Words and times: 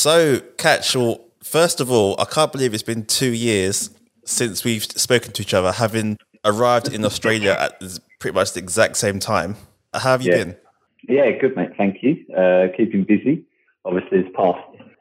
So, 0.00 0.40
Catch, 0.58 0.94
well, 0.94 1.24
first 1.42 1.80
of 1.80 1.90
all, 1.90 2.16
I 2.20 2.26
can't 2.26 2.52
believe 2.52 2.74
it's 2.74 2.82
been 2.82 3.06
two 3.06 3.32
years 3.32 3.88
since 4.26 4.62
we've 4.62 4.82
spoken 4.84 5.32
to 5.32 5.40
each 5.42 5.54
other, 5.54 5.72
having 5.72 6.18
arrived 6.44 6.92
in 6.92 7.02
Australia 7.02 7.56
at 7.58 7.80
pretty 8.20 8.34
much 8.34 8.52
the 8.52 8.58
exact 8.60 8.98
same 8.98 9.18
time. 9.18 9.56
How 9.94 10.00
have 10.10 10.22
you 10.22 10.32
Yeah. 10.32 10.44
been? 10.44 10.56
Yeah, 11.08 11.30
good, 11.30 11.56
mate. 11.56 11.70
Thank 11.78 12.02
you. 12.02 12.26
Uh, 12.36 12.68
keeping 12.76 13.04
busy. 13.04 13.44
Obviously, 13.86 14.22
this 14.22 14.30
past 14.36 14.58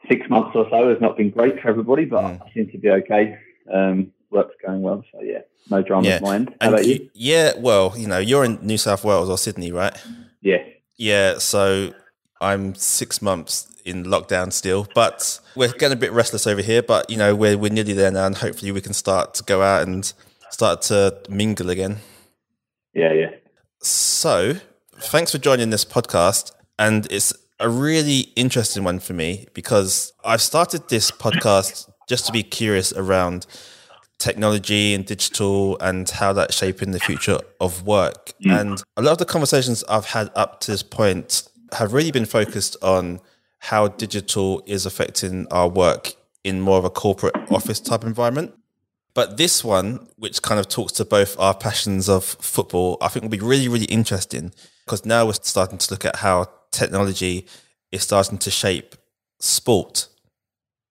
six 0.10 0.29
months 0.29 0.52
or 0.55 0.66
so 0.70 0.89
has 0.89 1.02
not 1.02 1.18
been 1.18 1.30
great 1.30 1.59
for 1.62 1.68
everybody, 1.68 2.05
but 2.05 2.23
Mm. 2.23 2.41
I 2.46 2.54
seem 2.54 2.70
to 2.71 2.77
be 2.77 2.89
okay. 2.89 3.38
Um, 3.73 4.12
work's 4.32 4.55
going 4.66 4.82
well, 4.82 5.04
so 5.12 5.21
yeah, 5.21 5.39
no 5.70 5.82
drama 5.82 6.07
Yeah. 6.07 6.16
of 6.18 6.21
mine. 6.21 6.46
How 6.62 6.68
And 6.68 6.73
about 6.75 6.86
you? 6.88 7.09
Yeah, 7.14 7.52
well, 7.57 7.93
you 7.98 8.07
know, 8.07 8.20
you're 8.20 8.46
in 8.46 8.59
New 8.62 8.77
South 8.77 9.04
Wales 9.04 9.30
or 9.30 9.38
Sydney, 9.38 9.71
right? 9.73 9.93
Yeah, 10.41 10.64
Yeah, 10.98 11.39
so 11.39 11.93
I'm 12.41 12.75
six 12.75 13.21
months 13.21 13.67
in 13.86 14.04
lockdown 14.04 14.52
still, 14.52 14.88
but 14.93 15.39
we're 15.55 15.71
getting 15.71 15.93
a 15.93 15.99
bit 15.99 16.11
restless 16.11 16.48
over 16.48 16.62
here. 16.62 16.81
But 16.81 17.09
you 17.09 17.17
know, 17.17 17.35
we're 17.35 17.57
we're 17.57 17.71
nearly 17.71 17.93
there 17.93 18.12
now, 18.12 18.26
and 18.26 18.35
hopefully 18.35 18.71
we 18.71 18.81
can 18.81 18.93
start 18.93 19.34
to 19.35 19.43
go 19.43 19.62
out 19.62 19.88
and 19.88 20.12
start 20.49 20.81
to 20.84 21.20
mingle 21.29 21.70
again. 21.70 21.98
yeah, 22.93 23.13
yeah. 23.13 23.29
So, 23.81 24.55
thanks 24.98 25.31
for 25.31 25.38
joining 25.38 25.70
this 25.70 25.85
podcast, 25.85 26.52
and 26.79 27.07
it's 27.12 27.34
a 27.59 27.70
really 27.70 28.31
interesting 28.35 28.84
one 28.84 28.99
for 28.99 29.13
me 29.13 29.48
because 29.54 30.12
I've 30.26 30.41
started 30.41 30.90
this 30.90 31.12
podcast 31.12 31.90
just 32.09 32.26
to 32.26 32.31
be 32.31 32.43
curious 32.43 32.91
around 32.93 33.45
technology 34.17 34.93
and 34.93 35.05
digital 35.05 35.77
and 35.79 36.09
how 36.09 36.34
that's 36.34 36.55
shaping 36.55 36.91
the 36.91 36.99
future 36.99 37.40
of 37.59 37.85
work. 37.85 38.34
Mm. 38.43 38.59
And 38.59 38.84
a 38.98 39.02
lot 39.02 39.13
of 39.13 39.17
the 39.20 39.26
conversations 39.26 39.84
I've 39.90 40.05
had 40.05 40.29
up 40.35 40.59
to 40.62 40.71
this 40.71 40.84
point 40.84 41.48
have 41.74 41.94
really 41.94 42.12
been 42.12 42.26
focused 42.26 42.78
on 42.82 43.20
how 43.60 43.88
digital 43.88 44.64
is 44.66 44.86
affecting 44.86 45.48
our 45.52 45.68
work 45.68 46.14
in 46.44 46.62
more 46.62 46.78
of 46.78 46.86
a 46.86 46.90
corporate 46.90 47.36
office 47.50 47.80
type 47.80 48.04
environment. 48.04 48.54
But 49.16 49.38
this 49.38 49.63
one, 49.63 50.07
which 50.18 50.41
kind 50.41 50.60
of 50.60 50.68
talks 50.68 50.91
to 50.94 51.05
both 51.05 51.40
our 51.40 51.55
passions 51.55 52.10
of 52.10 52.24
football, 52.24 52.98
I 53.02 53.07
think 53.07 53.24
will 53.24 53.30
be 53.30 53.40
really, 53.40 53.68
really 53.68 53.85
interesting 53.85 54.52
because 54.85 55.05
now 55.05 55.26
we're 55.26 55.34
starting 55.34 55.77
to 55.77 55.91
look 55.91 56.05
at 56.05 56.18
how 56.18 56.49
technology 56.72 57.48
is 57.91 58.04
starting 58.04 58.38
to 58.40 58.52
shape 58.52 58.96
sport. 59.40 60.10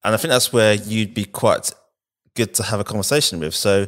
And 0.03 0.14
I 0.14 0.16
think 0.16 0.31
that's 0.31 0.53
where 0.53 0.75
you'd 0.75 1.14
be 1.14 1.27
quite 1.27 1.70
good 2.34 2.55
to 2.55 2.62
have 2.64 2.81
a 2.81 2.84
conversation 2.84 3.38
with. 3.41 3.55
So 3.55 3.86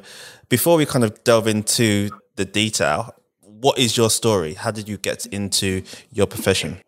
before 0.48 0.76
we 0.76 0.86
kind 0.86 1.04
of 1.04 1.24
delve 1.24 1.48
into 1.48 2.10
the 2.36 2.44
detail, 2.44 3.15
what 3.60 3.78
is 3.78 3.96
your 3.96 4.10
story? 4.10 4.54
How 4.54 4.70
did 4.70 4.88
you 4.88 4.98
get 4.98 5.26
into 5.26 5.82
your 6.12 6.26
profession? 6.26 6.78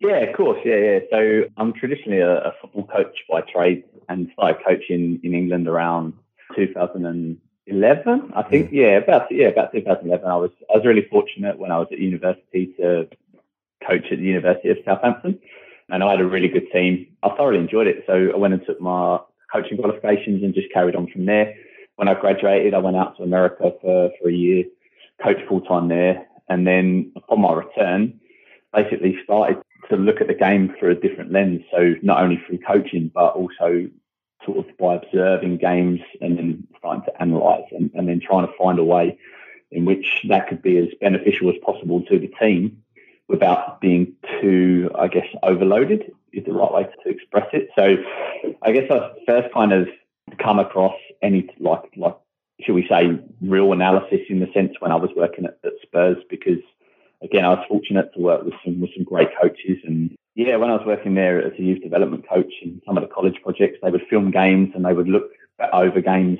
Yeah, 0.00 0.18
of 0.18 0.36
course. 0.36 0.60
Yeah, 0.64 0.76
yeah. 0.76 0.98
So 1.10 1.44
I'm 1.56 1.72
traditionally 1.72 2.20
a, 2.20 2.38
a 2.38 2.52
football 2.60 2.86
coach 2.86 3.16
by 3.30 3.40
trade 3.40 3.84
and 4.08 4.30
started 4.34 4.62
coaching 4.64 5.20
in 5.22 5.34
England 5.34 5.68
around 5.68 6.12
2011, 6.54 8.32
I 8.34 8.42
think. 8.42 8.70
Mm. 8.70 8.72
Yeah, 8.72 8.96
about 8.98 9.26
yeah, 9.30 9.48
about 9.48 9.72
2011. 9.72 10.26
I 10.26 10.36
was 10.36 10.50
I 10.70 10.76
was 10.76 10.86
really 10.86 11.06
fortunate 11.10 11.58
when 11.58 11.72
I 11.72 11.78
was 11.78 11.88
at 11.90 11.98
university 11.98 12.74
to 12.78 13.08
coach 13.86 14.04
at 14.10 14.18
the 14.18 14.24
University 14.24 14.68
of 14.70 14.78
Southampton, 14.84 15.38
and 15.88 16.02
I 16.02 16.10
had 16.10 16.20
a 16.20 16.26
really 16.26 16.48
good 16.48 16.70
team. 16.72 17.06
I 17.22 17.30
thoroughly 17.30 17.58
enjoyed 17.58 17.86
it. 17.86 18.04
So 18.06 18.30
I 18.34 18.36
went 18.36 18.54
and 18.54 18.62
took 18.66 18.80
my 18.80 19.18
coaching 19.52 19.78
qualifications 19.78 20.42
and 20.42 20.54
just 20.54 20.72
carried 20.72 20.94
on 20.94 21.08
from 21.10 21.24
there. 21.26 21.54
When 21.96 22.08
I 22.08 22.14
graduated, 22.14 22.74
I 22.74 22.78
went 22.78 22.96
out 22.96 23.16
to 23.16 23.22
America 23.22 23.72
for 23.80 24.10
for 24.20 24.28
a 24.28 24.32
year, 24.32 24.64
coached 25.22 25.46
full 25.48 25.60
time 25.62 25.88
there, 25.88 26.26
and 26.48 26.66
then 26.66 27.12
upon 27.16 27.40
my 27.40 27.52
return, 27.52 28.20
basically 28.74 29.18
started 29.24 29.62
to 29.90 29.96
look 29.96 30.20
at 30.20 30.26
the 30.26 30.34
game 30.34 30.74
through 30.78 30.92
a 30.92 30.94
different 30.94 31.32
lens. 31.32 31.62
So 31.70 31.94
not 32.02 32.22
only 32.22 32.42
through 32.46 32.58
coaching, 32.58 33.10
but 33.14 33.34
also 33.34 33.88
sort 34.44 34.58
of 34.58 34.76
by 34.78 34.94
observing 34.94 35.58
games 35.58 36.00
and 36.20 36.38
then 36.38 36.66
starting 36.78 37.04
to 37.04 37.22
analyse 37.22 37.64
and, 37.72 37.90
and 37.94 38.08
then 38.08 38.20
trying 38.20 38.46
to 38.46 38.52
find 38.58 38.78
a 38.78 38.84
way 38.84 39.18
in 39.70 39.84
which 39.84 40.24
that 40.28 40.48
could 40.48 40.62
be 40.62 40.78
as 40.78 40.88
beneficial 41.00 41.48
as 41.50 41.56
possible 41.64 42.02
to 42.02 42.18
the 42.18 42.30
team 42.40 42.82
without 43.28 43.80
being 43.80 44.14
too, 44.40 44.90
I 44.94 45.08
guess, 45.08 45.26
overloaded 45.42 46.12
is 46.32 46.44
the 46.44 46.52
right 46.52 46.72
way 46.72 46.88
to 47.04 47.10
express 47.10 47.48
it. 47.52 47.68
So 47.76 47.96
I 48.62 48.72
guess 48.72 48.90
I 48.90 49.10
first 49.26 49.52
kind 49.52 49.72
of 49.72 49.88
come 50.38 50.58
across 50.58 50.94
any 51.22 51.48
like 51.58 51.82
like 51.96 52.16
should 52.60 52.74
we 52.74 52.86
say 52.88 53.18
real 53.42 53.72
analysis 53.72 54.20
in 54.28 54.40
the 54.40 54.50
sense 54.52 54.72
when 54.80 54.92
I 54.92 54.96
was 54.96 55.10
working 55.16 55.44
at, 55.44 55.58
at 55.64 55.72
Spurs 55.82 56.16
because 56.30 56.58
again 57.22 57.44
I 57.44 57.50
was 57.50 57.64
fortunate 57.68 58.12
to 58.14 58.20
work 58.20 58.44
with 58.44 58.54
some 58.64 58.80
with 58.80 58.90
some 58.94 59.04
great 59.04 59.28
coaches 59.40 59.78
and 59.84 60.16
yeah 60.34 60.56
when 60.56 60.70
I 60.70 60.74
was 60.74 60.86
working 60.86 61.14
there 61.14 61.44
as 61.44 61.52
a 61.58 61.62
youth 61.62 61.82
development 61.82 62.28
coach 62.28 62.52
in 62.62 62.80
some 62.86 62.96
of 62.96 63.02
the 63.02 63.14
college 63.14 63.36
projects 63.42 63.78
they 63.82 63.90
would 63.90 64.06
film 64.08 64.30
games 64.30 64.70
and 64.74 64.84
they 64.84 64.92
would 64.92 65.08
look 65.08 65.30
over 65.72 66.00
games 66.00 66.38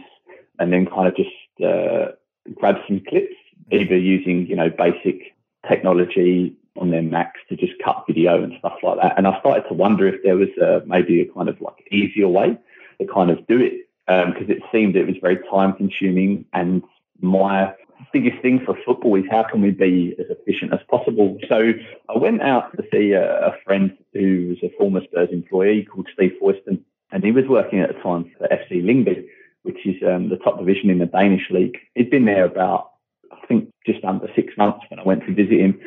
and 0.59 0.73
then 0.73 0.87
kind 0.87 1.09
of 1.09 1.17
just 1.17 1.31
uh, 1.65 2.13
grab 2.55 2.77
some 2.87 3.01
clips 3.09 3.35
either 3.73 3.97
using 3.97 4.47
you 4.47 4.57
know 4.57 4.71
basic 4.71 5.35
technology 5.69 6.57
on 6.79 6.91
their 6.91 7.03
Macs 7.03 7.41
to 7.49 7.57
just 7.57 7.73
cut 7.83 8.05
video 8.07 8.43
and 8.43 8.53
stuff 8.59 8.75
like 8.83 9.01
that. 9.01 9.17
And 9.17 9.27
I 9.27 9.39
started 9.41 9.67
to 9.69 9.75
wonder 9.75 10.07
if 10.07 10.23
there 10.23 10.37
was 10.37 10.49
a, 10.61 10.83
maybe 10.87 11.23
a 11.23 11.33
kind 11.33 11.49
of 11.49 11.61
like 11.61 11.87
easier 11.91 12.29
way 12.29 12.59
to 13.01 13.07
kind 13.07 13.31
of 13.31 13.47
do 13.47 13.59
it 13.61 13.86
because 14.07 14.49
it 14.49 14.63
seemed 14.73 14.97
it 14.97 15.07
was 15.07 15.17
very 15.21 15.39
time 15.51 15.75
consuming. 15.75 16.45
And 16.53 16.83
my 17.21 17.75
biggest 18.13 18.41
thing 18.43 18.63
for 18.65 18.77
football 18.85 19.17
is 19.17 19.25
how 19.31 19.45
can 19.51 19.63
we 19.63 19.71
be 19.71 20.15
as 20.19 20.27
efficient 20.31 20.73
as 20.73 20.81
possible. 20.89 21.39
So 21.49 21.73
I 22.09 22.19
went 22.19 22.43
out 22.43 22.77
to 22.77 22.85
see 22.93 23.13
a, 23.13 23.49
a 23.49 23.57
friend 23.65 23.97
who 24.13 24.49
was 24.49 24.59
a 24.63 24.77
former 24.77 25.01
Spurs 25.05 25.31
employee 25.33 25.87
called 25.91 26.09
Steve 26.15 26.33
Foyston, 26.41 26.81
and 27.13 27.25
he 27.25 27.33
was 27.33 27.45
working 27.49 27.81
at 27.81 27.89
the 27.89 28.01
time 28.03 28.31
for 28.39 28.49
FC 28.49 28.83
Lyngby, 28.83 29.27
which 29.63 29.87
is 29.87 29.97
um, 30.07 30.29
the 30.29 30.37
top 30.37 30.59
division 30.59 30.91
in 30.91 30.99
the 30.99 31.07
Danish 31.07 31.51
league. 31.51 31.77
He'd 31.95 32.11
been 32.11 32.25
there 32.25 32.45
about 32.45 32.93
I 33.33 33.45
think 33.47 33.71
just 33.85 34.05
under 34.05 34.29
six 34.35 34.57
months 34.57 34.85
when 34.89 35.01
I 35.01 35.03
went 35.03 35.25
to 35.27 35.35
visit 35.35 35.61
him. 35.61 35.81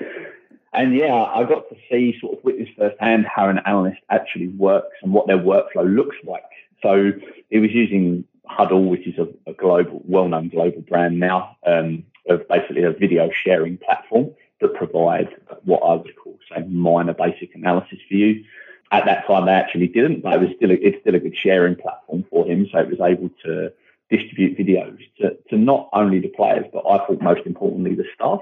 And 0.73 0.95
yeah, 0.95 1.13
I 1.13 1.43
got 1.43 1.67
to 1.69 1.75
see 1.89 2.15
sort 2.19 2.37
of 2.37 2.43
witness 2.43 2.69
firsthand 2.77 3.25
how 3.33 3.49
an 3.49 3.59
analyst 3.65 4.01
actually 4.09 4.49
works 4.49 4.95
and 5.01 5.11
what 5.11 5.27
their 5.27 5.37
workflow 5.37 5.83
looks 5.83 6.15
like. 6.23 6.43
So 6.81 7.11
he 7.49 7.59
was 7.59 7.71
using 7.71 8.25
Hudl, 8.49 8.89
which 8.89 9.07
is 9.07 9.17
a, 9.17 9.27
a 9.49 9.53
global, 9.53 10.01
well-known 10.05 10.49
global 10.49 10.81
brand 10.81 11.19
now, 11.19 11.57
um, 11.65 12.03
of 12.27 12.47
basically 12.47 12.83
a 12.83 12.91
video 12.91 13.29
sharing 13.43 13.77
platform 13.77 14.31
that 14.61 14.73
provides 14.73 15.29
what 15.63 15.79
I 15.79 15.95
would 15.95 16.15
call, 16.15 16.37
say, 16.53 16.63
minor 16.67 17.13
basic 17.13 17.55
analysis 17.55 17.99
for 18.07 18.15
you. 18.15 18.43
At 18.91 19.05
that 19.05 19.27
time, 19.27 19.45
they 19.45 19.51
actually 19.51 19.87
didn't, 19.87 20.21
but 20.21 20.33
it 20.33 20.41
was 20.41 20.49
still 20.55 20.71
a, 20.71 20.73
it's 20.73 20.99
still 21.01 21.15
a 21.15 21.19
good 21.19 21.37
sharing 21.37 21.75
platform 21.75 22.25
for 22.29 22.45
him. 22.45 22.67
So 22.71 22.79
it 22.79 22.89
was 22.89 22.99
able 22.99 23.29
to 23.45 23.71
distribute 24.09 24.57
videos 24.57 24.99
to, 25.21 25.37
to 25.49 25.57
not 25.57 25.89
only 25.93 26.19
the 26.19 26.29
players, 26.29 26.65
but 26.73 26.83
I 26.87 26.97
thought 26.97 27.21
most 27.21 27.45
importantly 27.45 27.95
the 27.95 28.05
staff. 28.15 28.41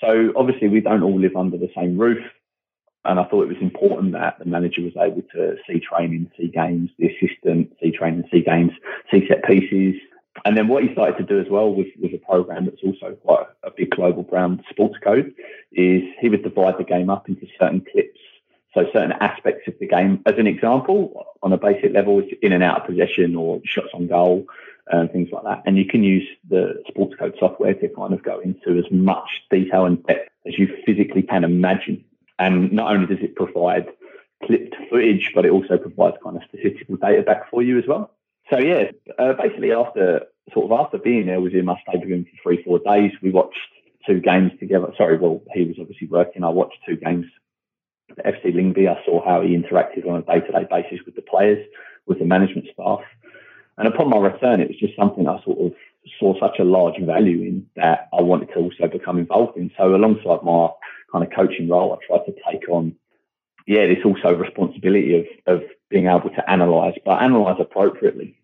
So 0.00 0.32
obviously 0.36 0.68
we 0.68 0.80
don't 0.80 1.02
all 1.02 1.20
live 1.20 1.36
under 1.36 1.58
the 1.58 1.70
same 1.76 1.98
roof. 1.98 2.24
And 3.04 3.18
I 3.18 3.24
thought 3.24 3.42
it 3.42 3.48
was 3.48 3.62
important 3.62 4.12
that 4.12 4.38
the 4.38 4.44
manager 4.44 4.82
was 4.82 4.96
able 4.96 5.22
to 5.34 5.56
see 5.66 5.80
training, 5.80 6.30
see 6.36 6.48
games, 6.48 6.90
the 6.98 7.08
assistant, 7.08 7.72
see 7.82 7.90
training, 7.90 8.24
see 8.30 8.42
games, 8.42 8.72
see 9.10 9.26
set 9.28 9.44
pieces. 9.44 10.00
And 10.44 10.56
then 10.56 10.68
what 10.68 10.82
he 10.82 10.92
started 10.92 11.16
to 11.18 11.24
do 11.24 11.40
as 11.40 11.46
well 11.50 11.72
with, 11.72 11.88
with 12.00 12.12
a 12.12 12.18
program 12.18 12.66
that's 12.66 12.82
also 12.84 13.14
quite 13.24 13.46
a 13.64 13.70
big 13.76 13.90
global 13.90 14.22
brand, 14.22 14.62
Sports 14.70 14.96
Code, 15.02 15.34
is 15.72 16.02
he 16.20 16.28
would 16.28 16.42
divide 16.42 16.78
the 16.78 16.84
game 16.84 17.10
up 17.10 17.28
into 17.28 17.46
certain 17.58 17.84
clips. 17.92 18.20
So 18.74 18.84
certain 18.92 19.12
aspects 19.20 19.66
of 19.66 19.74
the 19.80 19.88
game, 19.88 20.22
as 20.26 20.34
an 20.38 20.46
example, 20.46 21.24
on 21.42 21.52
a 21.52 21.56
basic 21.56 21.92
level, 21.92 22.20
is 22.20 22.26
in 22.42 22.52
and 22.52 22.62
out 22.62 22.82
of 22.82 22.86
possession 22.86 23.34
or 23.34 23.60
shots 23.64 23.88
on 23.94 24.06
goal, 24.06 24.46
and 24.90 25.10
things 25.10 25.28
like 25.32 25.44
that. 25.44 25.62
And 25.66 25.76
you 25.76 25.86
can 25.86 26.02
use 26.02 26.26
the 26.48 26.82
sports 26.88 27.14
code 27.18 27.34
software 27.38 27.74
to 27.74 27.88
kind 27.88 28.12
of 28.12 28.22
go 28.22 28.40
into 28.40 28.78
as 28.78 28.90
much 28.90 29.28
detail 29.50 29.86
and 29.86 30.04
depth 30.06 30.30
as 30.46 30.58
you 30.58 30.68
physically 30.86 31.22
can 31.22 31.44
imagine. 31.44 32.04
And 32.38 32.72
not 32.72 32.92
only 32.92 33.06
does 33.06 33.22
it 33.22 33.34
provide 33.34 33.88
clipped 34.44 34.76
footage, 34.90 35.32
but 35.34 35.44
it 35.44 35.50
also 35.50 35.76
provides 35.78 36.16
kind 36.22 36.36
of 36.36 36.42
statistical 36.48 36.96
data 36.96 37.22
back 37.22 37.50
for 37.50 37.62
you 37.62 37.78
as 37.78 37.84
well. 37.86 38.12
So 38.50 38.58
yeah, 38.58 38.90
uh, 39.18 39.34
basically 39.34 39.72
after 39.72 40.22
sort 40.52 40.70
of 40.70 40.80
after 40.80 40.98
being 40.98 41.26
there 41.26 41.40
with 41.40 41.52
him, 41.52 41.68
I 41.68 41.76
stayed 41.88 42.00
with 42.00 42.10
him 42.10 42.24
for 42.24 42.42
three, 42.42 42.62
four 42.62 42.78
days. 42.78 43.12
We 43.22 43.30
watched 43.30 43.58
two 44.06 44.20
games 44.20 44.52
together. 44.58 44.92
Sorry, 44.96 45.18
well, 45.18 45.42
he 45.54 45.64
was 45.64 45.76
obviously 45.78 46.08
working. 46.08 46.44
I 46.44 46.48
watched 46.48 46.78
two 46.86 46.96
games. 46.96 47.26
FC 48.24 48.54
Lyngby, 48.54 48.88
I 48.88 49.04
saw 49.04 49.22
how 49.22 49.42
he 49.42 49.54
interacted 49.54 50.08
on 50.08 50.16
a 50.16 50.22
day-to-day 50.22 50.66
basis 50.70 51.04
with 51.04 51.14
the 51.14 51.22
players, 51.22 51.64
with 52.06 52.18
the 52.18 52.24
management 52.24 52.66
staff. 52.72 53.00
And 53.76 53.86
upon 53.86 54.08
my 54.08 54.16
return, 54.16 54.60
it 54.60 54.68
was 54.68 54.78
just 54.78 54.96
something 54.96 55.28
I 55.28 55.42
sort 55.44 55.58
of 55.58 55.72
saw 56.18 56.38
such 56.40 56.58
a 56.58 56.64
large 56.64 57.00
value 57.00 57.42
in 57.42 57.66
that 57.76 58.08
I 58.16 58.22
wanted 58.22 58.48
to 58.48 58.56
also 58.56 58.88
become 58.90 59.18
involved 59.18 59.56
in. 59.56 59.70
So 59.76 59.94
alongside 59.94 60.42
my 60.42 60.68
kind 61.12 61.24
of 61.24 61.30
coaching 61.34 61.68
role, 61.68 61.92
I 61.92 62.06
tried 62.06 62.24
to 62.26 62.34
take 62.50 62.68
on, 62.68 62.94
yeah, 63.66 63.86
this 63.86 64.04
also 64.04 64.34
responsibility 64.34 65.18
of, 65.18 65.54
of 65.54 65.62
being 65.90 66.06
able 66.06 66.30
to 66.30 66.52
analyse, 66.52 66.96
but 67.04 67.22
analyse 67.22 67.58
appropriately. 67.60 68.36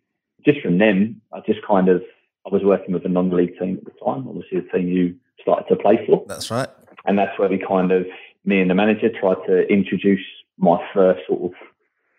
Just 0.44 0.60
from 0.60 0.78
them, 0.78 1.20
I 1.32 1.40
just 1.40 1.60
kind 1.66 1.88
of, 1.88 2.02
I 2.46 2.50
was 2.50 2.62
working 2.62 2.92
with 2.92 3.04
a 3.04 3.08
non-league 3.08 3.58
team 3.58 3.78
at 3.78 3.84
the 3.84 4.04
time, 4.04 4.28
obviously 4.28 4.60
the 4.60 4.78
team 4.78 4.88
you 4.88 5.16
started 5.40 5.66
to 5.68 5.76
play 5.76 6.04
for. 6.06 6.24
That's 6.28 6.50
right. 6.50 6.68
And 7.06 7.18
that's 7.18 7.38
where 7.38 7.48
we 7.48 7.58
kind 7.58 7.92
of, 7.92 8.06
me 8.44 8.60
and 8.60 8.70
the 8.70 8.74
manager 8.74 9.08
tried 9.08 9.44
to 9.46 9.66
introduce 9.68 10.24
my 10.58 10.78
first 10.92 11.26
sort 11.26 11.42
of 11.42 11.52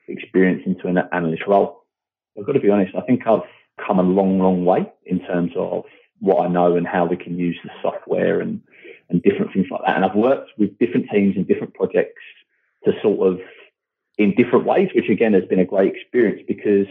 experience 0.08 0.64
into 0.66 0.88
an 0.88 0.98
analyst 1.12 1.44
role. 1.48 1.84
I've 2.38 2.46
got 2.46 2.54
to 2.54 2.60
be 2.60 2.70
honest, 2.70 2.96
I 2.96 3.02
think 3.02 3.26
I've 3.28 3.42
come 3.86 4.00
a 4.00 4.04
long, 4.04 4.40
long 4.40 4.66
way 4.66 4.92
in 5.06 5.20
terms 5.20 5.52
of 5.56 5.86
what 6.20 6.46
I 6.46 6.48
know 6.48 6.76
and 6.76 6.88
how 6.88 7.06
we 7.06 7.18
can 7.18 7.38
use 7.38 7.58
the 7.64 7.72
software 7.82 8.40
and, 8.40 8.62
and 9.10 9.22
different 9.22 9.54
things 9.54 9.68
like 9.70 9.82
that. 9.86 9.96
And 9.96 10.06
I've 10.06 10.16
worked 10.16 10.52
with 10.58 10.78
different 10.80 11.10
teams 11.12 11.36
and 11.36 11.48
different 11.48 11.74
projects 11.74 12.22
to 12.86 12.94
sort 13.02 13.34
of 13.34 13.40
in 14.18 14.34
different 14.36 14.66
ways, 14.66 14.90
which 14.96 15.10
again 15.10 15.34
has 15.34 15.46
been 15.46 15.60
a 15.60 15.66
great 15.66 15.94
experience 15.94 16.42
because 16.48 16.88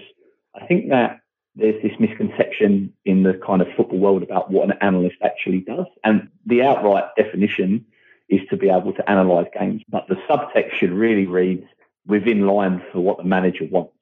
I 0.55 0.67
think 0.67 0.91
that 0.91 1.21
there's 1.57 1.81
this 1.83 1.93
misconception 1.99 2.93
in 3.05 3.23
the 3.23 3.35
kind 3.47 3.63
of 3.63 3.69
football 3.77 3.99
world 3.99 4.23
about 4.23 4.51
what 4.51 4.69
an 4.69 4.77
analyst 4.81 5.17
actually 5.23 5.61
does. 5.61 5.87
And 6.03 6.29
the 6.45 6.63
outright 6.63 7.05
definition 7.17 7.87
is 8.29 8.41
to 8.51 8.57
be 8.57 8.69
able 8.69 8.93
to 8.95 9.11
analyze 9.11 9.47
games. 9.59 9.83
But 9.89 10.09
the 10.09 10.17
subtext 10.29 10.73
should 10.73 10.91
really 10.91 11.27
read 11.27 11.67
within 12.07 12.47
line 12.47 12.83
for 12.93 13.01
what 13.01 13.19
the 13.19 13.25
manager 13.25 13.67
wants. 13.71 13.93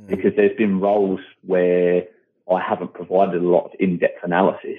Mm. 0.00 0.08
Because 0.08 0.32
there's 0.36 0.56
been 0.56 0.80
roles 0.80 1.20
where 1.42 2.06
I 2.50 2.60
haven't 2.60 2.94
provided 2.94 3.42
a 3.42 3.48
lot 3.48 3.66
of 3.66 3.72
in-depth 3.80 4.22
analysis, 4.22 4.78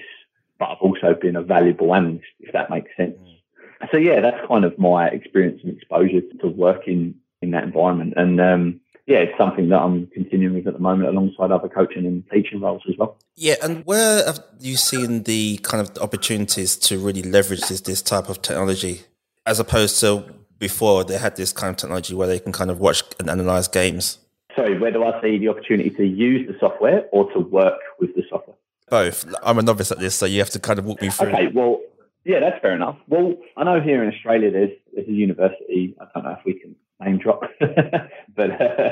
but 0.58 0.70
I've 0.70 0.78
also 0.80 1.14
been 1.20 1.36
a 1.36 1.42
valuable 1.42 1.94
analyst, 1.94 2.26
if 2.40 2.52
that 2.52 2.70
makes 2.70 2.90
sense. 2.96 3.16
Mm. 3.16 3.90
So 3.90 3.96
yeah, 3.96 4.20
that's 4.20 4.46
kind 4.46 4.64
of 4.64 4.78
my 4.78 5.08
experience 5.08 5.60
and 5.62 5.76
exposure 5.76 6.20
to 6.40 6.48
working 6.48 7.14
in 7.42 7.50
that 7.52 7.64
environment. 7.64 8.14
And 8.16 8.40
um, 8.40 8.80
yeah, 9.06 9.18
it's 9.18 9.38
something 9.38 9.68
that 9.68 9.80
I'm 9.80 10.06
continuing 10.08 10.54
with 10.54 10.66
at 10.66 10.74
the 10.74 10.80
moment 10.80 11.08
alongside 11.08 11.50
other 11.50 11.68
coaching 11.68 12.04
and 12.04 12.24
teaching 12.30 12.60
roles 12.60 12.82
as 12.88 12.96
well. 12.98 13.16
Yeah, 13.36 13.54
and 13.62 13.84
where 13.86 14.26
have 14.26 14.40
you 14.58 14.76
seen 14.76 15.22
the 15.22 15.58
kind 15.62 15.80
of 15.86 15.96
opportunities 15.98 16.76
to 16.76 16.98
really 16.98 17.22
leverage 17.22 17.60
this, 17.68 17.80
this 17.80 18.02
type 18.02 18.28
of 18.28 18.42
technology 18.42 19.02
as 19.46 19.60
opposed 19.60 20.00
to 20.00 20.24
before 20.58 21.04
they 21.04 21.16
had 21.16 21.36
this 21.36 21.52
kind 21.52 21.70
of 21.70 21.76
technology 21.76 22.14
where 22.14 22.26
they 22.26 22.38
can 22.38 22.52
kind 22.52 22.70
of 22.70 22.80
watch 22.80 23.02
and 23.20 23.30
analyze 23.30 23.68
games? 23.68 24.18
Sorry, 24.58 24.78
where 24.78 24.90
do 24.90 25.04
I 25.04 25.20
see 25.22 25.38
the 25.38 25.48
opportunity 25.48 25.90
to 25.90 26.04
use 26.04 26.48
the 26.48 26.58
software 26.58 27.04
or 27.12 27.32
to 27.32 27.40
work 27.40 27.78
with 28.00 28.14
the 28.14 28.22
software? 28.28 28.56
Both. 28.90 29.24
I'm 29.42 29.58
a 29.58 29.62
novice 29.62 29.92
at 29.92 29.98
this, 29.98 30.14
so 30.14 30.26
you 30.26 30.38
have 30.38 30.50
to 30.50 30.58
kind 30.58 30.78
of 30.78 30.84
walk 30.84 31.00
me 31.00 31.10
through. 31.10 31.28
Okay, 31.28 31.48
well, 31.48 31.80
yeah, 32.24 32.40
that's 32.40 32.60
fair 32.60 32.74
enough. 32.74 32.96
Well, 33.06 33.36
I 33.56 33.64
know 33.64 33.80
here 33.80 34.02
in 34.02 34.12
Australia 34.12 34.50
there's 34.50 34.72
there's 34.94 35.08
a 35.08 35.12
university. 35.12 35.94
I 36.00 36.06
don't 36.14 36.24
know 36.24 36.36
if 36.38 36.44
we 36.44 36.54
can 36.54 36.74
name 37.00 37.18
drop, 37.18 37.42
but 37.60 38.50
uh, 38.50 38.90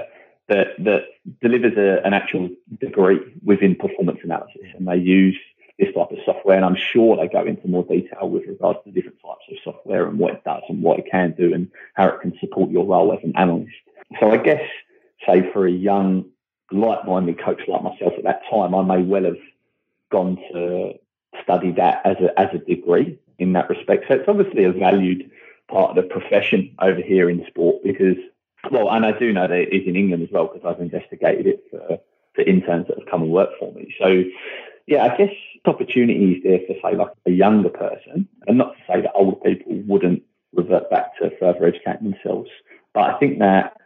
that 0.48 0.68
that 0.78 1.04
delivers 1.40 1.76
a, 1.76 2.04
an 2.06 2.14
actual 2.14 2.48
degree 2.80 3.18
within 3.44 3.74
performance 3.74 4.20
analysis, 4.22 4.62
and 4.76 4.86
they 4.86 4.96
use 4.96 5.36
this 5.78 5.88
type 5.94 6.10
of 6.10 6.18
software. 6.24 6.56
And 6.56 6.64
I'm 6.64 6.76
sure 6.76 7.16
they 7.16 7.28
go 7.28 7.44
into 7.44 7.68
more 7.68 7.84
detail 7.84 8.28
with 8.28 8.46
regards 8.46 8.78
to 8.84 8.92
different 8.92 9.18
types 9.20 9.44
of 9.50 9.56
software 9.64 10.06
and 10.06 10.18
what 10.18 10.34
it 10.34 10.44
does 10.44 10.62
and 10.68 10.82
what 10.82 10.98
it 10.98 11.06
can 11.10 11.34
do 11.36 11.52
and 11.52 11.68
how 11.94 12.08
it 12.08 12.20
can 12.20 12.32
support 12.40 12.70
your 12.70 12.86
role 12.86 13.12
as 13.12 13.18
an 13.22 13.32
analyst. 13.36 13.74
So 14.20 14.30
I 14.30 14.36
guess, 14.36 14.62
say 15.26 15.50
for 15.52 15.66
a 15.66 15.70
young, 15.70 16.26
like-minded 16.72 17.42
coach 17.42 17.62
like 17.68 17.82
myself 17.82 18.14
at 18.18 18.24
that 18.24 18.42
time, 18.50 18.74
I 18.74 18.82
may 18.82 19.02
well 19.02 19.24
have 19.24 19.38
gone 20.10 20.36
to 20.52 20.94
study 21.42 21.72
that 21.72 22.00
as 22.04 22.16
a 22.16 22.38
as 22.38 22.48
a 22.54 22.58
degree 22.58 23.18
in 23.38 23.52
that 23.52 23.68
respect. 23.68 24.04
So 24.08 24.14
it's 24.14 24.28
obviously 24.28 24.64
a 24.64 24.72
valued 24.72 25.30
part 25.68 25.90
of 25.90 25.96
the 25.96 26.02
profession 26.02 26.74
over 26.80 27.00
here 27.00 27.28
in 27.28 27.44
sport 27.46 27.82
because, 27.82 28.16
well, 28.70 28.90
and 28.90 29.04
I 29.04 29.18
do 29.18 29.32
know 29.32 29.48
that 29.48 29.58
it 29.58 29.72
is 29.72 29.86
in 29.86 29.96
England 29.96 30.22
as 30.22 30.30
well 30.30 30.46
because 30.46 30.66
I've 30.66 30.80
investigated 30.80 31.46
it 31.46 31.64
for, 31.70 31.98
for 32.34 32.42
interns 32.42 32.86
that 32.88 32.98
have 32.98 33.08
come 33.08 33.22
and 33.22 33.32
worked 33.32 33.58
for 33.58 33.72
me. 33.72 33.94
So, 34.00 34.22
yeah, 34.86 35.04
I 35.04 35.16
guess 35.16 35.32
opportunities 35.64 36.42
there 36.44 36.60
for, 36.66 36.74
say, 36.82 36.96
like 36.96 37.10
a 37.26 37.30
younger 37.30 37.70
person, 37.70 38.28
and 38.46 38.58
not 38.58 38.74
to 38.76 38.82
say 38.86 39.00
that 39.00 39.12
older 39.14 39.36
people 39.36 39.82
wouldn't 39.86 40.22
revert 40.54 40.88
back 40.90 41.18
to 41.18 41.30
further 41.38 41.66
educating 41.66 42.12
themselves, 42.12 42.48
but 42.94 43.02
I 43.02 43.18
think 43.18 43.40
that 43.40 43.76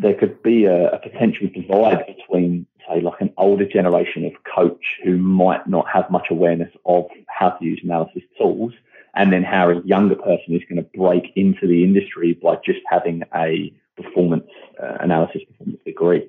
there 0.00 0.14
could 0.14 0.42
be 0.42 0.64
a, 0.64 0.90
a, 0.90 0.98
potential 0.98 1.48
divide 1.52 2.06
between, 2.06 2.66
say, 2.88 3.00
like 3.00 3.20
an 3.20 3.32
older 3.36 3.66
generation 3.66 4.24
of 4.24 4.32
coach 4.44 4.98
who 5.04 5.18
might 5.18 5.66
not 5.66 5.86
have 5.92 6.10
much 6.10 6.28
awareness 6.30 6.72
of 6.86 7.06
how 7.28 7.50
to 7.50 7.64
use 7.64 7.80
analysis 7.82 8.22
tools 8.38 8.72
and 9.14 9.32
then 9.32 9.42
how 9.42 9.70
a 9.70 9.82
younger 9.82 10.14
person 10.14 10.54
is 10.54 10.62
going 10.68 10.82
to 10.82 10.98
break 10.98 11.32
into 11.34 11.66
the 11.66 11.82
industry 11.82 12.34
by 12.34 12.56
just 12.64 12.80
having 12.88 13.22
a 13.34 13.72
performance 13.96 14.48
uh, 14.82 14.98
analysis 15.00 15.42
performance 15.44 15.80
degree. 15.84 16.28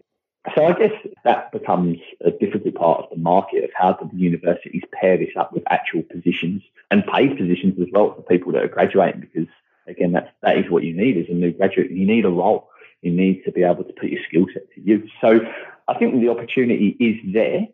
So 0.55 0.65
I 0.65 0.73
guess 0.73 0.93
that 1.25 1.51
becomes 1.51 1.97
a 2.21 2.31
difficult 2.31 2.73
part 2.75 3.03
of 3.03 3.09
the 3.11 3.17
market 3.17 3.65
of 3.65 3.69
how 3.75 3.93
do 3.93 4.09
the 4.11 4.17
universities 4.17 4.83
pair 4.93 5.17
this 5.17 5.35
up 5.35 5.53
with 5.53 5.63
actual 5.69 6.01
positions 6.03 6.63
and 6.89 7.05
paid 7.05 7.37
positions 7.37 7.79
as 7.79 7.87
well 7.91 8.15
for 8.15 8.21
people 8.21 8.53
that 8.53 8.63
are 8.63 8.69
graduating 8.69 9.21
because 9.21 9.49
again 9.87 10.13
that's 10.13 10.29
that 10.41 10.57
is 10.57 10.69
what 10.69 10.83
you 10.83 10.95
need 10.95 11.17
as 11.17 11.25
a 11.29 11.33
new 11.33 11.51
graduate. 11.51 11.91
You 11.91 12.07
need 12.07 12.25
a 12.25 12.29
role. 12.29 12.69
You 13.01 13.11
need 13.11 13.43
to 13.45 13.51
be 13.51 13.63
able 13.63 13.83
to 13.83 13.93
put 13.93 14.09
your 14.09 14.21
skill 14.27 14.45
set 14.53 14.63
to 14.75 14.81
use. 14.81 15.09
So 15.21 15.39
I 15.87 15.97
think 15.97 16.19
the 16.21 16.29
opportunity 16.29 16.95
is 16.99 17.33
there. 17.33 17.67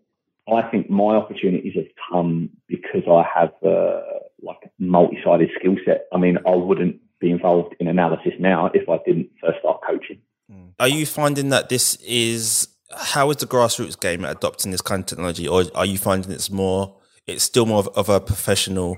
I 0.47 0.61
think 0.69 0.89
my 0.89 1.15
opportunities 1.15 1.73
have 1.75 1.87
come 2.11 2.51
because 2.67 3.03
I 3.09 3.25
have 3.33 3.51
uh, 3.65 4.01
like 4.41 4.57
a 4.63 4.69
multi-sided 4.77 5.49
skill 5.59 5.75
set. 5.85 6.05
I 6.13 6.17
mean, 6.17 6.37
I 6.45 6.55
wouldn't 6.55 6.99
be 7.19 7.31
involved 7.31 7.75
in 7.79 7.87
analysis 7.87 8.33
now 8.39 8.69
if 8.73 8.87
I 8.87 8.99
didn't 9.05 9.29
first 9.41 9.59
start 9.59 9.81
coaching. 9.87 10.19
Hmm. 10.49 10.67
Are 10.79 10.87
you 10.87 11.05
finding 11.05 11.49
that 11.49 11.69
this 11.69 11.95
is 11.95 12.67
how 12.95 13.29
is 13.31 13.37
the 13.37 13.47
grassroots 13.47 13.99
game 13.99 14.23
adopting 14.23 14.71
this 14.71 14.81
kind 14.81 15.01
of 15.01 15.05
technology, 15.07 15.47
or 15.47 15.63
are 15.73 15.85
you 15.85 15.97
finding 15.97 16.31
it's 16.31 16.51
more 16.51 16.95
it's 17.25 17.43
still 17.43 17.65
more 17.65 17.79
of, 17.79 17.87
of 17.95 18.09
a 18.09 18.19
professional 18.19 18.97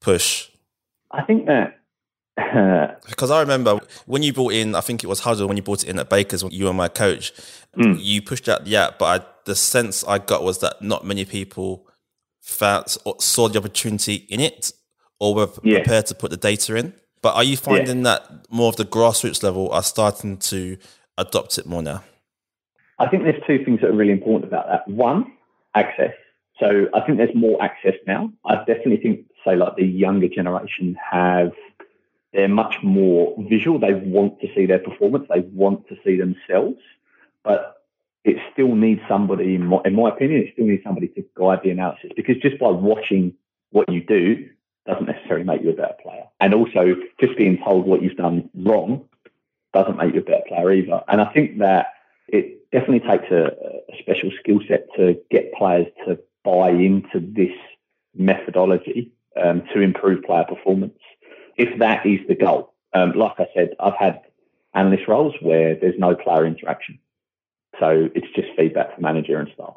push? 0.00 0.50
I 1.10 1.22
think 1.22 1.46
that 1.46 1.78
because 3.08 3.30
I 3.30 3.40
remember 3.40 3.80
when 4.06 4.22
you 4.22 4.32
brought 4.32 4.52
in, 4.52 4.74
I 4.74 4.80
think 4.80 5.02
it 5.02 5.06
was 5.06 5.22
Hudl 5.22 5.48
when 5.48 5.56
you 5.56 5.62
brought 5.62 5.82
it 5.82 5.90
in 5.90 5.98
at 5.98 6.08
Baker's 6.08 6.44
when 6.44 6.52
you 6.52 6.66
were 6.66 6.72
my 6.72 6.88
coach. 6.88 7.32
Mm. 7.76 7.98
You 8.00 8.22
pushed 8.22 8.48
out 8.48 8.64
the 8.64 8.76
app, 8.76 8.98
but 8.98 9.22
I, 9.22 9.26
the 9.44 9.54
sense 9.54 10.04
I 10.04 10.18
got 10.18 10.42
was 10.44 10.58
that 10.60 10.80
not 10.80 11.04
many 11.04 11.24
people 11.24 11.86
found, 12.40 12.96
saw 13.18 13.48
the 13.48 13.58
opportunity 13.58 14.26
in 14.28 14.40
it 14.40 14.72
or 15.18 15.34
were 15.34 15.48
yeah. 15.62 15.78
prepared 15.78 16.06
to 16.06 16.14
put 16.14 16.30
the 16.30 16.36
data 16.36 16.76
in. 16.76 16.94
But 17.22 17.34
are 17.34 17.44
you 17.44 17.56
finding 17.56 17.98
yeah. 17.98 18.02
that 18.04 18.50
more 18.50 18.68
of 18.68 18.76
the 18.76 18.84
grassroots 18.84 19.42
level 19.42 19.70
are 19.70 19.82
starting 19.82 20.36
to 20.38 20.76
adopt 21.16 21.58
it 21.58 21.66
more 21.66 21.82
now? 21.82 22.04
I 23.00 23.08
think 23.08 23.24
there's 23.24 23.42
two 23.46 23.64
things 23.64 23.80
that 23.80 23.90
are 23.90 23.96
really 23.96 24.12
important 24.12 24.52
about 24.52 24.66
that. 24.68 24.88
One, 24.88 25.32
access. 25.74 26.12
So 26.60 26.86
I 26.94 27.00
think 27.00 27.18
there's 27.18 27.34
more 27.34 27.60
access 27.62 27.94
now. 28.06 28.32
I 28.44 28.56
definitely 28.58 28.98
think, 28.98 29.26
say, 29.44 29.56
like 29.56 29.76
the 29.76 29.84
younger 29.84 30.28
generation 30.28 30.96
have 31.10 31.52
they're 32.32 32.48
much 32.48 32.76
more 32.82 33.34
visual. 33.48 33.78
They 33.78 33.94
want 33.94 34.40
to 34.40 34.48
see 34.54 34.66
their 34.66 34.78
performance. 34.78 35.26
They 35.32 35.40
want 35.40 35.88
to 35.88 35.96
see 36.04 36.16
themselves, 36.16 36.78
but 37.42 37.78
it 38.24 38.36
still 38.52 38.74
needs 38.74 39.00
somebody, 39.08 39.54
in 39.54 39.66
my, 39.66 39.78
in 39.84 39.94
my 39.94 40.10
opinion, 40.10 40.42
it 40.42 40.50
still 40.52 40.66
needs 40.66 40.82
somebody 40.84 41.08
to 41.08 41.24
guide 41.34 41.60
the 41.62 41.70
analysis 41.70 42.10
because 42.14 42.36
just 42.42 42.58
by 42.58 42.68
watching 42.68 43.32
what 43.70 43.90
you 43.90 44.02
do 44.04 44.48
doesn't 44.86 45.06
necessarily 45.06 45.44
make 45.44 45.62
you 45.62 45.70
a 45.70 45.74
better 45.74 45.94
player. 46.02 46.24
And 46.40 46.54
also, 46.54 46.96
just 47.20 47.36
being 47.36 47.58
told 47.64 47.86
what 47.86 48.02
you've 48.02 48.16
done 48.16 48.50
wrong 48.54 49.08
doesn't 49.72 49.96
make 49.96 50.14
you 50.14 50.20
a 50.20 50.24
better 50.24 50.44
player 50.48 50.72
either. 50.72 51.02
And 51.08 51.20
I 51.20 51.32
think 51.32 51.58
that 51.58 51.94
it 52.26 52.70
definitely 52.70 53.00
takes 53.00 53.30
a, 53.30 53.46
a 53.92 53.98
special 54.00 54.30
skill 54.40 54.60
set 54.68 54.86
to 54.96 55.18
get 55.30 55.52
players 55.54 55.86
to 56.06 56.18
buy 56.44 56.70
into 56.70 57.20
this 57.20 57.56
methodology 58.14 59.12
um, 59.42 59.62
to 59.72 59.80
improve 59.80 60.24
player 60.24 60.44
performance 60.44 60.98
if 61.58 61.78
that 61.80 62.06
is 62.06 62.20
the 62.28 62.34
goal. 62.34 62.72
Um, 62.94 63.12
like 63.12 63.34
I 63.38 63.46
said, 63.54 63.74
I've 63.78 63.96
had 63.98 64.22
analyst 64.74 65.08
roles 65.08 65.34
where 65.42 65.74
there's 65.74 65.98
no 65.98 66.14
player 66.14 66.46
interaction. 66.46 66.98
So 67.78 68.08
it's 68.14 68.26
just 68.34 68.48
feedback 68.56 68.94
from 68.94 69.02
manager 69.02 69.38
and 69.38 69.50
staff. 69.54 69.74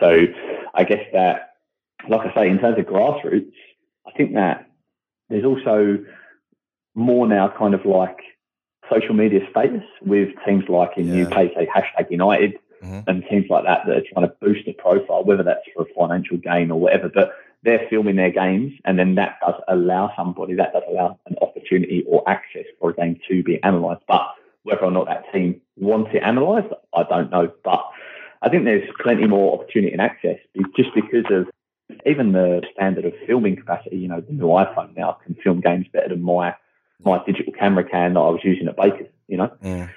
So 0.00 0.26
I 0.74 0.84
guess 0.84 1.04
that, 1.12 1.54
like 2.08 2.26
I 2.26 2.34
say, 2.34 2.48
in 2.48 2.58
terms 2.58 2.78
of 2.78 2.86
grassroots, 2.86 3.52
I 4.06 4.10
think 4.16 4.34
that 4.34 4.70
there's 5.28 5.44
also 5.44 6.04
more 6.94 7.28
now 7.28 7.52
kind 7.56 7.74
of 7.74 7.84
like 7.84 8.18
social 8.90 9.14
media 9.14 9.40
status 9.50 9.84
with 10.02 10.30
teams 10.46 10.64
like 10.68 10.92
in 10.96 11.14
yeah. 11.14 11.26
UK, 11.26 11.52
say 11.54 11.68
hashtag 11.74 12.10
United 12.10 12.58
mm-hmm. 12.82 13.08
and 13.08 13.24
teams 13.30 13.46
like 13.48 13.64
that 13.64 13.86
that 13.86 13.96
are 13.96 14.02
trying 14.12 14.26
to 14.26 14.34
boost 14.40 14.66
the 14.66 14.72
profile, 14.72 15.24
whether 15.24 15.42
that's 15.42 15.60
for 15.74 15.82
a 15.82 15.94
financial 15.94 16.38
gain 16.38 16.70
or 16.70 16.80
whatever. 16.80 17.08
But 17.08 17.32
they're 17.62 17.86
filming 17.90 18.16
their 18.16 18.30
games, 18.30 18.72
and 18.84 18.98
then 18.98 19.16
that 19.16 19.38
does 19.44 19.60
allow 19.68 20.12
somebody, 20.16 20.54
that 20.54 20.72
does 20.72 20.82
allow 20.88 21.18
an 21.26 21.36
opportunity 21.42 22.04
or 22.06 22.28
access 22.28 22.64
for 22.78 22.90
a 22.90 22.94
game 22.94 23.18
to 23.28 23.42
be 23.42 23.58
analysed. 23.62 24.02
But 24.08 24.22
whether 24.62 24.84
or 24.84 24.90
not 24.90 25.06
that 25.06 25.30
team 25.32 25.60
wants 25.76 26.10
it 26.14 26.22
analysed, 26.22 26.72
I 26.94 27.02
don't 27.04 27.30
know. 27.30 27.52
But 27.64 27.82
I 28.42 28.48
think 28.48 28.64
there's 28.64 28.88
plenty 29.02 29.26
more 29.26 29.60
opportunity 29.60 29.92
and 29.92 30.00
access 30.00 30.38
just 30.76 30.90
because 30.94 31.24
of 31.30 31.48
even 32.06 32.32
the 32.32 32.62
standard 32.72 33.04
of 33.04 33.12
filming 33.26 33.56
capacity. 33.56 33.98
You 33.98 34.08
know, 34.08 34.20
the 34.20 34.32
new 34.32 34.46
iPhone 34.46 34.96
now 34.96 35.18
can 35.24 35.34
film 35.42 35.60
games 35.60 35.86
better 35.92 36.08
than 36.08 36.22
my 36.22 36.54
my 37.02 37.22
digital 37.24 37.52
camera 37.52 37.84
can 37.84 38.14
that 38.14 38.20
I 38.20 38.28
was 38.28 38.40
using 38.44 38.68
at 38.68 38.76
Baker's. 38.76 39.08
You 39.28 39.38
know. 39.38 39.52
Mm. 39.62 39.90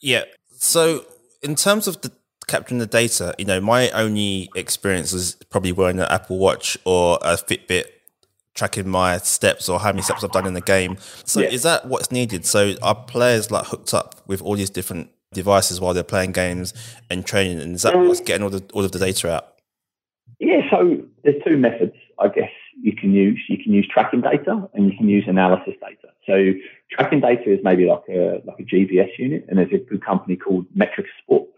Yeah. 0.00 0.24
So 0.52 1.04
in 1.42 1.54
terms 1.54 1.88
of 1.88 2.00
the 2.02 2.12
capturing 2.48 2.78
the 2.78 2.86
data, 2.86 3.34
you 3.38 3.44
know, 3.44 3.60
my 3.60 3.90
only 3.90 4.50
experience 4.56 5.12
is 5.12 5.36
probably 5.50 5.72
wearing 5.72 6.00
an 6.00 6.06
Apple 6.10 6.38
Watch 6.38 6.76
or 6.84 7.18
a 7.22 7.36
Fitbit 7.36 7.84
tracking 8.54 8.88
my 8.88 9.18
steps 9.18 9.68
or 9.68 9.78
how 9.78 9.90
many 9.90 10.02
steps 10.02 10.24
I've 10.24 10.32
done 10.32 10.46
in 10.46 10.54
the 10.54 10.60
game. 10.60 10.96
So 11.24 11.40
yeah. 11.40 11.48
is 11.50 11.62
that 11.62 11.86
what's 11.86 12.10
needed? 12.10 12.44
So 12.44 12.74
are 12.82 12.94
players 12.94 13.52
like 13.52 13.66
hooked 13.66 13.94
up 13.94 14.16
with 14.26 14.42
all 14.42 14.56
these 14.56 14.70
different 14.70 15.10
devices 15.32 15.80
while 15.80 15.94
they're 15.94 16.02
playing 16.02 16.32
games 16.32 16.74
and 17.08 17.24
training? 17.24 17.60
And 17.60 17.76
is 17.76 17.82
that 17.82 17.96
what's 17.96 18.18
um, 18.18 18.24
getting 18.24 18.42
all 18.42 18.50
the 18.50 18.64
all 18.72 18.84
of 18.84 18.90
the 18.90 18.98
data 18.98 19.32
out? 19.32 19.54
Yeah, 20.40 20.68
so 20.70 21.02
there's 21.22 21.42
two 21.46 21.56
methods, 21.56 21.94
I 22.18 22.28
guess, 22.28 22.50
you 22.80 22.94
can 22.94 23.12
use. 23.12 23.40
You 23.48 23.58
can 23.62 23.72
use 23.72 23.88
tracking 23.92 24.20
data 24.20 24.68
and 24.74 24.90
you 24.90 24.96
can 24.96 25.08
use 25.08 25.24
analysis 25.26 25.74
data. 25.80 26.08
So 26.26 26.52
tracking 26.90 27.20
data 27.20 27.52
is 27.52 27.60
maybe 27.62 27.86
like 27.86 28.04
a 28.08 28.42
like 28.44 28.58
a 28.60 28.62
GPS 28.62 29.10
unit, 29.18 29.46
and 29.48 29.58
there's 29.58 29.72
a 29.72 29.78
good 29.78 30.04
company 30.04 30.36
called 30.36 30.66
Metrics 30.74 31.10
Sport. 31.22 31.48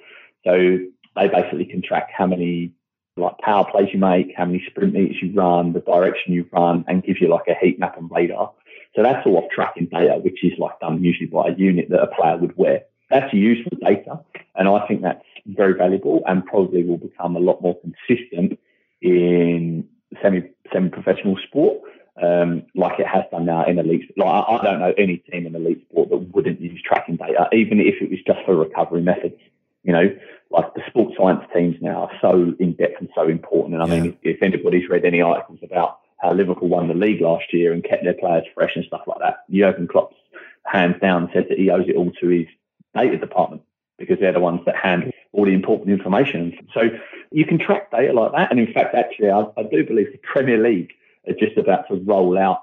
So 0.45 0.79
they 1.17 1.29
basically 1.29 1.67
can 1.67 1.83
track 1.83 2.11
how 2.17 2.27
many 2.27 2.73
like 3.17 3.39
power 3.39 3.67
plays 3.71 3.89
you 3.93 3.99
make, 3.99 4.33
how 4.37 4.47
many 4.47 4.63
sprint 4.67 4.95
meters 4.95 5.17
you 5.21 5.33
run, 5.35 5.73
the 5.73 5.81
direction 5.81 6.33
you 6.33 6.47
run, 6.53 6.85
and 6.89 7.03
give 7.03 7.17
you 7.21 7.29
like 7.29 7.49
a 7.49 7.55
heat 7.55 7.79
map 7.79 7.99
and 7.99 8.11
radar. 8.11 8.53
So 8.97 9.03
that's 9.03 9.25
all 9.27 9.39
off 9.39 9.51
tracking 9.55 9.87
data, 9.87 10.19
which 10.23 10.43
is 10.43 10.53
like 10.59 10.79
done 10.81 11.03
usually 11.03 11.27
by 11.27 11.49
a 11.49 11.57
unit 11.57 11.91
that 11.91 12.03
a 12.03 12.07
player 12.07 12.37
would 12.37 12.57
wear. 12.57 12.83
That's 13.11 13.33
useful 13.33 13.77
data, 13.81 14.21
and 14.55 14.69
I 14.69 14.87
think 14.87 15.03
that's 15.03 15.25
very 15.47 15.75
valuable 15.75 16.23
and 16.27 16.45
probably 16.45 16.85
will 16.85 16.99
become 16.99 17.37
a 17.37 17.41
lot 17.41 17.61
more 17.61 17.77
consistent 17.81 18.59
in 19.03 19.89
semi 20.23 20.43
semi 20.73 20.89
professional 20.91 21.37
sport, 21.47 21.81
um, 22.23 22.63
like 22.75 22.99
it 22.99 23.07
has 23.07 23.25
done 23.31 23.47
now 23.47 23.65
in 23.65 23.79
elite. 23.79 24.11
Like 24.17 24.29
I, 24.29 24.57
I, 24.57 24.65
don't 24.65 24.81
know 24.81 24.95
any 24.97 25.19
team 25.19 25.47
in 25.47 25.55
elite 25.55 25.87
sport 25.91 26.11
that 26.11 26.35
wouldn't 26.35 26.61
use 26.61 26.81
tracking 26.85 27.17
data, 27.17 27.49
even 27.53 27.81
if 27.81 28.01
it 28.01 28.11
was 28.11 28.21
just 28.27 28.41
for 28.45 28.57
recovery 28.57 29.03
methods. 29.03 29.41
You 29.83 29.93
know, 29.93 30.17
like 30.51 30.75
the 30.75 30.83
sports 30.89 31.15
science 31.17 31.45
teams 31.55 31.77
now 31.81 32.03
are 32.03 32.11
so 32.21 32.55
in 32.59 32.73
depth 32.73 33.01
and 33.01 33.09
so 33.15 33.29
important. 33.29 33.75
And 33.75 33.83
I 33.83 33.87
yeah. 33.87 34.03
mean, 34.03 34.19
if, 34.23 34.37
if 34.37 34.43
anybody's 34.43 34.89
read 34.89 35.05
any 35.05 35.21
articles 35.21 35.61
about 35.63 36.01
how 36.19 36.33
Liverpool 36.33 36.69
won 36.69 36.89
the 36.89 36.95
league 36.95 37.21
last 37.21 37.53
year 37.53 37.73
and 37.73 37.83
kept 37.83 38.05
their 38.05 38.15
players 38.15 38.45
fresh 38.55 38.77
and 38.77 38.85
stuff 38.85 39.03
like 39.07 39.21
that, 39.21 39.45
Jurgen 39.51 39.89
Klopp 39.89 40.13
hands 40.65 40.97
down 41.01 41.31
says 41.33 41.45
that 41.49 41.59
he 41.59 41.71
owes 41.71 41.89
it 41.89 41.97
all 41.97 42.13
to 42.21 42.29
his 42.29 42.47
data 42.95 43.17
department 43.17 43.63
because 43.99 44.19
they're 44.19 44.33
the 44.33 44.41
ones 44.41 44.61
that 44.67 44.77
handle 44.77 45.11
all 45.33 45.45
the 45.45 45.53
important 45.53 45.91
information. 45.91 46.59
So 46.75 46.83
you 47.31 47.47
can 47.47 47.59
track 47.59 47.91
data 47.91 48.13
like 48.13 48.33
that. 48.33 48.51
And 48.51 48.59
in 48.59 48.73
fact, 48.73 48.95
actually, 48.95 49.31
I, 49.31 49.45
I 49.57 49.63
do 49.63 49.85
believe 49.85 50.13
the 50.13 50.19
Premier 50.19 50.59
League 50.59 50.93
are 51.29 51.35
just 51.35 51.57
about 51.57 51.89
to 51.89 51.95
roll 51.97 52.39
out 52.39 52.61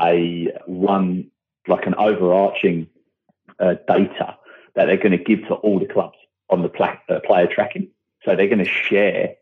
a 0.00 0.52
one, 0.66 1.30
like 1.68 1.86
an 1.86 1.94
overarching 1.96 2.88
uh, 3.58 3.74
data 3.88 4.36
that 4.74 4.86
they're 4.86 4.96
going 4.96 5.12
to 5.12 5.18
give 5.18 5.40
to 5.48 5.54
all 5.54 5.78
the 5.78 5.86
clubs 5.86 6.16
on 6.50 6.62
the 6.62 6.68
pla- 6.68 6.98
uh, 7.08 7.20
player 7.20 7.46
tracking. 7.46 7.88
So 8.24 8.34
they're 8.34 8.48
going 8.48 8.64
to 8.64 8.64
share, 8.64 9.34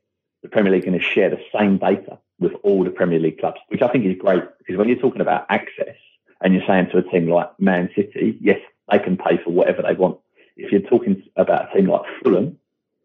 the 0.42 0.48
Premier 0.48 0.72
League 0.72 0.84
going 0.84 0.98
to 0.98 1.04
share 1.04 1.30
the 1.30 1.40
same 1.56 1.78
data 1.78 2.18
with 2.38 2.52
all 2.62 2.84
the 2.84 2.90
Premier 2.90 3.18
League 3.18 3.38
clubs, 3.38 3.60
which 3.68 3.82
I 3.82 3.88
think 3.88 4.04
is 4.04 4.16
great 4.18 4.42
because 4.58 4.76
when 4.76 4.88
you're 4.88 4.98
talking 4.98 5.20
about 5.20 5.46
access 5.48 5.96
and 6.40 6.52
you're 6.52 6.66
saying 6.66 6.88
to 6.90 6.98
a 6.98 7.02
team 7.02 7.28
like 7.28 7.48
Man 7.58 7.88
City, 7.94 8.36
yes, 8.40 8.58
they 8.90 8.98
can 8.98 9.16
pay 9.16 9.38
for 9.42 9.50
whatever 9.50 9.82
they 9.82 9.94
want 9.94 10.18
if 10.56 10.72
you're 10.72 10.80
talking 10.80 11.22
about 11.36 11.70
a 11.70 11.76
team 11.76 11.88
like 11.88 12.02
Fulham, 12.22 12.58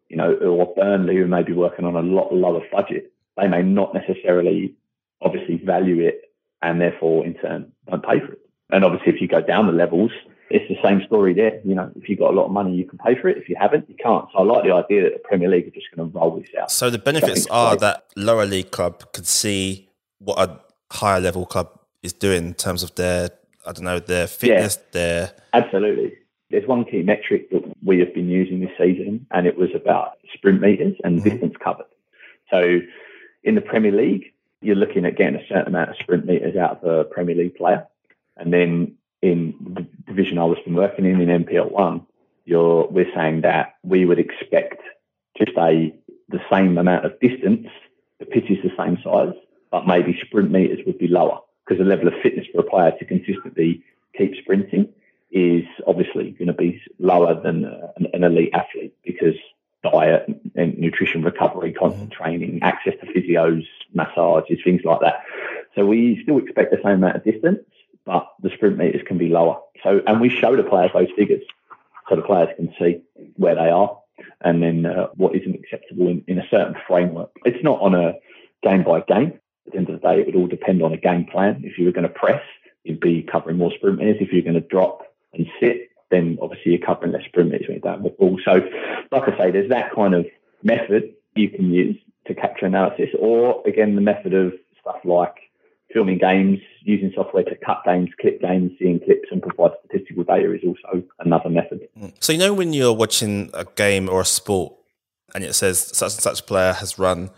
you 0.08 0.16
know, 0.16 0.34
or 0.34 0.74
Burnley, 0.74 1.16
who 1.16 1.26
may 1.26 1.42
be 1.42 1.52
working 1.52 1.84
on 1.84 1.96
a 1.96 2.02
lot 2.02 2.32
lower 2.32 2.62
budget, 2.70 3.12
they 3.36 3.48
may 3.48 3.62
not 3.62 3.94
necessarily 3.94 4.74
obviously 5.22 5.56
value 5.56 6.00
it 6.00 6.22
and 6.62 6.80
therefore 6.80 7.24
in 7.24 7.34
turn 7.34 7.72
don't 7.88 8.04
pay 8.04 8.20
for 8.20 8.32
it. 8.32 8.40
And 8.70 8.84
obviously, 8.84 9.12
if 9.12 9.20
you 9.20 9.28
go 9.28 9.40
down 9.40 9.66
the 9.66 9.72
levels, 9.72 10.12
it's 10.50 10.68
the 10.68 10.76
same 10.82 11.00
story 11.06 11.32
there. 11.32 11.60
You 11.64 11.74
know, 11.74 11.90
if 11.94 12.08
you've 12.08 12.18
got 12.18 12.32
a 12.32 12.36
lot 12.36 12.46
of 12.46 12.50
money, 12.52 12.74
you 12.74 12.84
can 12.84 12.98
pay 12.98 13.14
for 13.20 13.28
it. 13.28 13.38
If 13.38 13.48
you 13.48 13.56
haven't, 13.58 13.88
you 13.88 13.94
can't. 13.94 14.26
So 14.32 14.40
I 14.40 14.42
like 14.42 14.64
the 14.64 14.72
idea 14.72 15.04
that 15.04 15.12
the 15.12 15.20
Premier 15.20 15.48
League 15.48 15.68
are 15.68 15.70
just 15.70 15.86
going 15.94 16.10
to 16.10 16.18
roll 16.18 16.38
this 16.38 16.48
out. 16.60 16.70
So 16.70 16.90
the 16.90 16.98
benefits 16.98 17.46
are 17.50 17.70
great. 17.70 17.80
that 17.80 18.04
lower 18.16 18.46
league 18.46 18.72
club 18.72 19.12
could 19.12 19.26
see 19.26 19.88
what 20.18 20.38
a 20.38 20.60
higher 20.92 21.20
level 21.20 21.46
club 21.46 21.70
is 22.02 22.12
doing 22.12 22.48
in 22.48 22.54
terms 22.54 22.82
of 22.82 22.94
their, 22.96 23.30
I 23.64 23.72
don't 23.72 23.84
know, 23.84 24.00
their 24.00 24.26
fitness, 24.26 24.76
yeah, 24.76 24.90
their 24.92 25.32
absolutely. 25.52 26.14
There's 26.50 26.66
one 26.66 26.84
key 26.84 27.02
metric 27.02 27.50
that 27.50 27.62
we 27.84 28.00
have 28.00 28.12
been 28.12 28.28
using 28.28 28.60
this 28.60 28.70
season, 28.76 29.26
and 29.30 29.46
it 29.46 29.56
was 29.56 29.70
about 29.72 30.18
sprint 30.34 30.60
meters 30.60 30.96
and 31.04 31.20
mm-hmm. 31.20 31.28
distance 31.28 31.54
covered. 31.62 31.86
So 32.50 32.80
in 33.44 33.54
the 33.54 33.60
Premier 33.60 33.92
League, 33.92 34.24
you're 34.60 34.74
looking 34.74 35.04
at 35.04 35.16
getting 35.16 35.36
a 35.36 35.46
certain 35.48 35.68
amount 35.68 35.90
of 35.90 35.96
sprint 36.00 36.26
meters 36.26 36.56
out 36.56 36.82
of 36.82 36.84
a 36.84 37.04
Premier 37.04 37.36
League 37.36 37.54
player. 37.54 37.86
And 38.36 38.52
then 38.52 38.96
in 39.22 39.54
the 39.74 39.86
division 40.06 40.38
I 40.38 40.44
was 40.44 40.58
been 40.64 40.74
working 40.74 41.04
in, 41.04 41.20
in 41.20 41.44
NPL 41.44 41.70
one, 41.70 42.06
you're 42.44 42.86
we're 42.88 43.12
saying 43.14 43.42
that 43.42 43.76
we 43.82 44.04
would 44.04 44.18
expect 44.18 44.82
to 45.36 45.46
stay 45.52 45.94
the 46.28 46.40
same 46.50 46.78
amount 46.78 47.04
of 47.04 47.18
distance. 47.20 47.66
The 48.18 48.26
pitch 48.26 48.50
is 48.50 48.58
the 48.62 48.72
same 48.76 48.98
size, 49.02 49.34
but 49.70 49.86
maybe 49.86 50.18
sprint 50.24 50.50
meters 50.50 50.80
would 50.86 50.98
be 50.98 51.08
lower 51.08 51.40
because 51.64 51.78
the 51.78 51.88
level 51.88 52.08
of 52.08 52.14
fitness 52.22 52.46
for 52.52 52.60
a 52.60 52.64
player 52.64 52.92
to 52.98 53.04
consistently 53.04 53.82
keep 54.16 54.34
sprinting 54.40 54.88
is 55.30 55.64
obviously 55.86 56.32
going 56.32 56.48
to 56.48 56.52
be 56.52 56.80
lower 56.98 57.40
than 57.40 57.64
uh, 57.64 57.92
an, 57.96 58.08
an, 58.12 58.24
elite 58.24 58.50
athlete 58.52 58.94
because 59.04 59.36
diet 59.84 60.26
and 60.56 60.76
nutrition 60.78 61.22
recovery, 61.22 61.72
constant 61.72 62.10
mm-hmm. 62.10 62.22
training, 62.22 62.58
access 62.62 62.94
to 63.00 63.06
physios, 63.06 63.64
massages, 63.94 64.58
things 64.64 64.82
like 64.84 65.00
that. 65.00 65.22
So 65.76 65.86
we 65.86 66.20
still 66.22 66.38
expect 66.38 66.72
the 66.72 66.80
same 66.82 66.94
amount 66.94 67.16
of 67.16 67.24
distance, 67.24 67.60
but 68.04 68.28
the 68.42 68.50
sprint 68.50 68.78
meters 68.78 69.02
can 69.06 69.18
be 69.18 69.28
lower. 69.28 69.58
So, 69.82 70.00
and 70.06 70.20
we 70.20 70.28
show 70.28 70.56
the 70.56 70.62
players 70.62 70.90
those 70.92 71.08
figures 71.16 71.42
so 72.08 72.16
the 72.16 72.22
players 72.22 72.48
can 72.56 72.74
see 72.78 73.02
where 73.36 73.54
they 73.54 73.70
are 73.70 73.98
and 74.42 74.62
then 74.62 74.86
uh, 74.86 75.08
what 75.14 75.34
isn't 75.34 75.54
acceptable 75.54 76.08
in, 76.08 76.24
in 76.26 76.38
a 76.38 76.48
certain 76.50 76.74
framework. 76.86 77.30
It's 77.44 77.62
not 77.62 77.80
on 77.80 77.94
a 77.94 78.14
game 78.62 78.82
by 78.82 79.00
game. 79.00 79.38
At 79.66 79.72
the 79.72 79.78
end 79.78 79.90
of 79.90 80.00
the 80.00 80.06
day, 80.06 80.20
it 80.20 80.26
would 80.26 80.36
all 80.36 80.46
depend 80.46 80.82
on 80.82 80.92
a 80.92 80.96
game 80.96 81.26
plan. 81.26 81.62
If 81.64 81.78
you 81.78 81.86
were 81.86 81.92
going 81.92 82.08
to 82.08 82.12
press, 82.12 82.42
you'd 82.84 83.00
be 83.00 83.22
covering 83.22 83.58
more 83.58 83.72
sprint 83.76 83.98
meters. 83.98 84.16
If 84.20 84.32
you're 84.32 84.42
going 84.42 84.54
to 84.54 84.60
drop, 84.60 85.10
and 85.32 85.46
sit, 85.60 85.90
then 86.10 86.38
obviously 86.42 86.72
you're 86.72 86.86
covering 86.86 87.12
less 87.12 87.24
sprint 87.24 87.50
meters 87.50 87.68
when 87.68 87.80
you're 87.82 87.92
down 87.92 88.02
the 88.02 88.10
ball. 88.10 88.38
So, 88.44 88.60
like 89.12 89.28
I 89.28 89.38
say, 89.38 89.50
there's 89.50 89.70
that 89.70 89.94
kind 89.94 90.14
of 90.14 90.26
method 90.62 91.14
you 91.36 91.48
can 91.48 91.72
use 91.72 91.96
to 92.26 92.34
capture 92.34 92.66
analysis, 92.66 93.10
or 93.18 93.62
again, 93.66 93.94
the 93.94 94.00
method 94.00 94.34
of 94.34 94.52
stuff 94.80 94.96
like 95.04 95.34
filming 95.92 96.18
games, 96.18 96.58
using 96.82 97.12
software 97.14 97.44
to 97.44 97.56
cut 97.56 97.82
games, 97.84 98.10
clip 98.20 98.40
games, 98.40 98.72
seeing 98.78 99.00
clips, 99.00 99.28
and 99.30 99.42
provide 99.42 99.72
statistical 99.84 100.24
data 100.24 100.52
is 100.54 100.60
also 100.66 101.02
another 101.18 101.48
method. 101.48 101.88
Mm. 101.98 102.12
So, 102.20 102.32
you 102.32 102.38
know, 102.38 102.54
when 102.54 102.72
you're 102.72 102.92
watching 102.92 103.50
a 103.54 103.64
game 103.64 104.08
or 104.08 104.20
a 104.20 104.24
sport 104.24 104.74
and 105.34 105.44
it 105.44 105.54
says 105.54 105.78
such 105.78 106.14
and 106.14 106.22
such 106.22 106.46
player 106.46 106.72
has 106.72 106.98
run 106.98 107.30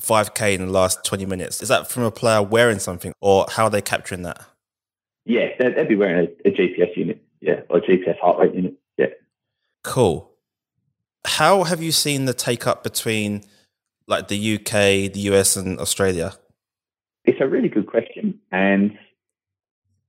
5K 0.00 0.54
in 0.54 0.66
the 0.66 0.72
last 0.72 1.04
20 1.04 1.26
minutes, 1.26 1.62
is 1.62 1.68
that 1.68 1.90
from 1.90 2.04
a 2.04 2.10
player 2.10 2.42
wearing 2.42 2.78
something 2.78 3.12
or 3.20 3.46
how 3.50 3.64
are 3.64 3.70
they 3.70 3.82
capturing 3.82 4.22
that? 4.22 4.44
Yeah, 5.24 5.48
they'd, 5.58 5.76
they'd 5.76 5.88
be 5.88 5.96
wearing 5.96 6.28
a, 6.44 6.48
a, 6.48 6.52
GPS 6.52 6.96
unit, 6.96 7.22
yeah, 7.40 7.60
or 7.68 7.78
a 7.78 7.80
GPS 7.80 8.18
heart 8.18 8.38
rate 8.38 8.54
unit, 8.54 8.74
yeah. 8.98 9.06
Cool. 9.84 10.30
How 11.24 11.62
have 11.62 11.80
you 11.80 11.92
seen 11.92 12.24
the 12.24 12.34
take 12.34 12.66
up 12.66 12.82
between 12.82 13.44
like 14.08 14.26
the 14.26 14.56
UK, 14.56 15.12
the 15.12 15.20
US, 15.30 15.56
and 15.56 15.78
Australia? 15.78 16.32
It's 17.24 17.40
a 17.40 17.46
really 17.46 17.68
good 17.68 17.86
question, 17.86 18.40
and 18.50 18.98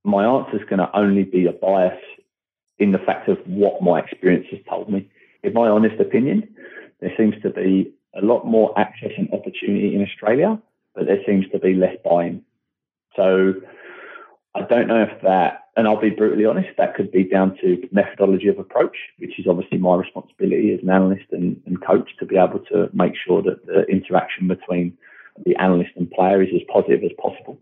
my 0.03 0.25
answer 0.25 0.58
is 0.58 0.67
going 0.67 0.79
to 0.79 0.98
only 0.98 1.24
be 1.24 1.46
a 1.46 1.51
bias 1.51 2.00
in 2.79 2.91
the 2.91 2.98
fact 2.98 3.29
of 3.29 3.38
what 3.46 3.84
my 3.84 4.00
experience 4.00 4.48
has 4.51 4.60
told 4.67 4.91
me. 4.91 5.10
In 5.43 5.53
my 5.53 5.67
honest 5.67 6.00
opinion, 6.00 6.55
there 7.01 7.13
seems 7.15 7.36
to 7.43 7.51
be 7.51 7.93
a 8.15 8.25
lot 8.25 8.46
more 8.46 8.77
access 8.79 9.12
and 9.17 9.32
opportunity 9.32 9.96
in 9.96 10.01
Australia, 10.01 10.60
but 10.96 11.05
there 11.05 11.20
seems 11.25 11.46
to 11.51 11.60
be 11.60 11.75
less 11.75 11.96
buying. 12.03 12.43
So 13.15 13.53
I 14.55 14.62
don't 14.62 14.88
know 14.88 15.03
if 15.03 15.22
that, 15.22 15.65
and 15.77 15.88
I'll 15.88 16.01
be 16.01 16.10
brutally 16.10 16.46
honest, 16.46 16.70
that 16.77 16.96
could 16.96 17.12
be 17.12 17.24
down 17.24 17.58
to 17.62 17.88
methodology 17.91 18.48
of 18.48 18.58
approach, 18.58 18.98
which 19.20 19.39
is 19.39 19.46
obviously 19.48 19.77
my 19.77 19.96
responsibility 19.96 20.74
as 20.74 20.79
an 20.82 20.89
analyst 20.89 21.25
and, 21.32 21.62
and 21.67 21.84
coach 21.86 22.10
to 22.20 22.25
be 22.25 22.38
able 22.38 22.60
to 22.72 22.89
make 22.91 23.13
sure 23.15 23.43
that 23.43 23.65
the 23.67 23.84
interaction 23.84 24.48
between 24.48 24.98
the 25.46 25.56
analyst 25.58 25.92
and 25.96 26.10
player 26.12 26.42
is 26.42 26.50
as 26.54 26.62
positive 26.72 27.04
as 27.04 27.12
possible. 27.20 27.60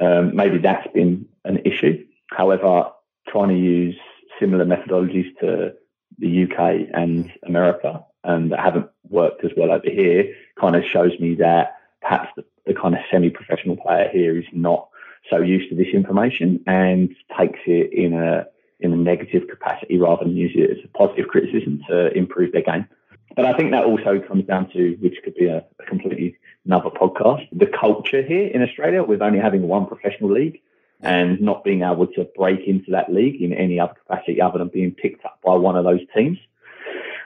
Um, 0.00 0.34
maybe 0.34 0.58
that's 0.58 0.86
been 0.92 1.26
an 1.44 1.58
issue. 1.64 2.04
However, 2.28 2.90
trying 3.28 3.48
to 3.48 3.58
use 3.58 3.96
similar 4.40 4.64
methodologies 4.64 5.36
to 5.40 5.74
the 6.18 6.44
UK 6.44 6.88
and 6.94 7.30
America 7.46 8.04
and 8.24 8.52
that 8.52 8.60
haven't 8.60 8.88
worked 9.08 9.44
as 9.44 9.50
well 9.56 9.70
over 9.70 9.90
here 9.90 10.34
kind 10.60 10.76
of 10.76 10.84
shows 10.84 11.12
me 11.18 11.34
that 11.36 11.76
perhaps 12.00 12.28
the, 12.36 12.44
the 12.66 12.74
kind 12.74 12.94
of 12.94 13.00
semi-professional 13.10 13.76
player 13.76 14.08
here 14.12 14.38
is 14.38 14.44
not 14.52 14.88
so 15.30 15.38
used 15.40 15.68
to 15.70 15.76
this 15.76 15.92
information 15.92 16.62
and 16.66 17.14
takes 17.38 17.60
it 17.66 17.92
in 17.92 18.14
a 18.14 18.46
in 18.80 18.92
a 18.92 18.96
negative 18.96 19.46
capacity 19.48 19.96
rather 19.96 20.24
than 20.24 20.36
use 20.36 20.52
it 20.56 20.70
as 20.70 20.84
a 20.84 20.88
positive 20.98 21.28
criticism 21.28 21.80
to 21.88 22.12
improve 22.16 22.50
their 22.50 22.62
game. 22.62 22.86
But 23.34 23.46
I 23.46 23.56
think 23.56 23.70
that 23.70 23.84
also 23.84 24.20
comes 24.20 24.44
down 24.46 24.70
to, 24.72 24.96
which 25.00 25.16
could 25.24 25.34
be 25.34 25.46
a, 25.46 25.64
a 25.80 25.84
completely 25.86 26.36
another 26.64 26.90
podcast, 26.90 27.48
the 27.52 27.66
culture 27.66 28.22
here 28.22 28.48
in 28.48 28.62
Australia 28.62 29.02
with 29.02 29.22
only 29.22 29.38
having 29.38 29.62
one 29.62 29.86
professional 29.86 30.30
league 30.30 30.60
and 31.00 31.40
not 31.40 31.64
being 31.64 31.82
able 31.82 32.06
to 32.06 32.24
break 32.36 32.60
into 32.66 32.90
that 32.92 33.12
league 33.12 33.40
in 33.42 33.52
any 33.52 33.80
other 33.80 33.94
capacity 33.94 34.40
other 34.40 34.58
than 34.58 34.68
being 34.68 34.92
picked 34.92 35.24
up 35.24 35.40
by 35.44 35.54
one 35.54 35.76
of 35.76 35.84
those 35.84 36.00
teams 36.14 36.38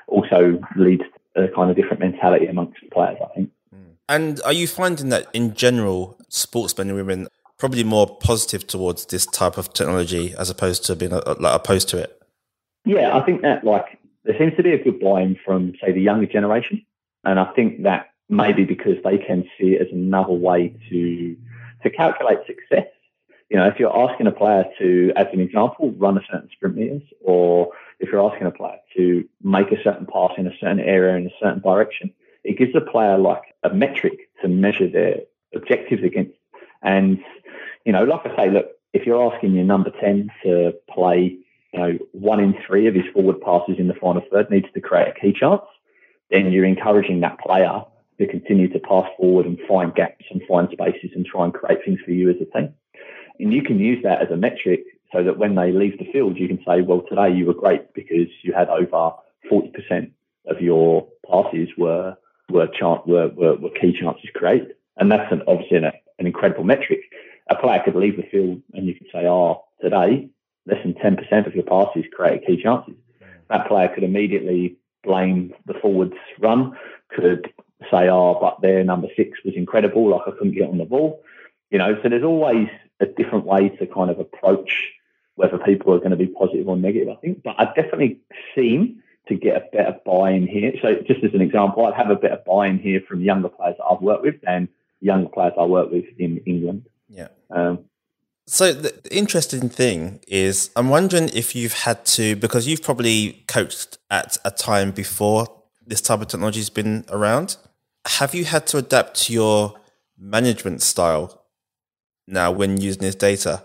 also 0.06 0.58
leads 0.76 1.02
to 1.34 1.44
a 1.44 1.48
kind 1.48 1.70
of 1.70 1.76
different 1.76 2.00
mentality 2.00 2.46
amongst 2.46 2.80
the 2.80 2.88
players, 2.88 3.18
I 3.22 3.34
think. 3.34 3.50
Mm. 3.74 3.96
And 4.08 4.40
are 4.44 4.52
you 4.52 4.66
finding 4.66 5.10
that 5.10 5.26
in 5.34 5.54
general, 5.54 6.16
sportsmen 6.28 6.88
and 6.88 6.96
women 6.96 7.28
probably 7.58 7.84
more 7.84 8.06
positive 8.18 8.66
towards 8.66 9.06
this 9.06 9.26
type 9.26 9.56
of 9.56 9.72
technology 9.72 10.34
as 10.38 10.50
opposed 10.50 10.84
to 10.84 10.96
being 10.96 11.12
like 11.12 11.54
opposed 11.54 11.88
to 11.88 11.98
it. 11.98 12.22
Yeah, 12.84 13.16
I 13.16 13.24
think 13.24 13.42
that 13.42 13.64
like 13.64 13.95
there 14.26 14.38
seems 14.38 14.56
to 14.56 14.62
be 14.62 14.72
a 14.72 14.82
good 14.82 15.00
buy-in 15.00 15.38
from, 15.44 15.72
say, 15.80 15.92
the 15.92 16.00
younger 16.00 16.26
generation. 16.26 16.84
And 17.24 17.38
I 17.38 17.46
think 17.54 17.84
that 17.84 18.10
maybe 18.28 18.64
because 18.64 18.96
they 19.04 19.18
can 19.18 19.44
see 19.58 19.74
it 19.74 19.82
as 19.82 19.92
another 19.92 20.32
way 20.32 20.74
to 20.90 21.36
to 21.82 21.90
calculate 21.90 22.38
success. 22.46 22.86
You 23.48 23.56
know, 23.58 23.68
if 23.68 23.78
you're 23.78 23.96
asking 23.96 24.26
a 24.26 24.32
player 24.32 24.64
to, 24.78 25.12
as 25.14 25.26
an 25.32 25.40
example, 25.40 25.92
run 25.92 26.18
a 26.18 26.20
certain 26.30 26.48
sprint 26.52 26.76
meters, 26.76 27.02
or 27.20 27.70
if 28.00 28.10
you're 28.10 28.28
asking 28.28 28.48
a 28.48 28.50
player 28.50 28.78
to 28.96 29.24
make 29.42 29.70
a 29.70 29.82
certain 29.82 30.06
pass 30.06 30.32
in 30.36 30.46
a 30.46 30.56
certain 30.58 30.80
area 30.80 31.16
in 31.16 31.26
a 31.26 31.30
certain 31.40 31.60
direction, 31.60 32.12
it 32.42 32.58
gives 32.58 32.72
the 32.72 32.80
player 32.80 33.16
like 33.16 33.42
a 33.62 33.72
metric 33.72 34.30
to 34.42 34.48
measure 34.48 34.88
their 34.88 35.18
objectives 35.54 36.02
against. 36.02 36.34
And, 36.82 37.20
you 37.84 37.92
know, 37.92 38.04
like 38.04 38.26
I 38.26 38.36
say, 38.36 38.50
look, 38.50 38.66
if 38.92 39.06
you're 39.06 39.32
asking 39.32 39.54
your 39.54 39.64
number 39.64 39.90
10 39.90 40.30
to 40.42 40.74
play, 40.90 41.38
you 41.76 41.82
know, 41.82 41.98
one 42.12 42.40
in 42.40 42.54
three 42.66 42.86
of 42.86 42.94
his 42.94 43.04
forward 43.12 43.40
passes 43.42 43.76
in 43.78 43.88
the 43.88 43.94
final 43.94 44.22
third 44.32 44.50
needs 44.50 44.66
to 44.72 44.80
create 44.80 45.08
a 45.08 45.20
key 45.20 45.34
chance, 45.38 45.62
then 46.30 46.50
you're 46.50 46.64
encouraging 46.64 47.20
that 47.20 47.38
player 47.38 47.82
to 48.18 48.26
continue 48.26 48.68
to 48.72 48.78
pass 48.78 49.06
forward 49.18 49.44
and 49.44 49.58
find 49.68 49.94
gaps 49.94 50.24
and 50.30 50.40
find 50.48 50.68
spaces 50.72 51.10
and 51.14 51.26
try 51.26 51.44
and 51.44 51.52
create 51.52 51.84
things 51.84 52.00
for 52.04 52.12
you 52.12 52.30
as 52.30 52.36
a 52.36 52.58
team. 52.58 52.72
And 53.38 53.52
you 53.52 53.62
can 53.62 53.78
use 53.78 54.02
that 54.04 54.22
as 54.22 54.30
a 54.30 54.36
metric 54.36 54.84
so 55.12 55.22
that 55.22 55.36
when 55.36 55.54
they 55.54 55.70
leave 55.70 55.98
the 55.98 56.10
field, 56.10 56.38
you 56.38 56.48
can 56.48 56.58
say, 56.66 56.80
well, 56.80 57.02
today 57.08 57.34
you 57.34 57.44
were 57.44 57.54
great 57.54 57.92
because 57.92 58.28
you 58.42 58.54
had 58.54 58.70
over 58.70 59.12
40% 59.52 60.10
of 60.46 60.60
your 60.60 61.06
passes 61.30 61.68
were 61.76 62.16
were, 62.48 62.68
chance, 62.68 63.02
were, 63.06 63.28
were, 63.28 63.56
were 63.56 63.70
key 63.70 63.92
chances 63.92 64.30
created. 64.32 64.74
And 64.96 65.10
that's 65.10 65.30
an, 65.32 65.42
obviously 65.48 65.78
an, 65.78 65.84
an 65.84 66.26
incredible 66.26 66.62
metric. 66.62 67.00
A 67.50 67.56
player 67.56 67.82
could 67.84 67.96
leave 67.96 68.16
the 68.16 68.22
field 68.30 68.62
and 68.72 68.86
you 68.86 68.94
could 68.94 69.08
say, 69.12 69.26
oh, 69.26 69.64
today, 69.82 70.30
less 70.66 70.82
than 70.82 70.94
10% 70.94 71.46
of 71.46 71.54
your 71.54 71.64
passes 71.64 72.04
create 72.14 72.46
key 72.46 72.60
chances. 72.62 72.94
That 73.48 73.68
player 73.68 73.88
could 73.88 74.02
immediately 74.02 74.76
blame 75.04 75.54
the 75.66 75.74
forwards 75.74 76.16
run, 76.40 76.76
could 77.08 77.52
say, 77.90 78.08
oh, 78.08 78.38
but 78.40 78.60
their 78.60 78.82
number 78.82 79.08
six 79.16 79.38
was 79.44 79.54
incredible, 79.54 80.10
like 80.10 80.22
I 80.26 80.32
couldn't 80.32 80.54
get 80.54 80.68
on 80.68 80.78
the 80.78 80.84
ball. 80.84 81.22
You 81.70 81.78
know, 81.78 81.96
so 82.02 82.08
there's 82.08 82.24
always 82.24 82.68
a 83.00 83.06
different 83.06 83.44
way 83.44 83.68
to 83.68 83.86
kind 83.86 84.10
of 84.10 84.18
approach 84.18 84.90
whether 85.36 85.58
people 85.58 85.92
are 85.94 85.98
going 85.98 86.10
to 86.10 86.16
be 86.16 86.26
positive 86.26 86.68
or 86.68 86.76
negative, 86.76 87.08
I 87.08 87.16
think. 87.16 87.42
But 87.42 87.56
I've 87.58 87.74
definitely 87.74 88.18
seen 88.54 89.02
to 89.28 89.34
get 89.34 89.56
a 89.56 89.76
better 89.76 89.96
buy-in 90.04 90.46
here. 90.46 90.72
So 90.80 90.94
just 91.06 91.22
as 91.24 91.34
an 91.34 91.42
example, 91.42 91.86
I'd 91.86 91.94
have 91.94 92.10
a 92.10 92.16
better 92.16 92.40
buy-in 92.46 92.78
here 92.78 93.00
from 93.06 93.20
younger 93.20 93.48
players 93.48 93.76
that 93.78 93.84
I've 93.84 94.00
worked 94.00 94.22
with 94.22 94.40
than 94.42 94.68
younger 95.00 95.28
players 95.28 95.52
I 95.58 95.64
work 95.64 95.90
with 95.90 96.04
in 96.18 96.38
England. 96.46 96.86
Yeah. 97.08 97.28
Um, 97.50 97.80
so 98.46 98.72
the 98.72 98.94
interesting 99.10 99.68
thing 99.68 100.20
is, 100.28 100.70
I'm 100.76 100.88
wondering 100.88 101.30
if 101.34 101.56
you've 101.56 101.72
had 101.72 102.04
to 102.06 102.36
because 102.36 102.66
you've 102.66 102.82
probably 102.82 103.44
coached 103.48 103.98
at 104.10 104.38
a 104.44 104.50
time 104.52 104.92
before 104.92 105.48
this 105.84 106.00
type 106.00 106.20
of 106.20 106.28
technology 106.28 106.60
has 106.60 106.70
been 106.70 107.04
around. 107.08 107.56
Have 108.06 108.34
you 108.34 108.44
had 108.44 108.66
to 108.68 108.78
adapt 108.78 109.16
to 109.24 109.32
your 109.32 109.74
management 110.16 110.82
style 110.82 111.44
now 112.28 112.52
when 112.52 112.80
using 112.80 113.02
this 113.02 113.16
data? 113.16 113.64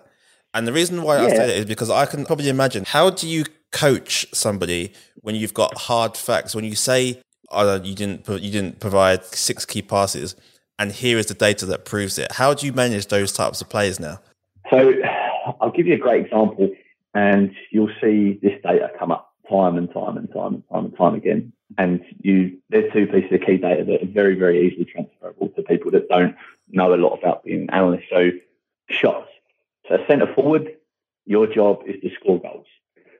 And 0.54 0.68
the 0.68 0.74
reason 0.74 1.04
why 1.04 1.18
yeah. 1.18 1.28
I 1.28 1.30
say 1.30 1.48
that 1.48 1.58
is 1.58 1.66
because 1.66 1.92
I 1.92 2.08
can 2.08 2.26
probably 2.26 2.50
imagine 2.50 2.84
how 2.86 3.12
do 3.12 3.28
you 3.28 3.46
coach 3.72 4.26
somebody 4.34 4.94
when 5.22 5.36
you've 5.36 5.54
got 5.54 5.78
hard 5.78 6.18
facts 6.18 6.54
when 6.54 6.66
you 6.66 6.76
say 6.76 7.22
oh, 7.52 7.82
you 7.82 7.96
didn't 7.96 8.28
you 8.28 8.52
didn't 8.52 8.80
provide 8.80 9.24
six 9.26 9.64
key 9.64 9.82
passes 9.82 10.36
and 10.78 10.92
here 10.92 11.18
is 11.18 11.28
the 11.28 11.36
data 11.36 11.66
that 11.68 11.86
proves 11.86 12.18
it. 12.18 12.32
How 12.34 12.54
do 12.54 12.66
you 12.66 12.74
manage 12.74 13.08
those 13.08 13.32
types 13.32 13.62
of 13.62 13.70
players 13.70 14.00
now? 14.00 14.20
So 14.72 14.94
I'll 15.60 15.72
give 15.72 15.86
you 15.86 15.96
a 15.96 15.98
great 15.98 16.25
example, 16.25 16.70
and 17.13 17.54
you'll 17.72 17.92
see 18.01 18.40
this 18.42 18.54
data 18.63 18.90
come 18.98 19.12
up 19.12 19.34
time 19.50 19.78
and 19.78 19.92
time 19.94 20.18
and 20.18 20.32
time 20.34 20.56
and 20.56 20.63
time 20.72 20.86
and 20.86 20.98
time 20.98 21.13
again. 21.13 21.51
And 21.78 22.01
you, 22.22 22.58
there's 22.70 22.92
two 22.94 23.06
pieces 23.06 23.34
of 23.34 23.42
key 23.42 23.58
data 23.58 23.84
that 23.84 24.04
are 24.04 24.12
very, 24.12 24.36
very 24.36 24.66
easily 24.66 24.86
transferable 24.86 25.50
to 25.50 25.64
people 25.64 25.92
that 25.92 26.07
don't 26.07 26.36
know 26.70 26.94
a 26.94 26.96
lot 26.96 27.20
about 27.20 27.44
being 27.44 27.64
an 27.64 27.70
analyst. 27.72 28.05
So 28.10 28.31
shots. 28.90 29.27
So 29.90 29.96
a 29.96 30.07
centre 30.07 30.34
forward, 30.34 30.75
your 31.25 31.48
job 31.48 31.81
is 31.86 32.00
to 32.01 32.10
score 32.16 32.40
goals. 32.40 32.68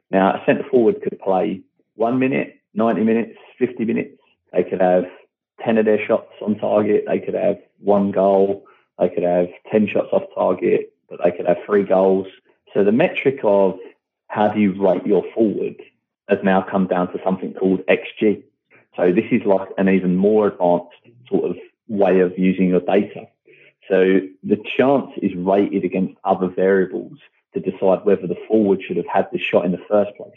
Now 0.10 0.32
a 0.32 0.44
centre 0.46 0.66
forward 0.70 1.02
could 1.02 1.20
play 1.20 1.62
one 1.96 2.18
minute, 2.18 2.62
90 2.76 3.04
minutes, 3.04 3.38
50 3.60 3.84
minutes. 3.84 4.18
They 4.54 4.64
could 4.64 4.82
have 4.82 5.06
10 5.66 5.78
of 5.78 5.86
their 5.86 6.06
shots 6.06 6.32
on 6.42 6.58
target. 6.58 7.06
They 7.08 7.20
could 7.20 7.36
have 7.36 7.58
one 7.80 8.12
goal. 8.12 8.66
They 9.00 9.10
could 9.10 9.24
have 9.24 9.48
10 9.72 9.88
shots 9.88 10.10
off 10.12 10.24
target, 10.36 10.91
but 11.12 11.20
they 11.24 11.36
could 11.36 11.46
have 11.46 11.58
three 11.66 11.84
goals. 11.84 12.28
So 12.74 12.84
the 12.84 12.92
metric 12.92 13.42
of 13.44 13.78
how 14.30 14.48
do 14.48 14.60
you 14.60 14.74
rate 14.82 15.06
your 15.06 15.24
forward 15.36 15.76
has 16.30 16.40
now 16.42 16.62
come 16.62 16.88
down 16.88 17.12
to 17.12 17.20
something 17.24 17.54
called 17.54 17.82
XG. 17.88 18.42
So 18.96 19.12
this 19.12 19.26
is 19.30 19.42
like 19.46 19.68
an 19.78 19.90
even 19.90 20.16
more 20.16 20.48
advanced 20.48 20.96
sort 21.30 21.52
of 21.52 21.58
way 21.90 22.22
of 22.22 22.40
using 22.40 22.70
your 22.70 22.80
data. 22.80 23.28
So 23.90 24.22
the 24.42 24.64
chance 24.78 25.12
is 25.22 25.36
rated 25.36 25.84
against 25.84 26.16
other 26.24 26.48
variables 26.48 27.18
to 27.54 27.60
decide 27.60 28.06
whether 28.06 28.26
the 28.26 28.38
forward 28.48 28.82
should 28.82 28.96
have 28.96 29.08
had 29.08 29.28
the 29.34 29.38
shot 29.38 29.66
in 29.66 29.74
the 29.74 29.86
first 29.90 30.16
place. 30.16 30.32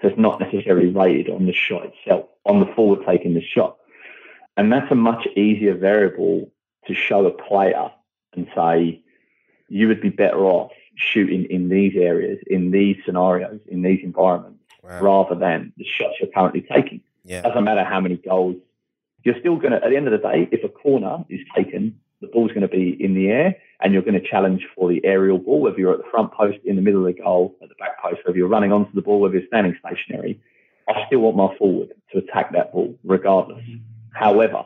So 0.00 0.08
it's 0.08 0.18
not 0.18 0.40
necessarily 0.40 0.88
rated 0.88 1.28
on 1.28 1.44
the 1.44 1.52
shot 1.52 1.84
itself, 1.84 2.26
on 2.46 2.60
the 2.60 2.72
forward 2.74 3.00
taking 3.06 3.34
the 3.34 3.42
shot. 3.42 3.76
And 4.56 4.72
that's 4.72 4.90
a 4.90 4.94
much 4.94 5.26
easier 5.36 5.74
variable 5.74 6.50
to 6.86 6.94
show 6.94 7.26
a 7.26 7.30
player 7.30 7.90
and 8.34 8.48
say, 8.54 9.02
you 9.68 9.88
would 9.88 10.00
be 10.00 10.10
better 10.10 10.44
off 10.44 10.72
shooting 10.96 11.44
in 11.44 11.68
these 11.68 11.94
areas, 11.96 12.38
in 12.46 12.70
these 12.70 12.96
scenarios, 13.04 13.60
in 13.68 13.82
these 13.82 14.00
environments, 14.02 14.60
wow. 14.82 15.00
rather 15.00 15.34
than 15.34 15.72
the 15.76 15.84
shots 15.84 16.14
you're 16.20 16.30
currently 16.30 16.66
taking. 16.72 17.00
Yeah. 17.24 17.42
Doesn't 17.42 17.64
matter 17.64 17.84
how 17.84 18.00
many 18.00 18.16
goals. 18.16 18.56
You're 19.22 19.38
still 19.38 19.56
going 19.56 19.72
to, 19.72 19.84
at 19.84 19.90
the 19.90 19.96
end 19.96 20.08
of 20.08 20.12
the 20.12 20.28
day, 20.28 20.48
if 20.50 20.64
a 20.64 20.68
corner 20.68 21.24
is 21.28 21.40
taken, 21.54 21.98
the 22.20 22.28
ball's 22.28 22.50
going 22.50 22.62
to 22.62 22.68
be 22.68 22.96
in 23.02 23.14
the 23.14 23.28
air 23.28 23.56
and 23.80 23.92
you're 23.92 24.02
going 24.02 24.20
to 24.20 24.26
challenge 24.26 24.66
for 24.74 24.88
the 24.88 25.04
aerial 25.04 25.38
ball, 25.38 25.60
whether 25.60 25.78
you're 25.78 25.92
at 25.92 25.98
the 25.98 26.10
front 26.10 26.32
post, 26.32 26.58
in 26.64 26.76
the 26.76 26.82
middle 26.82 27.06
of 27.06 27.14
the 27.14 27.22
goal, 27.22 27.54
at 27.62 27.68
the 27.68 27.74
back 27.76 28.00
post, 28.00 28.20
whether 28.24 28.36
you're 28.36 28.48
running 28.48 28.72
onto 28.72 28.92
the 28.92 29.02
ball, 29.02 29.20
whether 29.20 29.34
you're 29.34 29.46
standing 29.46 29.76
stationary. 29.86 30.40
I 30.88 31.04
still 31.06 31.20
want 31.20 31.36
my 31.36 31.54
forward 31.58 31.90
to 32.12 32.18
attack 32.18 32.52
that 32.52 32.72
ball 32.72 32.98
regardless. 33.04 33.62
Mm-hmm. 33.62 33.84
However, 34.12 34.64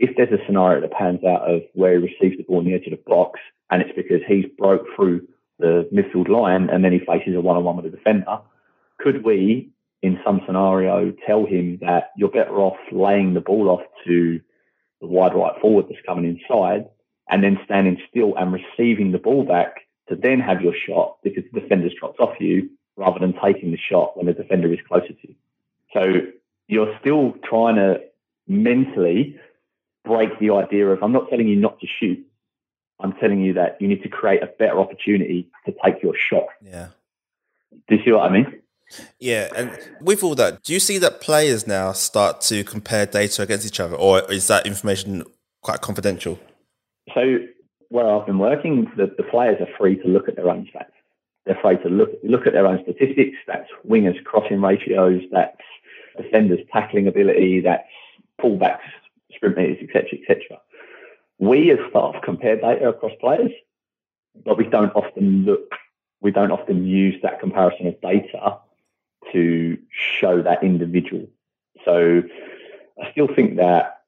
if 0.00 0.16
there's 0.16 0.32
a 0.32 0.44
scenario 0.46 0.80
that 0.80 0.92
pans 0.92 1.22
out 1.24 1.42
of 1.42 1.60
where 1.74 1.92
he 1.92 2.08
receives 2.08 2.38
the 2.38 2.42
ball 2.44 2.62
near 2.62 2.80
to 2.80 2.90
the 2.90 2.98
box 3.06 3.38
and 3.70 3.82
it's 3.82 3.94
because 3.94 4.22
he's 4.26 4.46
broke 4.58 4.86
through 4.96 5.28
the 5.58 5.86
midfield 5.92 6.28
line 6.28 6.70
and 6.70 6.82
then 6.82 6.90
he 6.90 7.00
faces 7.00 7.36
a 7.36 7.40
one-on-one 7.40 7.76
with 7.76 7.84
a 7.84 7.90
defender, 7.90 8.38
could 8.98 9.22
we, 9.22 9.68
in 10.00 10.18
some 10.24 10.40
scenario, 10.46 11.12
tell 11.26 11.44
him 11.44 11.78
that 11.82 12.12
you're 12.16 12.30
better 12.30 12.56
off 12.60 12.78
laying 12.90 13.34
the 13.34 13.40
ball 13.40 13.68
off 13.68 13.82
to 14.06 14.40
the 15.02 15.06
wide 15.06 15.34
right 15.34 15.60
forward 15.60 15.84
that's 15.88 16.00
coming 16.06 16.24
inside 16.24 16.86
and 17.28 17.44
then 17.44 17.58
standing 17.66 17.98
still 18.08 18.34
and 18.36 18.54
receiving 18.54 19.12
the 19.12 19.18
ball 19.18 19.44
back 19.44 19.80
to 20.08 20.16
then 20.16 20.40
have 20.40 20.62
your 20.62 20.74
shot 20.88 21.18
because 21.22 21.44
the 21.52 21.60
defender's 21.60 21.92
dropped 22.00 22.20
off 22.20 22.34
you 22.40 22.70
rather 22.96 23.18
than 23.18 23.34
taking 23.44 23.70
the 23.70 23.78
shot 23.78 24.16
when 24.16 24.26
the 24.26 24.32
defender 24.32 24.72
is 24.72 24.80
closer 24.88 25.08
to 25.08 25.28
you. 25.28 25.34
So 25.92 26.02
you're 26.68 26.98
still 27.00 27.34
trying 27.44 27.76
to 27.76 28.00
mentally 28.48 29.38
break 30.04 30.38
the 30.38 30.50
idea 30.50 30.88
of 30.88 31.02
I'm 31.02 31.12
not 31.12 31.28
telling 31.28 31.48
you 31.48 31.56
not 31.56 31.80
to 31.80 31.86
shoot. 31.86 32.24
I'm 33.00 33.12
telling 33.14 33.40
you 33.40 33.54
that 33.54 33.78
you 33.80 33.88
need 33.88 34.02
to 34.02 34.08
create 34.08 34.42
a 34.42 34.46
better 34.46 34.78
opportunity 34.78 35.48
to 35.66 35.74
take 35.84 36.02
your 36.02 36.14
shot. 36.14 36.46
Yeah. 36.62 36.88
Do 37.88 37.96
you 37.96 38.04
see 38.04 38.12
what 38.12 38.30
I 38.30 38.32
mean? 38.32 38.60
Yeah, 39.20 39.48
and 39.54 39.70
with 40.00 40.24
all 40.24 40.34
that, 40.34 40.64
do 40.64 40.72
you 40.72 40.80
see 40.80 40.98
that 40.98 41.20
players 41.20 41.66
now 41.66 41.92
start 41.92 42.40
to 42.42 42.64
compare 42.64 43.06
data 43.06 43.42
against 43.42 43.64
each 43.64 43.78
other, 43.78 43.94
or 43.94 44.30
is 44.32 44.48
that 44.48 44.66
information 44.66 45.22
quite 45.62 45.80
confidential? 45.80 46.40
So, 47.14 47.38
where 47.88 48.12
I've 48.12 48.26
been 48.26 48.40
working, 48.40 48.90
the, 48.96 49.06
the 49.16 49.22
players 49.22 49.60
are 49.60 49.68
free 49.78 49.96
to 50.02 50.08
look 50.08 50.28
at 50.28 50.34
their 50.34 50.50
own 50.50 50.68
stats. 50.74 50.90
They're 51.46 51.58
free 51.62 51.76
to 51.84 51.88
look 51.88 52.10
look 52.24 52.46
at 52.46 52.52
their 52.52 52.66
own 52.66 52.80
statistics. 52.82 53.36
That's 53.46 53.68
wingers 53.88 54.22
crossing 54.24 54.60
ratios. 54.60 55.22
That's 55.30 55.56
defenders 56.16 56.60
tackling 56.72 57.06
ability. 57.06 57.60
That's 57.60 57.86
fullbacks 58.40 58.80
etc., 59.42 60.18
etc. 60.20 60.60
We 61.38 61.70
as 61.70 61.78
staff 61.90 62.16
compare 62.22 62.56
data 62.56 62.90
across 62.90 63.12
players, 63.20 63.52
but 64.44 64.58
we 64.58 64.64
don't 64.64 64.94
often 64.94 65.44
look. 65.44 65.74
We 66.20 66.30
don't 66.30 66.50
often 66.50 66.86
use 66.86 67.20
that 67.22 67.40
comparison 67.40 67.86
of 67.86 68.00
data 68.00 68.58
to 69.32 69.78
show 69.90 70.42
that 70.42 70.62
individual. 70.62 71.26
So 71.84 72.22
I 73.02 73.10
still 73.12 73.28
think 73.34 73.56
that 73.56 74.02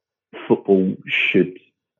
football 0.47 0.95
should 1.07 1.59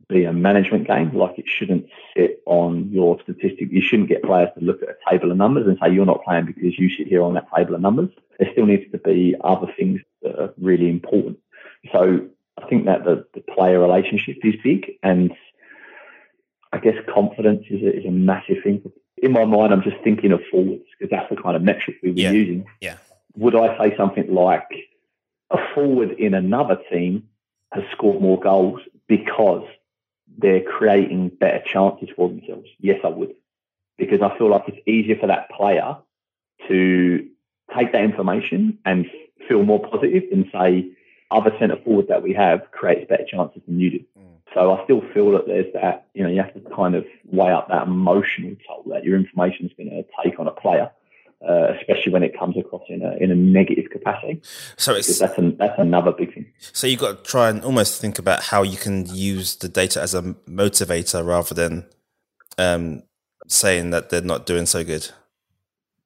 be 0.09 0.25
a 0.25 0.33
management 0.33 0.87
game. 0.87 1.17
Like 1.17 1.39
it 1.39 1.49
shouldn't 1.49 1.87
sit 2.15 2.43
on 2.47 2.91
your 2.91 3.19
statistic. 3.23 3.71
You 3.71 3.81
shouldn't 3.81 4.09
get 4.09 4.23
players 4.23 4.51
to 4.59 4.65
look 4.65 4.83
at 4.83 4.91
a 4.91 5.11
table 5.11 5.31
of 5.31 5.39
numbers 5.39 5.67
and 5.67 5.79
say 5.83 5.93
you're 5.93 6.05
not 6.05 6.25
playing 6.25 6.47
because 6.47 6.79
you 6.79 6.91
sit 6.91 7.07
here 7.07 7.23
on 7.23 7.35
that 7.35 7.49
table 7.57 7.75
of 7.75 7.81
numbers. 7.81 8.11
There 8.39 8.51
still 8.53 8.67
needs 8.67 8.91
to 8.93 8.99
be 8.99 9.35
other 9.43 9.73
things 9.79 10.01
that 10.23 10.39
are 10.39 10.55
really 10.59 10.91
important. 10.91 11.39
So 11.93 12.27
I 12.61 12.67
think 12.67 12.87
that 12.87 13.05
the, 13.05 13.27
the 13.35 13.41
player 13.41 13.79
relationship 13.81 14.39
is 14.43 14.55
big 14.63 14.93
and 15.03 15.33
I 16.73 16.79
guess 16.79 16.95
confidence 17.13 17.65
is 17.71 17.83
a, 17.83 17.99
is 17.99 18.07
a 18.07 18.11
massive 18.11 18.59
thing. 18.65 18.83
In 19.19 19.33
my 19.33 19.45
mind, 19.45 19.73
I'm 19.73 19.83
just 19.83 20.03
thinking 20.03 20.33
of 20.33 20.41
forwards 20.51 20.85
because 20.99 21.11
that's 21.11 21.29
the 21.31 21.41
kind 21.41 21.57
of 21.57 21.63
metric 21.63 21.97
we 22.03 22.11
were 22.11 22.19
yeah. 22.19 22.31
using. 22.31 22.67
Yeah 22.81 22.97
would 23.37 23.55
I 23.55 23.77
say 23.79 23.97
something 23.97 24.33
like 24.33 24.69
a 25.51 25.59
forward 25.75 26.13
in 26.13 26.35
another 26.35 26.79
team 26.91 27.29
has 27.73 27.85
scored 27.93 28.21
more 28.21 28.39
goals 28.39 28.81
because 29.07 29.67
they're 30.39 30.63
creating 30.63 31.29
better 31.29 31.63
chances 31.67 32.09
for 32.17 32.29
themselves. 32.29 32.69
Yes, 32.79 33.01
I 33.05 33.09
would. 33.09 33.35
Because 33.99 34.21
I 34.23 34.37
feel 34.37 34.51
like 34.51 34.65
it's 34.69 34.87
easier 34.87 35.17
for 35.19 35.27
that 35.27 35.51
player 35.51 35.97
to 36.69 37.29
take 37.77 37.93
that 37.93 38.05
information 38.05 38.79
and 38.85 39.07
feel 39.49 39.63
more 39.63 39.81
positive 39.81 40.25
than 40.31 40.51
say 40.53 40.91
other 41.33 41.55
centre 41.59 41.77
forward 41.85 42.09
that 42.09 42.23
we 42.23 42.33
have 42.35 42.71
creates 42.71 43.09
better 43.09 43.25
chances 43.25 43.63
than 43.67 43.81
you 43.81 43.91
do. 43.91 43.99
Mm. 44.19 44.25
So 44.55 44.75
I 44.75 44.85
still 44.85 45.03
feel 45.13 45.33
that 45.33 45.47
there's 45.47 45.73
that, 45.73 46.07
you 46.15 46.23
know, 46.23 46.29
you 46.29 46.43
have 46.43 46.55
to 46.55 46.61
kind 46.75 46.95
of 46.95 47.05
weigh 47.25 47.53
up 47.53 47.69
that 47.69 47.87
emotional 47.87 48.55
toll 48.67 48.85
that 48.93 49.05
your 49.05 49.17
information 49.17 49.67
is 49.67 49.73
going 49.77 49.91
to 49.91 50.05
take 50.23 50.39
on 50.39 50.47
a 50.47 50.53
player. 50.53 50.91
Uh, 51.43 51.75
especially 51.81 52.13
when 52.13 52.23
it 52.23 52.39
comes 52.39 52.57
across 52.57 52.83
in 52.89 53.03
a 53.03 53.17
in 53.17 53.33
a 53.33 53.35
negative 53.35 53.91
capacity. 53.91 54.41
So 54.77 54.95
it's 54.95 55.19
that's 55.19 55.37
an, 55.39 55.57
that's 55.57 55.77
another 55.77 56.13
big 56.13 56.33
thing. 56.33 56.47
So 56.61 56.87
you've 56.87 57.01
got 57.01 57.25
to 57.25 57.29
try 57.29 57.51
and 57.51 57.65
almost 57.65 58.01
think 58.01 58.21
about 58.21 58.45
how 58.45 58.63
you 58.63 58.77
can 58.77 59.07
use 59.13 59.57
the 59.57 59.69
data 59.69 60.01
as 60.01 60.15
a 60.15 60.23
motivator 60.23 61.27
rather 61.27 61.53
than 61.53 61.87
um, 62.59 63.03
saying 63.49 63.91
that 63.91 64.11
they're 64.11 64.21
not 64.21 64.47
doing 64.47 64.67
so 64.67 64.85
good. 64.85 65.11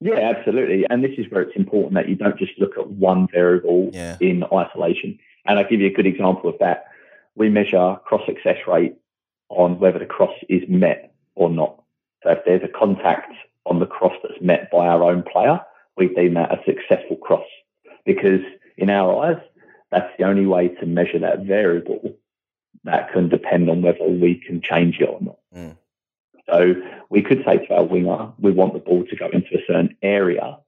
Yeah, 0.00 0.32
absolutely. 0.37 0.85
And 0.90 1.02
this 1.02 1.12
is 1.18 1.26
where 1.30 1.42
it's 1.42 1.56
important 1.56 1.94
that 1.94 2.09
you 2.09 2.16
don't 2.16 2.38
just 2.38 2.52
look 2.59 2.76
at 2.78 2.88
one 2.88 3.28
variable 3.32 3.90
yeah. 3.92 4.16
in 4.20 4.44
isolation. 4.52 5.18
And 5.46 5.59
I'll 5.59 5.68
give 5.68 5.80
you 5.80 5.87
a 5.87 5.92
good 5.92 6.06
example 6.06 6.50
of 6.50 6.59
that. 6.61 6.85
We 7.35 7.48
measure 7.48 7.96
cross 8.04 8.22
success 8.26 8.59
rate 8.66 8.96
on 9.48 9.78
whether 9.78 9.98
the 9.98 10.06
cross 10.06 10.35
is 10.48 10.62
met 10.68 11.14
or 11.35 11.48
not. 11.48 11.82
So 12.22 12.30
if 12.30 12.38
there's 12.44 12.62
a 12.62 12.78
contact 12.78 13.32
on 13.64 13.78
the 13.78 13.87
cross 13.87 14.14
that's 14.22 14.40
met 14.40 14.70
by 14.70 14.87
our 14.87 15.02
own 15.02 15.22
player, 15.22 15.61
we 15.96 16.09
deem 16.09 16.35
that 16.35 16.52
a 16.52 16.62
successful 16.64 17.16
cross. 17.16 17.46
Because 18.04 18.40
in 18.76 18.90
our 18.90 19.24
eyes, 19.24 19.42
that's 19.90 20.12
the 20.18 20.24
only 20.24 20.46
way 20.46 20.68
to 20.68 20.87
measure 20.87 21.18
that 21.18 21.44
variable 21.44 22.16
that 22.85 23.12
can 23.12 23.28
depend 23.28 23.68
on 23.70 23.82
whether 23.82 24.06
we 24.06 24.35
can 24.46 24.61
change 24.61 25.00
it 25.00 25.09
or 25.09 25.20
not. 25.20 25.38
Mm. 25.54 25.76
So 26.48 26.74
we 27.11 27.22
could 27.22 27.42
say 27.44 27.66
to 27.66 27.74
our 27.74 27.85
winger, 27.85 28.32
we 28.38 28.52
want 28.52 28.72
the 28.72 28.78
ball 28.78 29.04
to 29.04 29.16
go 29.16 29.28
into 29.32 29.54
a 29.54 29.64
certain 29.66 29.96
area 30.02 30.59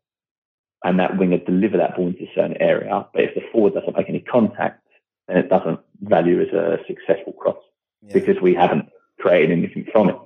and 0.84 0.98
that 1.00 1.18
winger 1.18 1.38
deliver 1.38 1.76
that 1.78 1.96
ball 1.96 2.08
into 2.08 2.24
a 2.24 2.32
certain 2.34 2.60
area. 2.60 3.06
But 3.12 3.24
if 3.24 3.34
the 3.34 3.42
forward 3.52 3.74
doesn't 3.74 3.96
make 3.96 4.08
any 4.08 4.20
contact, 4.20 4.84
then 5.26 5.36
it 5.36 5.48
doesn't 5.48 5.80
value 6.00 6.40
as 6.40 6.48
a 6.48 6.78
successful 6.86 7.32
cross 7.32 7.58
yeah. 8.02 8.12
because 8.12 8.40
we 8.40 8.54
haven't 8.54 8.88
created 9.18 9.50
anything 9.50 9.86
from 9.90 10.10
it. 10.10 10.16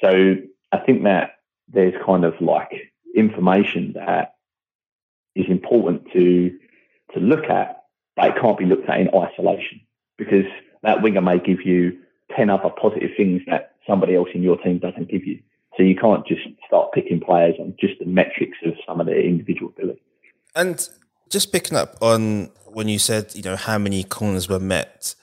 So 0.00 0.36
I 0.72 0.78
think 0.78 1.04
that 1.04 1.38
there's 1.68 1.94
kind 2.04 2.24
of 2.24 2.40
like 2.40 2.92
information 3.14 3.92
that 3.94 4.34
is 5.34 5.46
important 5.48 6.10
to 6.12 6.56
to 7.14 7.20
look 7.20 7.44
at, 7.46 7.84
but 8.14 8.28
it 8.28 8.40
can't 8.40 8.56
be 8.56 8.64
looked 8.64 8.88
at 8.88 9.00
in 9.00 9.08
isolation 9.12 9.80
because 10.16 10.44
that 10.82 11.02
winger 11.02 11.20
may 11.20 11.40
give 11.40 11.62
you 11.66 11.98
10 12.36 12.48
other 12.50 12.70
positive 12.70 13.10
things 13.16 13.42
that 13.48 13.74
somebody 13.90 14.14
else 14.14 14.28
in 14.34 14.42
your 14.42 14.56
team 14.58 14.78
doesn't 14.78 15.10
give 15.10 15.26
you. 15.26 15.40
So 15.76 15.82
you 15.82 15.96
can't 15.96 16.26
just 16.26 16.42
start 16.66 16.92
picking 16.92 17.20
players 17.20 17.54
on 17.58 17.74
just 17.80 17.98
the 17.98 18.06
metrics 18.06 18.58
of 18.64 18.74
some 18.86 19.00
of 19.00 19.06
their 19.06 19.20
individual 19.20 19.72
ability. 19.76 20.00
And 20.54 20.88
just 21.28 21.52
picking 21.52 21.76
up 21.76 21.96
on 22.00 22.50
when 22.66 22.88
you 22.88 22.98
said, 22.98 23.34
you 23.34 23.42
know, 23.42 23.56
how 23.56 23.78
many 23.78 24.04
corners 24.04 24.48
were 24.48 24.60
met, 24.60 25.14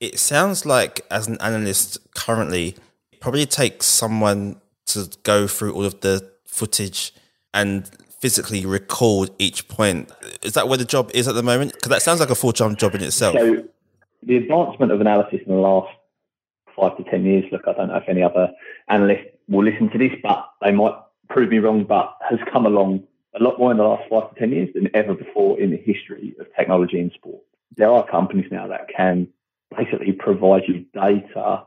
it 0.00 0.18
sounds 0.18 0.66
like 0.66 1.00
as 1.10 1.26
an 1.26 1.38
analyst 1.40 1.98
currently, 2.14 2.76
it 3.12 3.20
probably 3.20 3.46
takes 3.46 3.86
someone 3.86 4.60
to 4.86 5.10
go 5.22 5.46
through 5.46 5.72
all 5.74 5.84
of 5.84 6.00
the 6.00 6.30
footage 6.44 7.12
and 7.52 7.88
physically 8.20 8.66
record 8.66 9.30
each 9.38 9.68
point. 9.68 10.10
Is 10.42 10.54
that 10.54 10.68
where 10.68 10.78
the 10.78 10.84
job 10.84 11.10
is 11.14 11.28
at 11.28 11.34
the 11.34 11.42
moment? 11.42 11.72
Because 11.72 11.90
that 11.90 12.02
sounds 12.02 12.20
like 12.20 12.30
a 12.30 12.34
full 12.34 12.52
time 12.52 12.76
job 12.76 12.94
in 12.94 13.02
itself. 13.02 13.36
So 13.38 13.64
the 14.22 14.36
advancement 14.36 14.92
of 14.92 15.00
analysis 15.00 15.40
in 15.46 15.52
the 15.52 15.60
last 15.60 15.94
five 16.76 16.96
to 16.96 17.04
10 17.04 17.24
years. 17.24 17.44
Look, 17.52 17.62
I 17.66 17.72
don't 17.72 17.88
know 17.88 17.96
if 17.96 18.08
any 18.08 18.22
other 18.22 18.50
analyst 18.88 19.24
will 19.48 19.64
listen 19.64 19.90
to 19.90 19.98
this, 19.98 20.12
but 20.22 20.48
they 20.62 20.72
might 20.72 20.94
prove 21.28 21.50
me 21.50 21.58
wrong, 21.58 21.84
but 21.84 22.16
has 22.28 22.38
come 22.52 22.66
along 22.66 23.04
a 23.38 23.42
lot 23.42 23.58
more 23.58 23.70
in 23.70 23.78
the 23.78 23.84
last 23.84 24.08
five 24.08 24.32
to 24.32 24.40
10 24.40 24.52
years 24.52 24.68
than 24.74 24.88
ever 24.94 25.14
before 25.14 25.58
in 25.58 25.70
the 25.70 25.76
history 25.76 26.34
of 26.38 26.46
technology 26.56 26.98
in 26.98 27.10
sport. 27.12 27.42
There 27.76 27.90
are 27.90 28.06
companies 28.06 28.50
now 28.50 28.68
that 28.68 28.88
can 28.94 29.28
basically 29.76 30.12
provide 30.12 30.62
you 30.68 30.84
data 30.94 31.64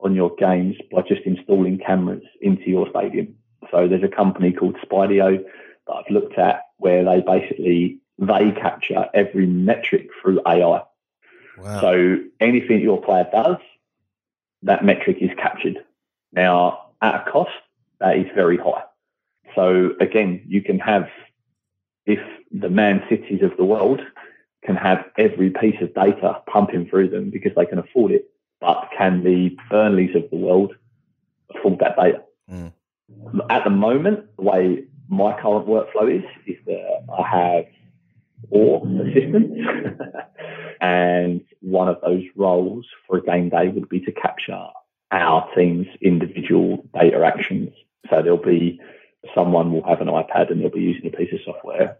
on 0.00 0.14
your 0.14 0.34
games 0.36 0.76
by 0.92 1.02
just 1.02 1.22
installing 1.22 1.78
cameras 1.78 2.22
into 2.40 2.68
your 2.68 2.88
stadium. 2.90 3.34
So 3.70 3.88
there's 3.88 4.04
a 4.04 4.08
company 4.08 4.52
called 4.52 4.76
Spiideo 4.76 5.42
that 5.86 5.92
I've 5.92 6.10
looked 6.10 6.38
at 6.38 6.62
where 6.76 7.04
they 7.04 7.20
basically 7.20 7.98
they 8.18 8.50
capture 8.52 9.06
every 9.14 9.46
metric 9.46 10.08
through 10.20 10.40
AI. 10.46 10.82
Wow. 11.58 11.80
So 11.80 12.18
anything 12.40 12.80
your 12.80 13.00
player 13.00 13.26
does, 13.32 13.56
that 14.62 14.84
metric 14.84 15.18
is 15.20 15.30
captured. 15.36 15.78
Now, 16.32 16.90
at 17.00 17.14
a 17.14 17.30
cost, 17.30 17.50
that 18.00 18.16
is 18.16 18.26
very 18.34 18.56
high. 18.56 18.82
So 19.54 19.90
again, 20.00 20.42
you 20.46 20.62
can 20.62 20.78
have, 20.78 21.08
if 22.06 22.18
the 22.52 22.68
Man 22.68 23.02
Cities 23.08 23.42
of 23.42 23.56
the 23.56 23.64
world 23.64 24.00
can 24.64 24.76
have 24.76 25.04
every 25.16 25.50
piece 25.50 25.80
of 25.80 25.94
data 25.94 26.42
pumping 26.46 26.88
through 26.88 27.10
them 27.10 27.30
because 27.30 27.52
they 27.56 27.66
can 27.66 27.78
afford 27.78 28.12
it, 28.12 28.30
but 28.60 28.88
can 28.96 29.22
the 29.24 29.56
Burnleys 29.70 30.14
of 30.16 30.28
the 30.30 30.36
world 30.36 30.74
afford 31.54 31.78
that 31.78 31.96
data? 31.96 32.22
Mm. 32.50 32.72
At 33.50 33.64
the 33.64 33.70
moment, 33.70 34.26
the 34.36 34.42
way 34.42 34.84
my 35.08 35.32
current 35.40 35.66
workflow 35.66 36.14
is, 36.14 36.24
is 36.46 36.56
that 36.66 37.04
I 37.16 37.22
have 37.26 37.64
four 38.50 38.86
assistants 38.86 39.58
And 40.80 41.44
one 41.60 41.88
of 41.88 42.00
those 42.02 42.22
roles 42.36 42.86
for 43.06 43.18
a 43.18 43.22
game 43.22 43.48
day 43.48 43.68
would 43.68 43.88
be 43.88 44.00
to 44.00 44.12
capture 44.12 44.66
our 45.10 45.48
team's 45.54 45.86
individual 46.00 46.86
data 46.94 47.24
actions. 47.24 47.70
So 48.08 48.22
there'll 48.22 48.38
be 48.38 48.80
someone 49.34 49.72
will 49.72 49.84
have 49.84 50.00
an 50.00 50.08
iPad 50.08 50.50
and 50.50 50.60
they'll 50.60 50.70
be 50.70 50.80
using 50.80 51.06
a 51.12 51.16
piece 51.16 51.32
of 51.32 51.40
software 51.44 51.98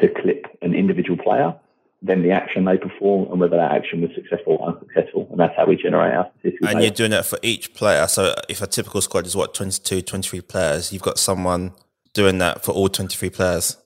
to 0.00 0.08
clip 0.08 0.46
an 0.60 0.74
individual 0.74 1.16
player, 1.16 1.54
then 2.02 2.22
the 2.22 2.30
action 2.30 2.64
they 2.64 2.76
perform 2.76 3.30
and 3.30 3.40
whether 3.40 3.56
that 3.56 3.72
action 3.72 4.02
was 4.02 4.10
successful 4.14 4.58
or 4.60 4.74
unsuccessful. 4.74 5.26
And 5.30 5.40
that's 5.40 5.56
how 5.56 5.66
we 5.66 5.76
generate 5.76 6.14
our 6.14 6.30
statistics. 6.38 6.66
And 6.68 6.74
data. 6.74 6.82
you're 6.82 6.94
doing 6.94 7.10
that 7.12 7.26
for 7.26 7.38
each 7.42 7.74
player. 7.74 8.06
So 8.06 8.34
if 8.48 8.60
a 8.60 8.66
typical 8.66 9.00
squad 9.00 9.26
is 9.26 9.34
what, 9.34 9.54
22, 9.54 10.02
23 10.02 10.40
players, 10.42 10.92
you've 10.92 11.02
got 11.02 11.18
someone 11.18 11.72
doing 12.12 12.38
that 12.38 12.62
for 12.62 12.72
all 12.72 12.88
23 12.88 13.30
players? 13.30 13.78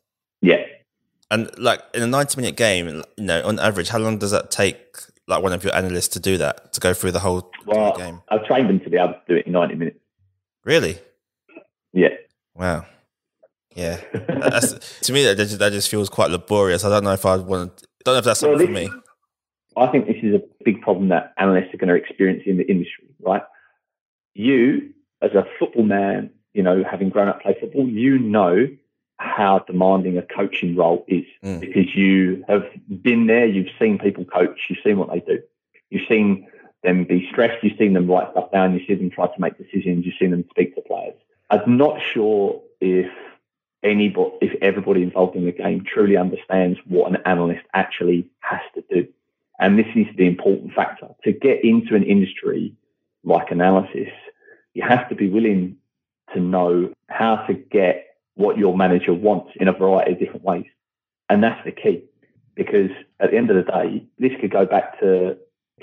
And 1.32 1.50
like 1.58 1.80
in 1.94 2.02
a 2.02 2.06
90 2.06 2.38
minute 2.38 2.56
game, 2.56 2.88
you 2.88 3.24
know, 3.24 3.42
on 3.42 3.58
average, 3.58 3.88
how 3.88 3.98
long 3.98 4.18
does 4.18 4.32
that 4.32 4.50
take 4.50 4.98
like 5.26 5.42
one 5.42 5.54
of 5.54 5.64
your 5.64 5.74
analysts 5.74 6.08
to 6.08 6.20
do 6.20 6.36
that, 6.36 6.74
to 6.74 6.80
go 6.80 6.92
through 6.92 7.12
the 7.12 7.20
whole 7.20 7.50
well, 7.64 7.96
game? 7.96 8.20
I've 8.28 8.44
trained 8.44 8.68
them 8.68 8.80
to 8.80 8.90
be 8.90 8.98
able 8.98 9.14
to 9.14 9.20
do 9.26 9.36
it 9.36 9.46
in 9.46 9.52
90 9.52 9.76
minutes. 9.76 9.98
Really? 10.62 10.98
Yeah. 11.94 12.10
Wow. 12.54 12.84
Yeah. 13.74 13.96
to 13.96 15.12
me, 15.14 15.24
that 15.24 15.36
just, 15.38 15.58
that 15.58 15.72
just 15.72 15.88
feels 15.88 16.10
quite 16.10 16.30
laborious. 16.30 16.84
I 16.84 16.90
don't 16.90 17.02
know 17.02 17.14
if 17.14 17.24
I 17.24 17.36
want. 17.36 17.82
Don't 18.04 18.14
know 18.14 18.18
if 18.18 18.26
that's 18.26 18.40
something 18.40 18.58
well, 18.58 18.66
this, 18.66 18.88
for 18.88 18.94
me. 18.94 19.02
I 19.74 19.86
think 19.86 20.06
this 20.06 20.22
is 20.22 20.34
a 20.34 20.42
big 20.66 20.82
problem 20.82 21.08
that 21.08 21.32
analysts 21.38 21.72
are 21.72 21.78
going 21.78 21.88
to 21.88 21.94
experience 21.94 22.42
in 22.44 22.58
the 22.58 22.70
industry. 22.70 23.06
Right? 23.20 23.42
You, 24.34 24.92
as 25.22 25.30
a 25.30 25.46
football 25.58 25.84
man, 25.84 26.28
you 26.52 26.62
know, 26.62 26.84
having 26.88 27.08
grown 27.08 27.28
up 27.28 27.40
play 27.40 27.56
football, 27.58 27.88
you 27.88 28.18
know 28.18 28.68
how 29.22 29.60
demanding 29.66 30.18
a 30.18 30.22
coaching 30.22 30.76
role 30.76 31.04
is 31.08 31.24
mm. 31.42 31.60
because 31.60 31.94
you 31.94 32.44
have 32.48 32.64
been 33.02 33.26
there, 33.26 33.46
you've 33.46 33.70
seen 33.78 33.98
people 33.98 34.24
coach, 34.24 34.58
you've 34.68 34.78
seen 34.84 34.98
what 34.98 35.10
they 35.10 35.20
do, 35.20 35.40
you've 35.90 36.08
seen 36.08 36.48
them 36.82 37.04
be 37.04 37.28
stressed, 37.30 37.62
you've 37.62 37.78
seen 37.78 37.92
them 37.92 38.10
write 38.10 38.30
stuff 38.32 38.50
down, 38.50 38.74
you've 38.74 38.86
seen 38.86 38.98
them 38.98 39.10
try 39.10 39.26
to 39.26 39.40
make 39.40 39.56
decisions, 39.56 40.04
you've 40.04 40.14
seen 40.18 40.30
them 40.30 40.44
speak 40.50 40.74
to 40.74 40.80
players. 40.82 41.14
I'm 41.50 41.76
not 41.76 42.00
sure 42.12 42.60
if 42.80 43.10
anybody, 43.82 44.32
if 44.40 44.60
everybody 44.62 45.02
involved 45.02 45.36
in 45.36 45.44
the 45.44 45.52
game 45.52 45.84
truly 45.84 46.16
understands 46.16 46.78
what 46.86 47.10
an 47.10 47.18
analyst 47.24 47.64
actually 47.74 48.28
has 48.40 48.60
to 48.74 48.84
do. 48.90 49.08
And 49.58 49.78
this 49.78 49.86
is 49.94 50.06
the 50.16 50.26
important 50.26 50.72
factor. 50.74 51.08
To 51.24 51.32
get 51.32 51.64
into 51.64 51.94
an 51.94 52.02
industry 52.02 52.74
like 53.22 53.50
analysis, 53.50 54.08
you 54.74 54.82
have 54.82 55.08
to 55.08 55.14
be 55.14 55.28
willing 55.28 55.76
to 56.34 56.40
know 56.40 56.92
how 57.08 57.36
to 57.46 57.54
get 57.54 58.11
what 58.34 58.58
your 58.58 58.76
manager 58.76 59.12
wants 59.12 59.52
in 59.56 59.68
a 59.68 59.72
variety 59.72 60.12
of 60.12 60.18
different 60.18 60.44
ways. 60.44 60.66
And 61.28 61.42
that's 61.42 61.64
the 61.64 61.72
key 61.72 62.04
because 62.54 62.90
at 63.20 63.30
the 63.30 63.36
end 63.36 63.50
of 63.50 63.56
the 63.56 63.70
day, 63.70 64.06
this 64.18 64.32
could 64.40 64.50
go 64.50 64.66
back 64.66 64.98
to 65.00 65.36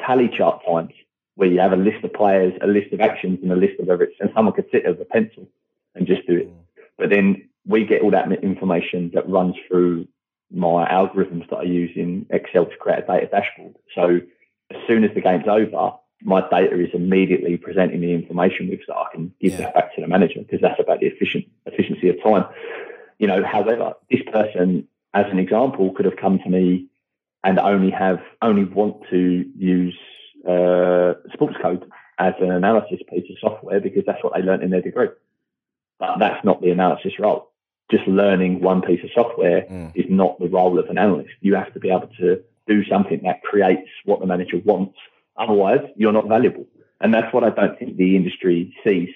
tally 0.05 0.29
chart 0.35 0.61
times 0.67 0.93
where 1.35 1.49
you 1.49 1.59
have 1.59 1.73
a 1.73 1.77
list 1.77 2.03
of 2.03 2.13
players, 2.13 2.53
a 2.61 2.67
list 2.67 2.91
of 2.91 2.99
actions, 2.99 3.39
and 3.41 3.51
a 3.51 3.55
list 3.55 3.79
of 3.79 3.89
everything, 3.89 4.15
and 4.19 4.29
someone 4.35 4.53
could 4.53 4.67
sit 4.71 4.83
there 4.83 4.91
with 4.91 5.01
a 5.01 5.05
pencil 5.05 5.47
and 5.95 6.05
just 6.05 6.27
do 6.27 6.35
it. 6.35 6.49
Mm. 6.49 6.55
But 6.97 7.09
then 7.09 7.49
we 7.65 7.85
get 7.85 8.01
all 8.01 8.11
that 8.11 8.31
information 8.43 9.11
that 9.13 9.29
runs 9.29 9.55
through 9.67 10.07
my 10.51 10.87
algorithms 10.89 11.49
that 11.49 11.57
I 11.57 11.63
use 11.63 11.91
in 11.95 12.25
Excel 12.29 12.65
to 12.65 12.75
create 12.77 13.03
a 13.03 13.07
data 13.07 13.27
dashboard. 13.27 13.75
So 13.95 14.19
as 14.71 14.77
soon 14.87 15.03
as 15.03 15.11
the 15.13 15.21
game's 15.21 15.47
over, 15.47 15.93
my 16.21 16.41
data 16.49 16.79
is 16.79 16.89
immediately 16.93 17.57
presenting 17.57 18.01
the 18.01 18.13
information 18.13 18.69
with 18.69 18.79
so 18.85 18.93
I 18.93 19.07
can 19.11 19.33
give 19.39 19.53
yeah. 19.53 19.57
that 19.61 19.73
back 19.73 19.95
to 19.95 20.01
the 20.01 20.07
manager 20.07 20.39
because 20.39 20.61
that's 20.61 20.79
about 20.79 20.99
the 20.99 21.07
efficient 21.07 21.45
efficiency 21.65 22.09
of 22.09 22.21
time. 22.21 22.45
You 23.19 23.27
know, 23.27 23.43
however, 23.43 23.93
this 24.09 24.21
person, 24.31 24.87
as 25.13 25.25
an 25.31 25.39
example, 25.39 25.93
could 25.93 26.05
have 26.05 26.17
come 26.17 26.39
to 26.39 26.49
me 26.49 26.87
and 27.43 27.59
only 27.59 27.91
have 27.91 28.19
only 28.41 28.65
want 28.65 29.03
to 29.09 29.45
use 29.57 29.97
uh, 30.47 31.13
sports 31.33 31.55
code 31.61 31.89
as 32.17 32.33
an 32.41 32.51
analysis 32.51 32.99
piece 33.09 33.29
of 33.29 33.37
software 33.39 33.79
because 33.79 34.03
that's 34.05 34.23
what 34.23 34.33
they 34.33 34.41
learned 34.41 34.63
in 34.63 34.69
their 34.71 34.81
degree. 34.81 35.07
But 35.99 36.19
that's 36.19 36.43
not 36.43 36.61
the 36.61 36.71
analysis 36.71 37.13
role. 37.19 37.51
Just 37.89 38.07
learning 38.07 38.61
one 38.61 38.81
piece 38.81 39.03
of 39.03 39.09
software 39.13 39.61
mm. 39.63 39.91
is 39.95 40.05
not 40.09 40.39
the 40.39 40.47
role 40.47 40.77
of 40.77 40.89
an 40.89 40.97
analyst. 40.97 41.31
You 41.41 41.55
have 41.55 41.73
to 41.73 41.79
be 41.79 41.89
able 41.89 42.09
to 42.19 42.41
do 42.67 42.85
something 42.85 43.21
that 43.23 43.41
creates 43.41 43.89
what 44.05 44.19
the 44.19 44.27
manager 44.27 44.57
wants. 44.63 44.97
Otherwise, 45.39 45.81
you're 45.95 46.11
not 46.11 46.27
valuable. 46.27 46.67
And 47.01 47.13
that's 47.13 47.33
what 47.33 47.43
I 47.43 47.49
don't 47.49 47.79
think 47.79 47.97
the 47.97 48.15
industry 48.15 48.75
sees. 48.83 49.09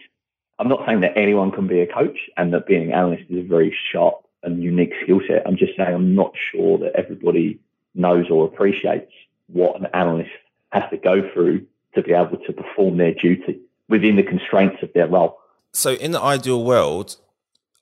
I'm 0.58 0.70
not 0.70 0.84
saying 0.88 1.02
that 1.02 1.18
anyone 1.18 1.52
can 1.52 1.68
be 1.68 1.82
a 1.82 1.88
coach 1.88 2.18
and 2.38 2.54
that 2.54 2.66
being 2.66 2.84
an 2.84 2.94
analyst 2.94 3.24
is 3.30 3.40
a 3.40 3.48
very 3.48 3.76
sharp 3.92 4.16
and 4.42 4.64
unique 4.64 4.94
skill 5.04 5.20
set. 5.28 5.46
I'm 5.46 5.58
just 5.58 5.76
saying 5.76 5.94
I'm 5.94 6.16
not 6.16 6.34
sure 6.52 6.78
that 6.80 6.94
everybody 6.96 7.60
knows 7.96 8.30
or 8.30 8.46
appreciates 8.46 9.12
what 9.48 9.80
an 9.80 9.88
analyst 9.94 10.32
has 10.72 10.84
to 10.92 10.98
go 10.98 11.30
through 11.34 11.66
to 11.96 12.02
be 12.02 12.14
able 12.14 12.38
to 12.38 12.54
perform 12.54 12.98
their 12.98 13.14
duty 13.14 13.60
within 13.90 14.16
the 14.16 14.24
constraints 14.24 14.82
of 14.82 14.92
their 14.94 15.08
role. 15.08 15.38
So, 15.74 15.94
in 15.94 16.12
the 16.12 16.22
ideal 16.22 16.64
world, 16.64 17.18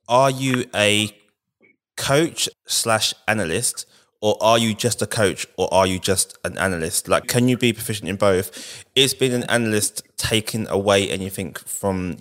are 0.07 0.31
you 0.31 0.65
a 0.73 1.15
coach 1.95 2.49
slash 2.65 3.13
analyst, 3.27 3.85
or 4.21 4.37
are 4.41 4.57
you 4.57 4.73
just 4.73 5.01
a 5.01 5.07
coach, 5.07 5.47
or 5.57 5.71
are 5.73 5.87
you 5.87 5.99
just 5.99 6.37
an 6.45 6.57
analyst? 6.57 7.07
Like, 7.07 7.27
can 7.27 7.47
you 7.47 7.57
be 7.57 7.73
proficient 7.73 8.09
in 8.09 8.15
both? 8.15 8.85
Is 8.95 9.13
being 9.13 9.33
an 9.33 9.43
analyst 9.43 10.03
taking 10.17 10.67
away 10.67 11.09
anything 11.09 11.53
from 11.65 12.17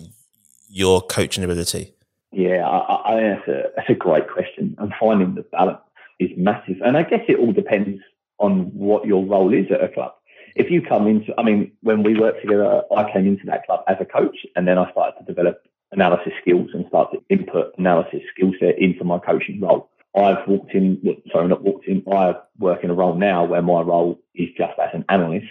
your 0.67 1.01
coaching 1.01 1.43
ability? 1.43 1.93
Yeah, 2.31 2.67
I, 2.67 3.13
I, 3.13 3.21
that's, 3.21 3.47
a, 3.47 3.63
that's 3.75 3.89
a 3.89 3.93
great 3.93 4.29
question. 4.29 4.75
And 4.79 4.93
finding 4.99 5.35
the 5.35 5.43
balance 5.43 5.79
is 6.19 6.29
massive. 6.37 6.77
And 6.83 6.97
I 6.97 7.03
guess 7.03 7.21
it 7.27 7.37
all 7.37 7.51
depends 7.51 8.01
on 8.39 8.71
what 8.73 9.05
your 9.05 9.25
role 9.25 9.53
is 9.53 9.67
at 9.71 9.83
a 9.83 9.89
club 9.89 10.13
if 10.55 10.69
you 10.69 10.81
come 10.81 11.07
into, 11.07 11.33
I 11.37 11.43
mean, 11.43 11.71
when 11.81 12.03
we 12.03 12.19
worked 12.19 12.41
together, 12.41 12.83
I 12.95 13.11
came 13.11 13.27
into 13.27 13.45
that 13.45 13.65
club 13.65 13.83
as 13.87 13.97
a 13.99 14.05
coach, 14.05 14.45
and 14.55 14.67
then 14.67 14.77
I 14.77 14.91
started 14.91 15.19
to 15.19 15.25
develop 15.25 15.61
analysis 15.91 16.33
skills 16.41 16.69
and 16.73 16.85
start 16.87 17.11
to 17.11 17.21
input 17.29 17.73
analysis 17.77 18.21
skill 18.33 18.51
set 18.59 18.79
into 18.79 19.03
my 19.03 19.19
coaching 19.19 19.59
role. 19.59 19.89
I've 20.15 20.47
walked 20.47 20.73
in, 20.73 21.01
sorry, 21.31 21.47
not 21.47 21.63
walked 21.63 21.87
in. 21.87 22.03
I 22.11 22.35
work 22.59 22.83
in 22.83 22.89
a 22.89 22.93
role 22.93 23.15
now 23.15 23.45
where 23.45 23.61
my 23.61 23.81
role 23.81 24.19
is 24.35 24.49
just 24.57 24.77
as 24.79 24.89
an 24.93 25.05
analyst 25.09 25.47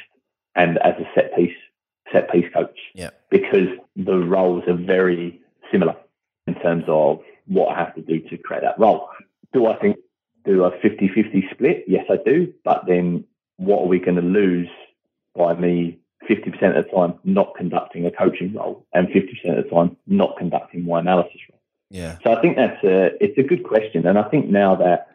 and 0.54 0.78
as 0.78 0.94
a 0.98 1.08
set 1.14 1.34
piece 1.34 1.56
set 2.12 2.30
piece 2.30 2.52
coach. 2.52 2.78
Yeah. 2.94 3.10
Because 3.30 3.68
the 3.96 4.18
roles 4.18 4.64
are 4.66 4.76
very 4.76 5.40
similar 5.70 5.96
in 6.46 6.54
terms 6.56 6.84
of 6.88 7.20
what 7.46 7.68
I 7.68 7.78
have 7.78 7.94
to 7.94 8.02
do 8.02 8.20
to 8.28 8.36
create 8.36 8.62
that 8.62 8.78
role. 8.78 9.08
Do 9.52 9.66
I 9.66 9.76
think 9.76 9.96
do 10.44 10.64
a 10.64 10.70
50-50 10.78 11.50
split? 11.50 11.84
Yes, 11.86 12.04
I 12.10 12.16
do. 12.24 12.52
But 12.64 12.84
then 12.86 13.24
what 13.56 13.82
are 13.82 13.86
we 13.86 13.98
going 13.98 14.16
to 14.16 14.22
lose 14.22 14.68
by 15.36 15.54
me 15.54 15.98
50% 16.28 16.76
of 16.76 16.84
the 16.84 16.90
time 16.94 17.14
not 17.24 17.54
conducting 17.56 18.06
a 18.06 18.10
coaching 18.10 18.54
role 18.54 18.86
and 18.92 19.08
50% 19.08 19.58
of 19.58 19.64
the 19.64 19.70
time 19.70 19.96
not 20.06 20.36
conducting 20.38 20.84
my 20.84 21.00
analysis 21.00 21.40
role. 21.50 21.59
Yeah. 21.90 22.18
So 22.22 22.32
I 22.32 22.40
think 22.40 22.56
that's 22.56 22.82
a 22.84 23.22
it's 23.22 23.38
a 23.38 23.42
good 23.42 23.64
question, 23.64 24.06
and 24.06 24.18
I 24.18 24.22
think 24.28 24.48
now 24.48 24.76
that 24.76 25.08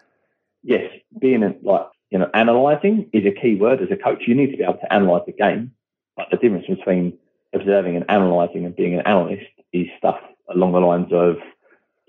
yes, 0.63 0.91
being 1.19 1.43
a, 1.43 1.55
like 1.63 1.87
you 2.11 2.19
know 2.19 2.29
analysing 2.33 3.09
is 3.13 3.25
a 3.25 3.31
key 3.31 3.55
word 3.55 3.81
as 3.81 3.89
a 3.91 3.95
coach. 3.95 4.23
You 4.27 4.35
need 4.35 4.51
to 4.51 4.57
be 4.57 4.63
able 4.63 4.75
to 4.75 4.95
analyse 4.95 5.23
the 5.25 5.31
game, 5.31 5.71
but 6.17 6.27
the 6.31 6.37
difference 6.37 6.67
between 6.67 7.17
observing 7.53 7.95
and 7.95 8.05
analysing 8.09 8.65
and 8.65 8.75
being 8.75 8.95
an 8.95 9.07
analyst 9.07 9.47
is 9.71 9.87
stuff 9.97 10.19
along 10.49 10.73
the 10.73 10.79
lines 10.79 11.11
of 11.11 11.37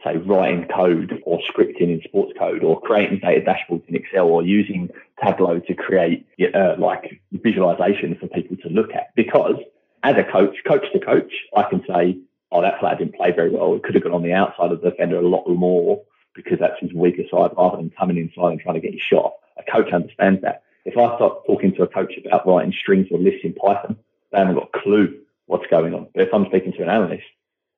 say 0.05 0.17
writing 0.19 0.67
code 0.75 1.23
or 1.25 1.41
scripting 1.41 1.93
in 1.93 2.01
sports 2.05 2.33
code 2.39 2.63
or 2.63 2.81
creating 2.81 3.21
data 3.21 3.41
dashboards 3.41 3.89
in 3.89 3.95
Excel 3.95 4.27
or 4.27 4.43
using 4.43 4.91
Tableau 5.23 5.59
to 5.61 5.75
create 5.75 6.27
uh, 6.55 6.75
like 6.79 7.21
visualization 7.33 8.17
for 8.19 8.27
people 8.29 8.57
to 8.59 8.69
look 8.69 8.93
at. 8.93 9.15
Because 9.15 9.57
as 10.03 10.17
a 10.17 10.25
coach, 10.25 10.57
coach 10.67 10.85
to 10.93 11.01
coach, 11.01 11.33
I 11.57 11.63
can 11.65 11.83
say, 11.89 12.19
oh, 12.53 12.63
that 12.63 12.79
player 12.81 12.97
didn't 12.97 13.17
play 13.17 13.33
very 13.33 13.51
well. 13.51 13.75
It 13.75 13.83
could 13.83 13.95
have 13.95 14.05
gone 14.05 14.15
on 14.15 14.23
the 14.23 14.33
outside 14.33 14.73
of 14.73 14.81
the 14.81 14.91
defender 14.91 15.19
a 15.19 15.29
lot 15.29 15.49
more 15.49 16.03
because 16.35 16.59
that's 16.59 16.81
his 16.81 16.93
weaker 16.93 17.23
side 17.31 17.51
rather 17.57 17.79
than 17.79 17.91
coming 17.91 18.19
inside 18.19 18.53
and 18.53 18.61
trying 18.61 18.75
to 18.75 18.81
get 18.81 18.93
his 18.93 19.03
shot. 19.03 19.35
A 19.57 19.71
coach 19.71 19.93
understands 19.93 20.43
that. 20.43 20.63
If 20.85 20.97
I 20.97 21.17
start 21.17 21.47
talking 21.47 21.75
to 21.75 21.83
a 21.83 21.89
coach 21.89 22.13
about 22.25 22.47
writing 22.47 22.73
strings 22.73 23.09
or 23.11 23.19
lists 23.19 23.41
in 23.43 23.55
Python, 23.55 23.97
they 24.31 24.39
haven't 24.39 24.55
got 24.55 24.71
a 24.73 24.79
clue 24.79 25.19
what's 25.47 25.67
going 25.69 25.95
on. 25.95 26.09
But 26.15 26.23
if 26.23 26.35
I'm 26.35 26.47
speaking 26.47 26.73
to 26.73 26.83
an 26.83 26.89
analyst, 26.89 27.25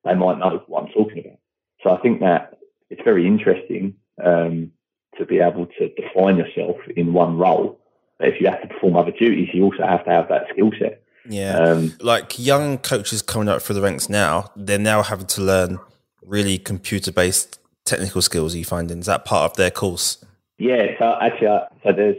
they 0.03 0.13
might 0.13 0.37
know 0.37 0.63
what 0.67 0.83
I'm 0.83 0.91
talking 0.91 1.19
about. 1.19 1.39
So 1.83 1.91
I 1.91 2.01
think 2.01 2.19
that 2.19 2.57
it's 2.89 3.01
very 3.03 3.25
interesting 3.25 3.95
um, 4.23 4.71
to 5.17 5.25
be 5.25 5.39
able 5.39 5.67
to 5.77 5.89
define 5.95 6.37
yourself 6.37 6.77
in 6.95 7.13
one 7.13 7.37
role. 7.37 7.79
But 8.17 8.29
if 8.29 8.41
you 8.41 8.47
have 8.47 8.61
to 8.61 8.67
perform 8.67 8.97
other 8.97 9.11
duties, 9.11 9.49
you 9.53 9.63
also 9.63 9.85
have 9.85 10.03
to 10.05 10.11
have 10.11 10.29
that 10.29 10.47
skill 10.51 10.71
set. 10.77 11.03
Yeah. 11.27 11.57
Um, 11.57 11.93
like 11.99 12.39
young 12.39 12.77
coaches 12.77 13.21
coming 13.21 13.49
up 13.49 13.61
through 13.61 13.75
the 13.75 13.81
ranks 13.81 14.09
now, 14.09 14.51
they're 14.55 14.79
now 14.79 15.03
having 15.03 15.27
to 15.27 15.41
learn 15.41 15.79
really 16.23 16.57
computer 16.57 17.11
based 17.11 17.59
technical 17.85 18.21
skills. 18.21 18.55
Are 18.55 18.57
you 18.57 18.65
finding 18.65 18.99
is 18.99 19.05
that 19.07 19.25
part 19.25 19.51
of 19.51 19.57
their 19.57 19.71
course? 19.71 20.23
Yeah. 20.57 20.97
So 20.97 21.17
actually, 21.21 21.47
uh, 21.47 21.59
so 21.83 21.91
there's 21.91 22.17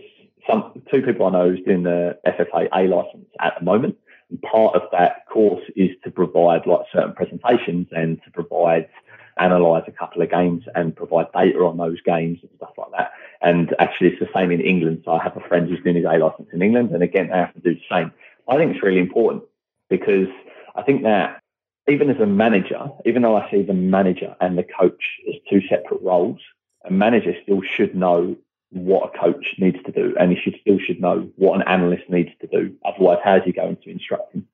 some 0.49 0.83
two 0.91 1.03
people 1.03 1.27
I 1.27 1.31
know 1.31 1.51
who's 1.51 1.65
doing 1.65 1.85
the 1.85 2.19
FFA 2.27 2.69
A 2.75 2.89
license 2.89 3.27
at 3.41 3.55
the 3.59 3.65
moment. 3.65 3.97
And 4.31 4.41
part 4.43 4.77
of 4.77 4.83
that 4.93 5.27
course 5.27 5.63
is 5.77 5.91
to 6.05 6.11
provide 6.11 6.67
like 6.67 6.87
certain 6.93 7.15
presentations 7.15 7.89
and 7.93 8.21
to 8.25 8.31
provide 8.31 8.89
analyze 9.39 9.85
a 9.87 9.93
couple 9.93 10.23
of 10.23 10.31
games 10.31 10.65
and 10.75 10.95
provide 10.95 11.27
data 11.33 11.59
on 11.61 11.77
those 11.79 12.01
games 12.03 12.39
and 12.43 12.51
stuff 12.57 12.73
like 12.77 12.91
that. 12.97 13.13
And 13.41 13.75
actually, 13.79 14.09
it's 14.09 14.21
the 14.21 14.29
same 14.35 14.51
in 14.51 14.61
England. 14.61 15.03
So 15.05 15.13
I 15.13 15.23
have 15.23 15.37
a 15.37 15.49
friend 15.49 15.69
who's 15.69 15.83
doing 15.83 15.97
his 15.97 16.05
A 16.05 16.19
license 16.19 16.49
in 16.53 16.63
England, 16.63 16.91
and 16.91 17.03
again, 17.03 17.29
they 17.29 17.37
have 17.37 17.55
to 17.55 17.61
do 17.61 17.75
the 17.75 17.81
same. 17.91 18.13
I 18.49 18.57
think 18.57 18.75
it's 18.75 18.83
really 18.83 19.01
important 19.01 19.45
because 19.89 20.29
I 20.75 20.83
think 20.83 21.03
that 21.03 21.41
even 21.89 22.11
as 22.11 22.21
a 22.21 22.27
manager, 22.27 22.89
even 23.05 23.23
though 23.23 23.37
I 23.37 23.51
see 23.51 23.63
the 23.63 23.75
manager 23.75 24.37
and 24.41 24.57
the 24.57 24.65
coach 24.65 25.03
as 25.29 25.35
two 25.49 25.61
separate 25.69 26.03
roles, 26.03 26.41
a 26.85 26.93
manager 26.93 27.35
still 27.43 27.61
should 27.77 27.95
know 27.95 28.37
what 28.71 29.13
a 29.13 29.19
coach 29.19 29.45
needs 29.59 29.79
to 29.85 29.93
do, 29.93 30.15
and 30.19 30.31
he 30.31 30.39
should 30.41 30.57
still 30.61 30.79
should 30.79 31.01
know 31.01 31.29
what 31.37 31.57
an 31.57 31.67
analyst 31.67 32.09
needs 32.09 32.31
to 32.41 32.47
do. 32.47 32.75
Otherwise, 32.85 33.19
how 33.25 33.37
is 33.37 33.43
he 33.45 33.53
going 33.53 33.77
to 33.83 33.91
instruct 33.91 34.33
him? 34.33 34.47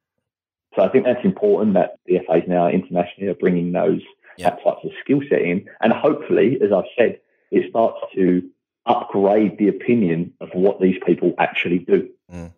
So 0.75 0.83
I 0.83 0.89
think 0.89 1.05
that's 1.05 1.25
important 1.25 1.75
that 1.75 1.99
the 2.07 2.19
FAs 2.27 2.45
now 2.49 2.69
internationally 2.69 3.31
are 3.31 3.35
bringing 3.35 3.73
those 3.73 4.01
yeah. 4.37 4.51
that 4.51 4.65
type 4.65 4.79
of 4.85 4.91
skill 5.03 5.21
set 5.29 5.43
in. 5.43 5.67
And 5.81 5.93
hopefully, 5.93 6.59
as 6.63 6.73
I've 6.73 6.85
said, 6.97 7.21
it 7.51 7.71
starts 7.71 7.99
to 8.15 8.43
upgrade 8.87 9.59
the 9.59 9.69
opinion 9.69 10.33
of 10.41 10.49
what 10.53 10.81
these 10.81 10.97
people 11.05 11.35
actually 11.39 11.79
do. 11.79 12.09
Mm. 12.33 12.53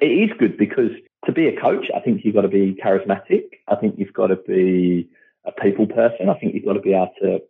It 0.00 0.06
is 0.06 0.30
good 0.38 0.56
because 0.56 0.90
to 1.26 1.32
be 1.32 1.48
a 1.48 1.60
coach, 1.60 1.86
I 1.94 2.00
think 2.00 2.24
you've 2.24 2.34
got 2.34 2.42
to 2.42 2.48
be 2.48 2.78
charismatic. 2.82 3.44
I 3.66 3.74
think 3.76 3.96
you've 3.98 4.12
got 4.12 4.28
to 4.28 4.36
be 4.36 5.08
a 5.44 5.52
people 5.52 5.86
person. 5.86 6.28
I 6.28 6.34
think 6.34 6.54
you've 6.54 6.64
got 6.64 6.74
to 6.74 6.80
be 6.80 6.94
able 6.94 7.12
to 7.22 7.40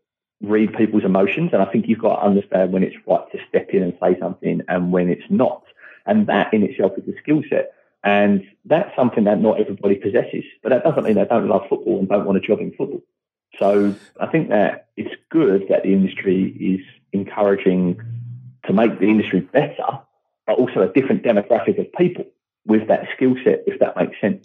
read 0.41 0.73
people's 0.73 1.05
emotions. 1.05 1.51
And 1.53 1.61
I 1.61 1.67
think 1.67 1.87
you've 1.87 1.99
got 1.99 2.17
to 2.17 2.27
understand 2.27 2.73
when 2.73 2.83
it's 2.83 2.97
right 3.07 3.31
to 3.33 3.39
step 3.49 3.69
in 3.71 3.83
and 3.83 3.93
say 4.01 4.19
something 4.19 4.63
and 4.69 4.93
when 4.93 5.11
it's 5.11 5.29
not. 5.29 5.63
And 6.07 6.27
that 6.29 6.55
in 6.55 6.63
itself 6.63 6.93
is 6.97 7.07
a 7.09 7.19
skill 7.21 7.43
set. 7.51 7.73
And 8.03 8.45
that's 8.65 8.95
something 8.97 9.25
that 9.25 9.41
not 9.41 9.61
everybody 9.61 9.97
possesses. 9.97 10.45
But 10.63 10.71
that 10.71 10.85
doesn't 10.85 11.05
mean 11.05 11.17
they 11.17 11.27
don't 11.27 11.49
love 11.49 11.69
football 11.69 11.99
and 11.99 12.09
don't 12.09 12.25
want 12.25 12.39
a 12.39 12.41
job 12.41 12.61
in 12.61 12.71
football. 12.73 13.03
So 13.59 13.95
I 14.21 14.27
think 14.27 14.49
that 14.49 14.89
it's 14.97 15.15
good 15.31 15.67
that 15.69 15.83
the 15.83 15.93
industry 15.93 16.51
is 16.59 16.87
encouraging 17.13 18.01
to 18.67 18.73
make 18.73 18.99
the 19.01 19.07
industry 19.07 19.41
better, 19.41 20.01
but 20.47 20.59
also 20.59 20.81
a 20.81 20.93
different 20.93 21.25
demographic 21.25 21.79
of 21.79 21.93
people 21.93 22.25
with 22.67 22.89
that 22.89 23.07
skill 23.15 23.35
set, 23.45 23.65
if 23.67 23.79
that 23.81 23.97
makes 23.97 24.21
sense, 24.21 24.45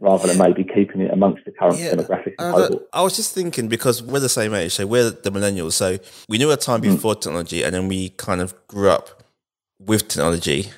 rather 0.00 0.26
than 0.26 0.38
maybe 0.38 0.64
keeping 0.64 1.00
it 1.00 1.12
amongst 1.12 1.44
the 1.44 1.52
current 1.52 1.78
yeah, 1.78 1.94
demographic. 1.94 2.34
Uh, 2.38 2.76
I 2.92 3.02
was 3.02 3.16
just 3.16 3.34
thinking 3.34 3.68
because 3.68 4.02
we're 4.02 4.20
the 4.20 4.28
same 4.28 4.54
age, 4.54 4.72
so 4.72 4.86
we're 4.86 5.10
the 5.10 5.30
millennials, 5.30 5.72
so 5.72 5.98
we 6.28 6.38
knew 6.38 6.50
a 6.50 6.56
time 6.56 6.80
mm. 6.80 6.94
before 6.94 7.14
mm. 7.14 7.20
technology, 7.20 7.62
and 7.62 7.74
then 7.74 7.88
we 7.88 8.10
kind 8.10 8.40
of 8.40 8.54
grew 8.66 8.90
up 8.90 9.22
with 9.78 10.08
technology. 10.08 10.70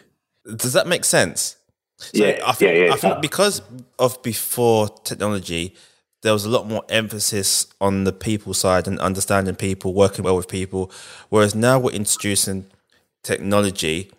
Does 0.56 0.72
that 0.74 0.87
make 0.87 1.04
sense? 1.04 1.56
So 1.96 2.10
yeah, 2.14 2.40
I 2.44 2.52
think, 2.52 2.76
yeah, 2.76 2.84
yeah, 2.84 2.92
I 2.92 2.96
think 2.96 3.22
because 3.22 3.62
of 3.98 4.22
before 4.22 4.88
technology, 5.04 5.74
there 6.22 6.32
was 6.32 6.44
a 6.44 6.50
lot 6.50 6.66
more 6.66 6.84
emphasis 6.88 7.66
on 7.80 8.04
the 8.04 8.12
people 8.12 8.52
side 8.52 8.88
and 8.88 8.98
understanding 8.98 9.54
people, 9.54 9.94
working 9.94 10.24
well 10.24 10.37
with 10.37 10.48
people. 10.48 10.90
Whereas 11.28 11.54
now 11.54 11.78
we're 11.78 11.92
introducing 11.92 12.66
technology 13.22 14.10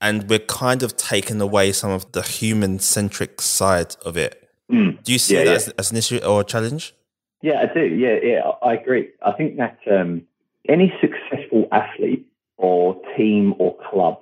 and 0.00 0.28
we're 0.28 0.38
kind 0.38 0.82
of 0.82 0.96
taking 0.96 1.40
away 1.40 1.72
some 1.72 1.90
of 1.90 2.10
the 2.12 2.22
human 2.22 2.78
centric 2.78 3.40
side 3.40 3.96
of 4.04 4.16
it. 4.16 4.48
Mm. 4.70 5.02
Do 5.02 5.12
you 5.12 5.18
see 5.18 5.34
yeah, 5.34 5.44
that 5.44 5.50
yeah. 5.50 5.56
As, 5.56 5.68
as, 5.70 5.90
an 5.90 5.96
issue 5.96 6.18
or 6.18 6.40
a 6.40 6.44
challenge? 6.44 6.94
Yeah, 7.42 7.62
I 7.62 7.72
do. 7.72 7.84
Yeah, 7.84 8.18
yeah, 8.22 8.50
I 8.62 8.74
agree. 8.74 9.10
I 9.24 9.32
think 9.32 9.56
that 9.56 9.78
um, 9.90 10.22
any 10.68 10.92
successful 11.00 11.68
athlete 11.72 12.26
or 12.56 13.00
team 13.16 13.54
or 13.58 13.76
club 13.90 14.20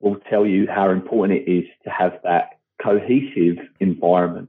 will 0.00 0.16
tell 0.28 0.46
you 0.46 0.66
how 0.66 0.90
important 0.90 1.40
it 1.40 1.50
is 1.50 1.64
to 1.84 1.90
have 1.90 2.18
that 2.24 2.58
cohesive 2.82 3.58
environment 3.80 4.48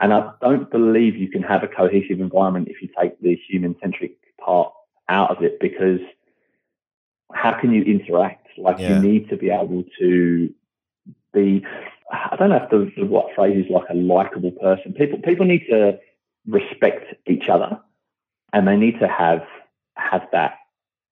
and 0.00 0.12
I 0.12 0.30
don't 0.40 0.70
believe 0.70 1.16
you 1.16 1.30
can 1.30 1.42
have 1.42 1.62
a 1.62 1.68
cohesive 1.68 2.20
environment 2.20 2.68
if 2.68 2.82
you 2.82 2.88
take 3.00 3.20
the 3.20 3.38
human 3.48 3.76
centric 3.80 4.16
part 4.38 4.72
out 5.08 5.30
of 5.30 5.42
it 5.42 5.60
because 5.60 6.00
how 7.32 7.58
can 7.60 7.72
you 7.72 7.82
interact 7.82 8.43
Like 8.56 8.78
Yeah. 8.78 8.96
you 8.96 9.02
need 9.02 9.28
to 9.30 9.36
be 9.36 9.50
able 9.50 9.84
to 9.98 10.54
be. 11.32 11.64
I 12.10 12.36
don't 12.36 12.50
know 12.50 12.56
if 12.56 12.70
the, 12.70 12.92
the 12.96 13.06
what 13.06 13.34
phrase 13.34 13.64
is 13.64 13.70
like 13.70 13.88
a 13.90 13.94
likable 13.94 14.52
person. 14.52 14.92
People 14.92 15.18
people 15.18 15.46
need 15.46 15.66
to 15.68 15.98
respect 16.46 17.14
each 17.26 17.48
other, 17.48 17.80
and 18.52 18.68
they 18.68 18.76
need 18.76 18.98
to 19.00 19.08
have 19.08 19.44
have 19.96 20.26
that 20.32 20.58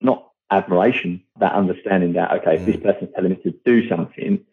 not 0.00 0.30
admiration, 0.50 1.22
that 1.40 1.52
understanding 1.52 2.12
that 2.14 2.30
okay, 2.32 2.56
if 2.56 2.66
this 2.66 2.76
mm. 2.76 2.82
person's 2.82 3.10
telling 3.14 3.30
me 3.30 3.36
to 3.36 3.54
do 3.64 3.88
something, 3.88 4.44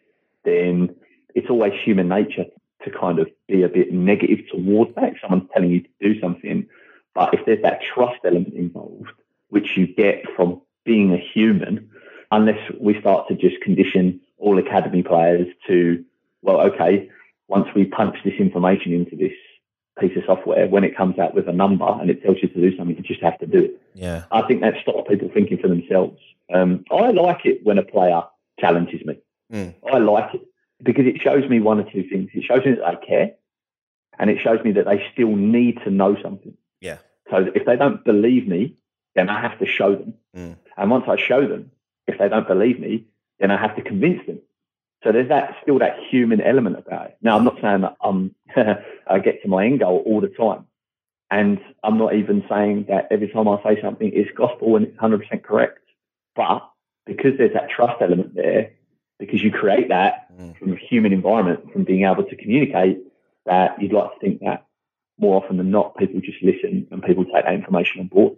then 0.44 0.94
it's 1.34 1.50
always 1.50 1.72
human 1.74 2.08
nature 2.08 2.46
to 2.84 2.90
kind 2.90 3.18
of 3.18 3.28
be 3.46 3.62
a 3.62 3.68
bit 3.68 3.92
negative 3.92 4.40
towards 4.50 4.94
that. 4.94 5.12
If 5.12 5.20
someone's 5.20 5.48
telling 5.52 5.70
you 5.70 5.82
to 5.82 5.88
do 6.00 6.20
something, 6.20 6.66
but 7.14 7.34
if 7.34 7.44
there's 7.44 7.62
that 7.62 7.82
trust 7.82 8.20
element 8.24 8.54
involved, 8.54 9.10
which 9.48 9.76
you 9.76 9.86
get 9.86 10.24
from 10.34 10.62
being 10.84 11.12
a 11.12 11.18
human, 11.18 11.89
unless 12.30 12.58
we 12.80 12.98
start 13.00 13.28
to 13.28 13.34
just 13.34 13.60
condition 13.62 14.20
all 14.38 14.58
academy 14.58 15.02
players 15.02 15.46
to, 15.66 16.04
well, 16.42 16.60
okay, 16.60 17.08
once 17.48 17.68
we 17.74 17.84
punch 17.84 18.16
this 18.24 18.34
information 18.38 18.92
into 18.92 19.16
this 19.16 19.32
piece 19.98 20.16
of 20.16 20.22
software, 20.24 20.66
when 20.68 20.84
it 20.84 20.96
comes 20.96 21.18
out 21.18 21.34
with 21.34 21.48
a 21.48 21.52
number 21.52 21.86
and 22.00 22.08
it 22.10 22.22
tells 22.22 22.38
you 22.42 22.48
to 22.48 22.60
do 22.60 22.76
something, 22.76 22.96
you 22.96 23.02
just 23.02 23.22
have 23.22 23.38
to 23.38 23.46
do 23.46 23.64
it. 23.64 23.82
Yeah. 23.94 24.24
I 24.30 24.42
think 24.42 24.60
that 24.60 24.74
stops 24.82 25.08
people 25.08 25.30
thinking 25.32 25.58
for 25.58 25.68
themselves. 25.68 26.18
Um, 26.52 26.84
I 26.90 27.10
like 27.10 27.44
it 27.44 27.64
when 27.64 27.78
a 27.78 27.82
player 27.82 28.22
challenges 28.58 29.04
me. 29.04 29.18
Mm. 29.52 29.74
I 29.92 29.98
like 29.98 30.34
it 30.34 30.42
because 30.82 31.06
it 31.06 31.20
shows 31.20 31.48
me 31.48 31.60
one 31.60 31.80
or 31.80 31.90
two 31.90 32.08
things. 32.08 32.30
It 32.32 32.44
shows 32.44 32.64
me 32.64 32.72
that 32.72 33.00
they 33.00 33.06
care, 33.06 33.32
and 34.18 34.30
it 34.30 34.38
shows 34.40 34.62
me 34.64 34.72
that 34.72 34.86
they 34.86 35.04
still 35.12 35.34
need 35.34 35.80
to 35.84 35.90
know 35.90 36.16
something. 36.22 36.54
Yeah. 36.80 36.98
So 37.30 37.50
if 37.54 37.66
they 37.66 37.76
don't 37.76 38.04
believe 38.04 38.48
me, 38.48 38.76
then 39.14 39.28
I 39.28 39.40
have 39.40 39.58
to 39.58 39.66
show 39.66 39.94
them. 39.94 40.14
Mm. 40.36 40.56
And 40.76 40.90
once 40.90 41.04
I 41.08 41.16
show 41.16 41.46
them, 41.46 41.70
if 42.10 42.18
they 42.18 42.28
don't 42.28 42.46
believe 42.46 42.78
me, 42.80 43.06
then 43.38 43.50
I 43.50 43.60
have 43.60 43.76
to 43.76 43.82
convince 43.82 44.24
them. 44.26 44.40
So 45.02 45.12
there's 45.12 45.28
that 45.28 45.56
still 45.62 45.78
that 45.78 45.96
human 46.10 46.40
element 46.42 46.76
about 46.78 47.06
it. 47.06 47.16
Now 47.22 47.36
I'm 47.36 47.44
not 47.44 47.58
saying 47.62 47.80
that 47.82 47.96
I'm 48.02 48.34
I 49.06 49.18
get 49.18 49.42
to 49.42 49.48
my 49.48 49.64
end 49.64 49.80
goal 49.80 50.02
all 50.06 50.20
the 50.20 50.28
time. 50.28 50.66
And 51.30 51.60
I'm 51.84 51.96
not 51.96 52.14
even 52.14 52.44
saying 52.48 52.86
that 52.88 53.06
every 53.10 53.28
time 53.28 53.48
I 53.48 53.62
say 53.62 53.80
something 53.80 54.10
it's 54.12 54.30
gospel 54.36 54.76
and 54.76 54.86
it's 54.86 54.96
100% 54.98 55.42
correct. 55.42 55.78
But 56.36 56.68
because 57.06 57.38
there's 57.38 57.54
that 57.54 57.70
trust 57.70 58.02
element 58.02 58.34
there, 58.34 58.72
because 59.18 59.42
you 59.42 59.50
create 59.50 59.88
that 59.88 60.26
Mm. 60.40 60.56
from 60.56 60.72
a 60.72 60.76
human 60.76 61.12
environment, 61.12 61.72
from 61.72 61.84
being 61.84 62.04
able 62.04 62.24
to 62.24 62.36
communicate, 62.36 62.98
that 63.46 63.80
you'd 63.82 63.92
like 63.92 64.12
to 64.14 64.18
think 64.20 64.40
that 64.40 64.66
more 65.18 65.42
often 65.42 65.56
than 65.58 65.70
not, 65.70 65.96
people 65.96 66.20
just 66.20 66.42
listen 66.42 66.86
and 66.90 67.02
people 67.02 67.24
take 67.24 67.44
that 67.44 67.52
information 67.52 68.00
on 68.00 68.06
board. 68.06 68.34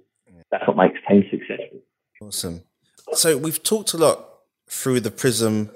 That's 0.51 0.67
what 0.67 0.77
makes 0.77 0.99
teams 1.09 1.25
successful. 1.31 1.81
Awesome. 2.21 2.63
So 3.13 3.37
we've 3.37 3.63
talked 3.63 3.95
a 3.95 3.99
lot 3.99 4.27
through 4.69 5.01
the 5.01 5.11
prism 5.11 5.71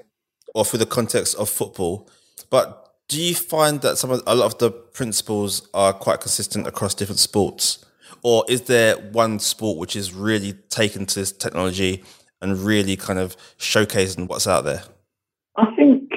or 0.55 0.65
through 0.65 0.79
the 0.79 0.85
context 0.85 1.35
of 1.35 1.49
football, 1.49 2.09
but 2.49 2.87
do 3.07 3.21
you 3.21 3.35
find 3.35 3.81
that 3.81 3.97
some 3.97 4.11
of 4.11 4.21
a 4.27 4.35
lot 4.35 4.45
of 4.45 4.57
the 4.57 4.71
principles 4.71 5.69
are 5.73 5.93
quite 5.93 6.19
consistent 6.19 6.67
across 6.67 6.93
different 6.93 7.19
sports, 7.19 7.85
or 8.23 8.43
is 8.49 8.63
there 8.63 8.97
one 8.97 9.39
sport 9.39 9.77
which 9.77 9.95
is 9.95 10.13
really 10.13 10.53
taken 10.69 11.05
to 11.05 11.19
this 11.19 11.31
technology 11.31 12.03
and 12.41 12.57
really 12.57 12.97
kind 12.97 13.19
of 13.19 13.37
showcasing 13.57 14.27
what's 14.27 14.47
out 14.47 14.65
there? 14.65 14.83
I 15.55 15.73
think 15.75 16.11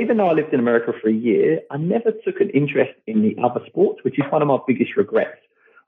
even 0.00 0.16
though 0.16 0.28
I 0.28 0.32
lived 0.32 0.54
in 0.54 0.60
America 0.60 0.92
for 1.02 1.08
a 1.08 1.12
year, 1.12 1.60
I 1.70 1.76
never 1.76 2.12
took 2.12 2.40
an 2.40 2.50
interest 2.50 2.92
in 3.06 3.22
the 3.22 3.36
other 3.42 3.60
sports, 3.66 4.00
which 4.02 4.18
is 4.18 4.24
one 4.30 4.42
of 4.42 4.48
my 4.48 4.58
biggest 4.66 4.96
regrets. 4.96 5.38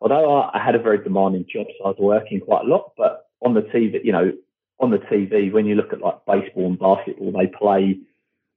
Although 0.01 0.37
I, 0.37 0.59
I 0.59 0.63
had 0.63 0.75
a 0.75 0.79
very 0.81 1.03
demanding 1.03 1.47
job, 1.51 1.67
so 1.79 1.85
I 1.85 1.89
was 1.89 1.97
working 1.99 2.41
quite 2.41 2.65
a 2.65 2.69
lot, 2.69 2.93
but 2.97 3.31
on 3.45 3.55
the 3.55 3.63
TV, 3.63 4.05
you 4.05 4.13
know, 4.13 4.33
on 4.81 4.91
the 4.91 4.99
TV, 4.99 5.53
when 5.53 5.67
you 5.67 5.75
look 5.75 5.93
at 5.93 6.01
like 6.01 6.25
baseball 6.27 6.67
and 6.67 6.79
basketball, 6.79 7.33
they 7.33 7.47
play, 7.47 7.99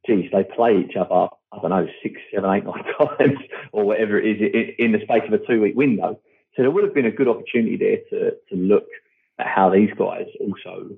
geez, 0.07 0.29
they 0.31 0.43
play 0.43 0.77
each 0.79 0.95
other, 0.95 1.27
I 1.51 1.59
don't 1.61 1.69
know, 1.69 1.87
six, 2.01 2.19
seven, 2.33 2.49
eight, 2.51 2.63
nine 2.65 2.83
times 3.17 3.39
or 3.71 3.85
whatever 3.85 4.19
it 4.19 4.41
is 4.41 4.75
in 4.79 4.91
the 4.91 5.01
space 5.01 5.23
of 5.27 5.33
a 5.33 5.45
two 5.45 5.61
week 5.61 5.75
window. 5.75 6.19
So 6.55 6.61
there 6.61 6.71
would 6.71 6.83
have 6.83 6.93
been 6.93 7.05
a 7.05 7.11
good 7.11 7.27
opportunity 7.27 7.77
there 7.77 7.97
to, 8.09 8.31
to 8.49 8.55
look 8.55 8.87
at 9.39 9.47
how 9.47 9.69
these 9.69 9.89
guys 9.97 10.27
also 10.39 10.95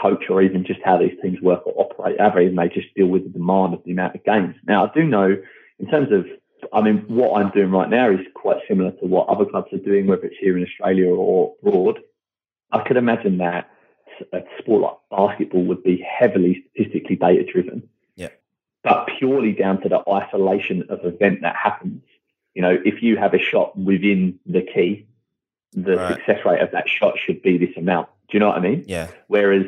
coach 0.00 0.24
or 0.28 0.42
even 0.42 0.64
just 0.64 0.80
how 0.84 0.98
these 0.98 1.16
teams 1.22 1.40
work 1.40 1.66
or 1.66 1.72
operate, 1.76 2.20
however 2.20 2.40
even 2.40 2.56
they 2.56 2.68
just 2.68 2.94
deal 2.94 3.06
with 3.06 3.24
the 3.24 3.30
demand 3.30 3.74
of 3.74 3.82
the 3.84 3.92
amount 3.92 4.14
of 4.14 4.24
games. 4.24 4.54
Now, 4.66 4.86
I 4.86 4.90
do 4.94 5.04
know 5.04 5.36
in 5.78 5.86
terms 5.88 6.08
of, 6.12 6.26
I 6.72 6.80
mean, 6.80 7.04
what 7.08 7.40
I'm 7.40 7.50
doing 7.50 7.70
right 7.70 7.88
now 7.88 8.10
is 8.10 8.20
quite 8.34 8.58
similar 8.68 8.90
to 8.90 9.06
what 9.06 9.28
other 9.28 9.44
clubs 9.44 9.72
are 9.72 9.78
doing, 9.78 10.06
whether 10.06 10.24
it's 10.24 10.36
here 10.40 10.56
in 10.56 10.64
Australia 10.64 11.10
or 11.10 11.54
abroad. 11.62 12.00
I 12.74 12.82
could 12.86 12.96
imagine 12.96 13.38
that 13.38 13.70
a 14.32 14.42
sport 14.58 14.82
like 14.82 14.96
basketball 15.10 15.64
would 15.64 15.82
be 15.82 15.96
heavily 16.18 16.64
statistically 16.74 17.16
data 17.16 17.44
driven. 17.50 17.88
Yeah. 18.16 18.28
But 18.82 19.08
purely 19.18 19.52
down 19.52 19.80
to 19.82 19.88
the 19.88 20.02
isolation 20.08 20.84
of 20.88 21.04
event 21.04 21.40
that 21.42 21.56
happens. 21.56 22.02
You 22.54 22.62
know, 22.62 22.76
if 22.84 23.02
you 23.02 23.16
have 23.16 23.34
a 23.34 23.38
shot 23.38 23.76
within 23.78 24.38
the 24.46 24.62
key, 24.62 25.06
the 25.72 25.96
Right. 25.96 26.14
success 26.16 26.44
rate 26.44 26.60
of 26.60 26.70
that 26.72 26.88
shot 26.88 27.18
should 27.18 27.42
be 27.42 27.58
this 27.58 27.76
amount. 27.76 28.08
Do 28.28 28.36
you 28.36 28.40
know 28.40 28.48
what 28.48 28.58
I 28.58 28.60
mean? 28.60 28.84
Yeah. 28.86 29.08
Whereas 29.28 29.66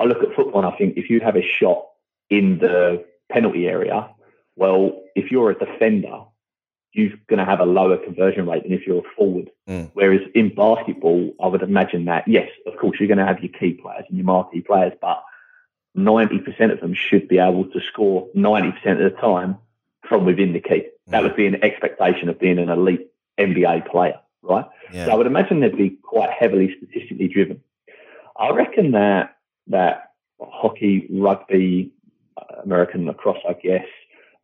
I 0.00 0.04
look 0.04 0.22
at 0.22 0.34
football 0.34 0.64
and 0.64 0.72
I 0.72 0.76
think 0.76 0.96
if 0.96 1.10
you 1.10 1.20
have 1.20 1.36
a 1.36 1.42
shot 1.42 1.86
in 2.30 2.58
the 2.58 3.04
penalty 3.30 3.68
area, 3.68 4.08
well, 4.56 5.02
if 5.14 5.30
you're 5.30 5.50
a 5.50 5.58
defender, 5.58 6.22
you're 6.94 7.10
going 7.26 7.40
to 7.40 7.44
have 7.44 7.60
a 7.60 7.64
lower 7.64 7.96
conversion 7.96 8.46
rate 8.46 8.62
than 8.62 8.72
if 8.72 8.86
you're 8.86 9.00
a 9.00 9.14
forward. 9.16 9.50
Mm. 9.68 9.90
Whereas 9.94 10.20
in 10.34 10.54
basketball, 10.54 11.34
I 11.42 11.48
would 11.48 11.62
imagine 11.62 12.04
that, 12.06 12.26
yes, 12.26 12.48
of 12.66 12.76
course, 12.76 12.98
you're 12.98 13.08
going 13.08 13.18
to 13.18 13.26
have 13.26 13.40
your 13.40 13.52
key 13.52 13.72
players 13.72 14.04
and 14.08 14.16
your 14.16 14.24
marquee 14.24 14.60
players, 14.60 14.92
but 15.00 15.22
90% 15.96 16.72
of 16.72 16.80
them 16.80 16.94
should 16.94 17.28
be 17.28 17.38
able 17.38 17.64
to 17.64 17.80
score 17.80 18.28
90% 18.36 18.74
of 18.92 18.98
the 19.12 19.16
time 19.20 19.58
from 20.08 20.24
within 20.24 20.52
the 20.52 20.60
key. 20.60 20.86
That 21.08 21.20
Mm. 21.20 21.24
would 21.24 21.36
be 21.36 21.46
an 21.46 21.62
expectation 21.64 22.28
of 22.28 22.38
being 22.38 22.58
an 22.58 22.68
elite 22.68 23.08
NBA 23.38 23.80
player, 23.90 24.20
right? 24.42 24.64
So 25.06 25.12
I 25.12 25.14
would 25.16 25.26
imagine 25.26 25.60
they'd 25.60 25.76
be 25.76 25.90
quite 25.90 26.30
heavily 26.30 26.74
statistically 26.76 27.28
driven. 27.28 27.60
I 28.38 28.50
reckon 28.50 28.92
that 28.92 29.36
that 29.68 30.10
hockey, 30.40 31.06
rugby, 31.10 31.92
uh, 32.36 32.62
American 32.62 33.06
lacrosse, 33.06 33.42
I 33.48 33.54
guess, 33.54 33.86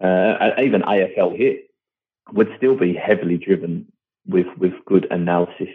uh, 0.00 0.52
even 0.62 0.82
AFL 0.82 1.36
here 1.36 1.58
would 2.32 2.48
still 2.56 2.76
be 2.76 2.94
heavily 2.94 3.36
driven 3.36 3.86
with 4.26 4.46
with 4.58 4.72
good 4.86 5.06
analysis 5.10 5.68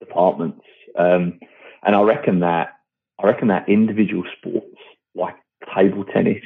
departments. 0.00 0.64
Um, 0.96 1.38
and 1.84 1.94
I 1.94 2.02
reckon 2.02 2.40
that 2.40 2.74
I 3.18 3.26
reckon 3.26 3.48
that 3.48 3.68
individual 3.68 4.24
sports 4.36 4.76
like 5.14 5.36
table 5.74 6.04
tennis, 6.04 6.42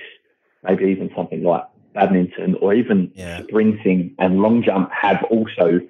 maybe 0.64 0.84
even 0.86 1.10
something 1.14 1.42
like 1.42 1.64
badminton 1.94 2.54
or 2.56 2.72
even 2.74 3.12
Yeah. 3.14 3.42
sprinting 3.42 4.14
and 4.18 4.40
long 4.40 4.62
jump 4.62 4.90
have 4.92 5.22
also 5.24 5.80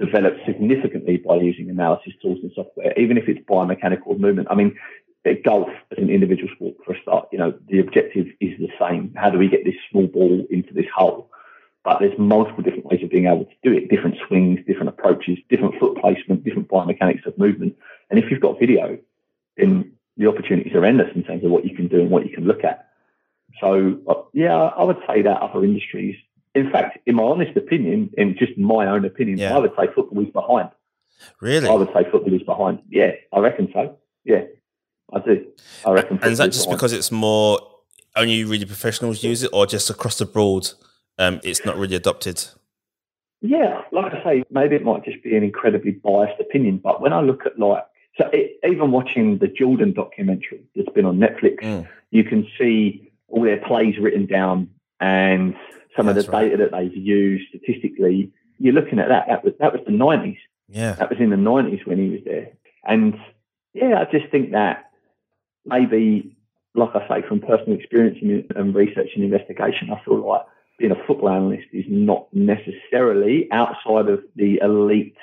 developed 0.00 0.44
significantly 0.44 1.18
by 1.18 1.36
using 1.36 1.70
analysis 1.70 2.12
tools 2.20 2.38
and 2.42 2.50
software, 2.54 2.92
even 2.96 3.16
if 3.16 3.28
it's 3.28 3.40
biomechanical 3.46 4.18
movement. 4.18 4.48
I 4.50 4.56
mean, 4.56 4.76
golf 5.44 5.68
as 5.92 5.98
an 5.98 6.10
individual 6.10 6.48
sport 6.54 6.74
for 6.84 6.94
a 6.94 7.00
start, 7.00 7.28
you 7.30 7.38
know, 7.38 7.54
the 7.68 7.78
objective 7.78 8.26
is 8.40 8.58
the 8.58 8.68
same. 8.80 9.12
How 9.16 9.30
do 9.30 9.38
we 9.38 9.48
get 9.48 9.64
this 9.64 9.76
small 9.90 10.08
ball 10.08 10.44
into 10.50 10.74
this 10.74 10.86
hole? 10.94 11.30
But 11.84 11.98
there's 11.98 12.16
multiple 12.18 12.62
different 12.62 12.86
ways 12.86 13.02
of 13.02 13.10
being 13.10 13.26
able 13.26 13.44
to 13.44 13.54
do 13.64 13.72
it, 13.72 13.88
different 13.90 14.16
swings, 14.28 14.60
different 14.66 14.88
approaches, 14.88 15.38
different 15.50 15.74
foot 15.80 15.96
placement, 15.98 16.44
different 16.44 16.68
biomechanics 16.68 17.26
of 17.26 17.36
movement. 17.36 17.76
And 18.08 18.18
if 18.20 18.30
you've 18.30 18.40
got 18.40 18.60
video, 18.60 18.98
then 19.56 19.92
the 20.16 20.28
opportunities 20.28 20.74
are 20.74 20.84
endless 20.84 21.10
in 21.14 21.24
terms 21.24 21.44
of 21.44 21.50
what 21.50 21.64
you 21.64 21.74
can 21.74 21.88
do 21.88 22.00
and 22.00 22.10
what 22.10 22.24
you 22.24 22.32
can 22.32 22.44
look 22.44 22.62
at. 22.62 22.88
So, 23.60 23.98
uh, 24.08 24.14
yeah, 24.32 24.54
I 24.54 24.84
would 24.84 24.98
say 25.08 25.22
that 25.22 25.40
other 25.40 25.64
industries, 25.64 26.16
in 26.54 26.70
fact, 26.70 26.98
in 27.06 27.16
my 27.16 27.24
honest 27.24 27.56
opinion, 27.56 28.10
in 28.16 28.36
just 28.38 28.56
my 28.56 28.86
own 28.86 29.04
opinion, 29.04 29.38
Yeah. 29.38 29.56
I 29.56 29.58
would 29.58 29.72
say 29.76 29.88
football 29.94 30.22
is 30.22 30.30
behind. 30.30 30.70
Really? 31.40 31.68
I 31.68 31.72
would 31.72 31.88
say 31.88 32.04
football 32.10 32.32
is 32.32 32.42
behind. 32.42 32.80
Yeah, 32.88 33.12
I 33.32 33.40
reckon 33.40 33.68
so. 33.72 33.98
Yeah, 34.24 34.44
I 35.12 35.20
do. 35.20 35.46
I 35.86 35.92
reckon. 35.92 36.18
And 36.22 36.32
is 36.32 36.38
that 36.38 36.52
just 36.52 36.66
behind. 36.66 36.78
because 36.78 36.92
it's 36.92 37.10
more 37.12 37.60
only 38.16 38.44
really 38.44 38.64
professionals 38.64 39.22
use 39.22 39.42
it, 39.42 39.50
or 39.52 39.66
just 39.66 39.90
across 39.90 40.18
the 40.18 40.26
board, 40.26 40.68
um, 41.18 41.40
it's 41.42 41.64
not 41.64 41.76
really 41.76 41.96
adopted? 41.96 42.44
Yeah, 43.40 43.82
like 43.90 44.12
I 44.14 44.22
say, 44.22 44.44
maybe 44.50 44.76
it 44.76 44.84
might 44.84 45.04
just 45.04 45.22
be 45.22 45.36
an 45.36 45.42
incredibly 45.42 45.90
biased 45.92 46.40
opinion, 46.40 46.78
but 46.78 47.00
when 47.00 47.12
I 47.12 47.20
look 47.20 47.44
at 47.44 47.58
like, 47.58 47.84
so 48.16 48.28
it, 48.32 48.58
even 48.64 48.92
watching 48.92 49.38
the 49.38 49.48
Jordan 49.48 49.92
documentary 49.92 50.62
that's 50.76 50.88
been 50.90 51.06
on 51.06 51.18
Netflix, 51.18 51.56
Mm. 51.62 51.88
you 52.10 52.24
can 52.24 52.46
see 52.58 53.10
all 53.28 53.42
their 53.42 53.58
plays 53.58 53.98
written 53.98 54.26
down 54.26 54.68
and 55.00 55.56
some 55.96 56.08
of 56.08 56.14
the 56.14 56.22
right. 56.30 56.50
data 56.50 56.56
that 56.58 56.70
they've 56.70 56.96
used 56.96 57.48
statistically. 57.48 58.30
You're 58.58 58.74
looking 58.74 58.98
at 58.98 59.08
that. 59.08 59.26
That 59.28 59.44
was 59.44 59.54
that 59.58 59.72
was 59.72 59.82
the 59.86 59.92
nineties. 59.92 60.38
Yeah. 60.68 60.92
That 60.92 61.10
was 61.10 61.18
in 61.18 61.30
the 61.30 61.36
nineties 61.36 61.80
when 61.84 61.98
he 61.98 62.10
was 62.10 62.20
there. 62.24 62.52
And 62.86 63.18
yeah, 63.74 63.98
I 64.00 64.04
just 64.04 64.30
think 64.30 64.52
that 64.52 64.90
maybe, 65.64 66.36
like 66.74 66.94
I 66.94 67.08
say, 67.08 67.26
from 67.26 67.40
personal 67.40 67.78
experience 67.78 68.18
and, 68.22 68.44
and 68.56 68.74
research 68.74 69.10
and 69.14 69.24
investigation, 69.24 69.90
I 69.90 70.00
feel 70.04 70.26
like 70.26 70.42
being 70.78 70.92
a 70.92 71.06
football 71.06 71.30
analyst 71.30 71.68
is 71.72 71.84
not 71.88 72.26
necessarily 72.32 73.48
outside 73.52 74.08
of 74.08 74.22
the 74.36 74.58
elite 74.62 75.16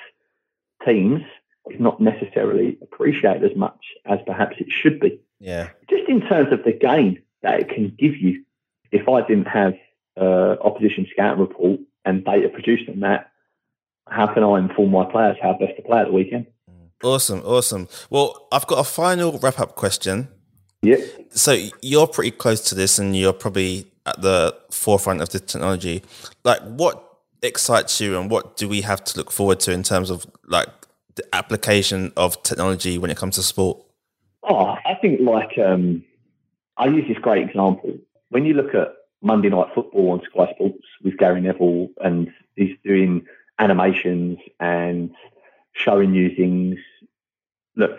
teams 0.84 1.22
is 1.70 1.80
not 1.80 2.00
necessarily 2.00 2.78
appreciated 2.82 3.44
as 3.48 3.56
much 3.56 3.78
as 4.06 4.18
perhaps 4.26 4.56
it 4.58 4.68
should 4.70 5.00
be. 5.00 5.20
Yeah. 5.38 5.70
Just 5.88 6.08
in 6.08 6.20
terms 6.22 6.52
of 6.52 6.64
the 6.64 6.72
gain 6.72 7.22
that 7.42 7.60
it 7.60 7.68
can 7.68 7.94
give 7.98 8.16
you. 8.16 8.44
If 8.92 9.08
I 9.08 9.26
didn't 9.26 9.46
have 9.46 9.74
uh, 10.20 10.56
opposition 10.62 11.06
scout 11.12 11.38
report 11.38 11.80
and 12.04 12.24
data 12.24 12.48
produced 12.48 12.88
on 12.88 13.00
that, 13.00 13.30
how 14.08 14.26
can 14.26 14.42
I 14.42 14.58
inform 14.58 14.90
my 14.90 15.04
players 15.04 15.36
how 15.40 15.52
best 15.52 15.76
to 15.76 15.82
play 15.82 16.00
at 16.00 16.06
the 16.06 16.12
weekend? 16.12 16.46
Awesome, 17.02 17.40
awesome. 17.40 17.88
Well, 18.10 18.48
I've 18.52 18.66
got 18.66 18.80
a 18.80 18.84
final 18.84 19.38
wrap 19.38 19.60
up 19.60 19.76
question. 19.76 20.28
Yeah. 20.82 20.96
So 21.30 21.56
you're 21.82 22.06
pretty 22.06 22.32
close 22.32 22.60
to 22.70 22.74
this, 22.74 22.98
and 22.98 23.16
you're 23.16 23.32
probably 23.32 23.86
at 24.10 24.22
the 24.22 24.56
forefront 24.70 25.20
of 25.20 25.30
this 25.30 25.40
technology. 25.42 26.02
Like, 26.44 26.60
what 26.62 27.02
excites 27.42 28.00
you, 28.00 28.18
and 28.18 28.30
what 28.30 28.56
do 28.56 28.68
we 28.68 28.82
have 28.82 29.02
to 29.04 29.18
look 29.18 29.30
forward 29.30 29.60
to 29.60 29.72
in 29.72 29.82
terms 29.82 30.10
of 30.10 30.26
like 30.46 30.68
the 31.14 31.24
application 31.34 32.12
of 32.16 32.42
technology 32.42 32.98
when 32.98 33.10
it 33.10 33.16
comes 33.16 33.36
to 33.36 33.42
sport? 33.42 33.82
Oh, 34.42 34.76
I 34.84 34.94
think 35.00 35.20
like 35.20 35.58
um, 35.58 36.04
I 36.76 36.86
use 36.86 37.06
this 37.08 37.18
great 37.18 37.48
example. 37.48 37.98
When 38.30 38.44
you 38.44 38.54
look 38.54 38.74
at 38.74 38.94
Monday 39.22 39.48
Night 39.48 39.68
Football 39.74 40.12
on 40.12 40.22
Sky 40.30 40.52
Sports 40.54 40.86
with 41.02 41.16
Gary 41.18 41.40
Neville, 41.40 41.88
and 42.02 42.32
he's 42.56 42.76
doing 42.84 43.26
animations 43.58 44.38
and 44.58 45.14
showing 45.72 46.14
you 46.14 46.34
things. 46.34 46.78
Look, 47.76 47.98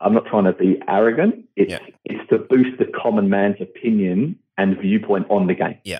I'm 0.00 0.14
not 0.14 0.26
trying 0.26 0.44
to 0.44 0.52
be 0.52 0.80
arrogant. 0.88 1.44
It's 1.56 1.72
Yeah. 1.72 1.78
it's 2.04 2.28
to 2.30 2.38
boost 2.38 2.78
the 2.78 2.86
common 2.86 3.28
man's 3.28 3.60
opinion 3.60 4.36
and 4.56 4.78
viewpoint 4.78 5.26
on 5.30 5.46
the 5.46 5.54
game. 5.54 5.78
Yeah. 5.84 5.98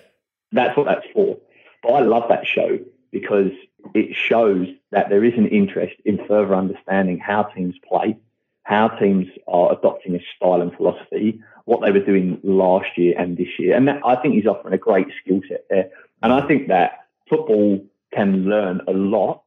That's 0.51 0.75
what 0.75 0.85
that's 0.85 1.05
for. 1.13 1.37
But 1.83 1.89
I 1.93 1.99
love 2.01 2.27
that 2.29 2.45
show 2.45 2.79
because 3.11 3.51
it 3.93 4.15
shows 4.15 4.67
that 4.91 5.09
there 5.09 5.23
is 5.23 5.33
an 5.35 5.47
interest 5.47 5.95
in 6.05 6.17
further 6.27 6.55
understanding 6.55 7.19
how 7.19 7.43
teams 7.43 7.75
play, 7.87 8.17
how 8.63 8.87
teams 8.87 9.27
are 9.47 9.71
adopting 9.73 10.15
a 10.15 10.19
style 10.35 10.61
and 10.61 10.73
philosophy, 10.75 11.41
what 11.65 11.81
they 11.81 11.91
were 11.91 12.05
doing 12.05 12.39
last 12.43 12.97
year 12.97 13.15
and 13.17 13.37
this 13.37 13.59
year. 13.59 13.75
And 13.75 13.87
that, 13.87 14.01
I 14.05 14.15
think 14.15 14.35
he's 14.35 14.45
offering 14.45 14.73
a 14.73 14.77
great 14.77 15.07
skill 15.23 15.41
set 15.47 15.65
there. 15.69 15.89
And 16.21 16.31
I 16.31 16.45
think 16.47 16.67
that 16.67 17.05
football 17.29 17.83
can 18.13 18.45
learn 18.45 18.81
a 18.87 18.91
lot, 18.91 19.41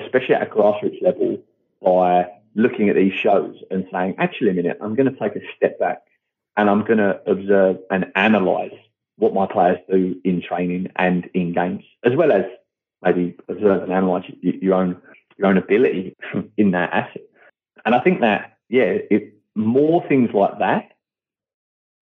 especially 0.00 0.34
at 0.34 0.42
a 0.42 0.46
grassroots 0.46 1.00
level, 1.02 1.38
by 1.82 2.26
looking 2.54 2.88
at 2.88 2.96
these 2.96 3.12
shows 3.12 3.56
and 3.70 3.86
saying, 3.92 4.16
actually, 4.18 4.50
a 4.50 4.54
minute, 4.54 4.78
I'm 4.80 4.94
going 4.94 5.12
to 5.12 5.18
take 5.18 5.36
a 5.36 5.40
step 5.56 5.78
back 5.78 6.02
and 6.56 6.68
I'm 6.68 6.84
going 6.84 6.98
to 6.98 7.20
observe 7.26 7.78
and 7.90 8.06
analyze 8.14 8.72
what 9.16 9.34
my 9.34 9.46
players 9.46 9.78
do 9.90 10.20
in 10.24 10.42
training 10.42 10.88
and 10.96 11.28
in 11.34 11.52
games, 11.52 11.84
as 12.04 12.14
well 12.16 12.32
as 12.32 12.44
maybe 13.02 13.36
observe 13.48 13.82
and 13.82 13.92
analyze 13.92 14.24
your 14.42 14.74
own 14.74 15.00
your 15.36 15.48
own 15.48 15.56
ability 15.56 16.16
in 16.56 16.72
that 16.72 16.92
asset. 16.92 17.22
And 17.84 17.94
I 17.94 18.00
think 18.00 18.20
that 18.20 18.58
yeah, 18.68 18.98
if 19.10 19.22
more 19.54 20.06
things 20.08 20.30
like 20.34 20.58
that 20.58 20.92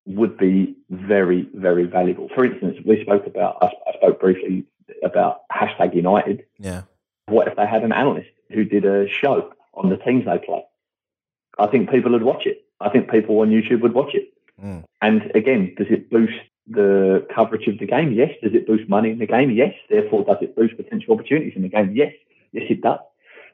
would 0.07 0.37
be 0.39 0.77
very 0.91 1.49
very 1.55 1.85
valuable. 1.85 2.29
For 2.35 2.45
instance, 2.45 2.79
we 2.85 3.03
spoke 3.03 3.27
about 3.27 3.59
I, 3.63 3.67
I 3.67 3.97
spoke 3.97 4.21
briefly 4.21 4.65
about 5.03 5.41
hashtag 5.53 5.95
United. 5.95 6.45
Yeah. 6.59 6.83
What 7.27 7.49
if 7.49 7.57
they 7.57 7.67
had 7.67 7.83
an 7.83 7.93
analyst 7.93 8.29
who 8.51 8.65
did 8.65 8.85
a 8.85 9.09
show 9.09 9.53
on 9.77 9.91
the 9.91 9.97
teams 9.97 10.25
they 10.25 10.39
play? 10.39 10.65
I 11.59 11.67
think 11.67 11.91
people 11.91 12.13
would 12.13 12.23
watch 12.23 12.47
it. 12.47 12.65
I 12.81 12.91
think 12.91 13.11
people 13.11 13.39
on 13.41 13.51
YouTube 13.51 13.81
would 13.83 13.95
watch 13.95 14.15
it. 14.15 14.33
Mm. 14.63 14.85
And 15.01 15.31
again, 15.35 15.75
does 15.77 15.87
it 15.91 16.11
boost 16.11 16.35
the 16.67 17.27
coverage 17.35 17.69
of 17.69 17.79
the 17.79 17.87
game? 17.87 18.13
Yes. 18.13 18.31
Does 18.43 18.55
it 18.55 18.67
boost 18.67 18.89
money 18.89 19.11
in 19.11 19.19
the 19.19 19.27
game? 19.27 19.51
Yes. 19.51 19.75
Therefore, 19.89 20.25
does 20.25 20.39
it 20.41 20.57
boost 20.57 20.77
potential 20.77 21.15
opportunities 21.15 21.55
in 21.57 21.63
the 21.63 21.69
game? 21.69 21.93
Yes. 21.95 22.13
Yes, 22.53 22.65
it 22.69 22.83
does. 22.83 23.01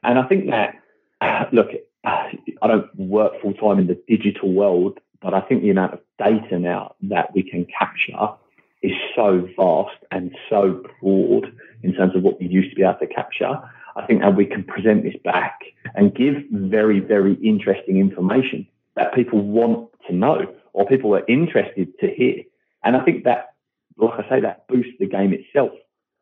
And 0.03 0.19
I 0.19 0.23
think 0.23 0.49
that, 0.49 0.75
look, 1.53 1.69
I 2.03 2.67
don't 2.67 2.93
work 2.97 3.33
full 3.41 3.53
time 3.53 3.79
in 3.79 3.87
the 3.87 4.01
digital 4.07 4.51
world, 4.51 4.99
but 5.21 5.33
I 5.33 5.41
think 5.41 5.61
the 5.61 5.69
amount 5.69 5.93
of 5.93 5.99
data 6.19 6.59
now 6.59 6.95
that 7.03 7.33
we 7.33 7.43
can 7.43 7.65
capture 7.77 8.33
is 8.81 8.91
so 9.15 9.47
vast 9.57 9.97
and 10.11 10.35
so 10.49 10.83
broad 11.01 11.53
in 11.81 11.93
terms 11.93 12.15
of 12.15 12.23
what 12.23 12.39
we 12.39 12.47
used 12.47 12.69
to 12.71 12.75
be 12.75 12.83
able 12.83 12.95
to 12.99 13.07
capture. 13.07 13.61
I 13.95 14.05
think 14.05 14.21
that 14.21 14.35
we 14.35 14.45
can 14.45 14.63
present 14.63 15.03
this 15.03 15.15
back 15.23 15.59
and 15.95 16.13
give 16.13 16.35
very, 16.51 16.99
very 16.99 17.35
interesting 17.35 17.97
information 17.97 18.67
that 18.95 19.13
people 19.13 19.39
want 19.39 19.89
to 20.07 20.15
know 20.15 20.53
or 20.73 20.85
people 20.85 21.15
are 21.15 21.25
interested 21.27 21.97
to 21.99 22.07
hear. 22.07 22.43
And 22.83 22.95
I 22.95 23.03
think 23.03 23.23
that, 23.25 23.53
like 23.97 24.25
I 24.25 24.29
say, 24.29 24.39
that 24.41 24.67
boosts 24.67 24.93
the 24.99 25.05
game 25.05 25.33
itself 25.33 25.71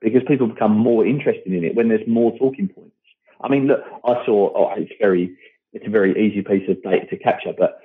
because 0.02 0.22
people 0.28 0.48
become 0.48 0.76
more 0.78 1.06
interested 1.06 1.54
in 1.54 1.64
it 1.64 1.76
when 1.76 1.88
there's 1.88 2.08
more 2.08 2.38
talking 2.38 2.68
points. 2.68 2.96
I 3.42 3.48
mean, 3.48 3.68
look, 3.68 3.84
I 4.04 4.24
saw, 4.26 4.52
oh, 4.56 4.74
it's 4.78 4.92
very, 5.00 5.36
it's 5.74 5.88
a 5.88 5.90
very 5.90 6.12
easy 6.12 6.42
piece 6.42 6.70
of 6.70 6.82
data 6.84 7.08
to 7.08 7.18
capture, 7.18 7.54
but 7.58 7.80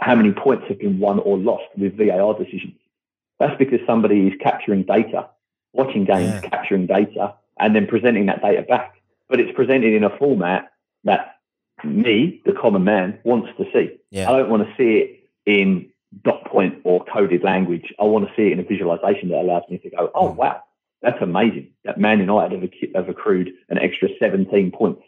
how 0.00 0.14
many 0.14 0.32
points 0.32 0.64
have 0.68 0.78
been 0.78 0.98
won 0.98 1.18
or 1.20 1.38
lost 1.38 1.64
with 1.76 1.96
VAR 1.96 2.34
decisions? 2.34 2.74
That's 3.38 3.56
because 3.58 3.80
somebody 3.86 4.28
is 4.28 4.34
capturing 4.40 4.82
data, 4.82 5.28
watching 5.72 6.04
games, 6.04 6.34
Yeah. 6.42 6.48
capturing 6.50 6.86
data, 6.86 7.34
and 7.58 7.74
then 7.74 7.86
presenting 7.86 8.26
that 8.26 8.42
data 8.42 8.62
back. 8.62 8.94
But 9.32 9.40
it's 9.40 9.56
presented 9.56 9.94
in 9.94 10.04
a 10.04 10.14
format 10.18 10.72
that 11.04 11.36
me, 11.82 12.42
the 12.44 12.52
common 12.52 12.84
man, 12.84 13.18
wants 13.24 13.48
to 13.56 13.64
see. 13.72 13.96
Yeah. 14.10 14.30
I 14.30 14.36
don't 14.36 14.50
want 14.50 14.62
to 14.68 14.74
see 14.76 14.98
it 14.98 15.30
in 15.46 15.88
dot 16.22 16.44
point 16.44 16.82
or 16.84 17.02
coded 17.06 17.42
language. 17.42 17.94
I 17.98 18.04
want 18.04 18.28
to 18.28 18.32
see 18.36 18.48
it 18.48 18.52
in 18.52 18.60
a 18.60 18.62
visualization 18.62 19.30
that 19.30 19.38
allows 19.38 19.62
me 19.70 19.78
to 19.78 19.88
go, 19.88 20.10
oh, 20.14 20.28
Mm. 20.28 20.36
wow, 20.36 20.62
that's 21.00 21.16
amazing. 21.22 21.72
That 21.84 21.98
Man 21.98 22.20
United 22.20 22.70
have, 22.94 23.08
accrued 23.08 23.54
an 23.70 23.78
extra 23.78 24.10
17 24.20 24.70
points 24.70 25.00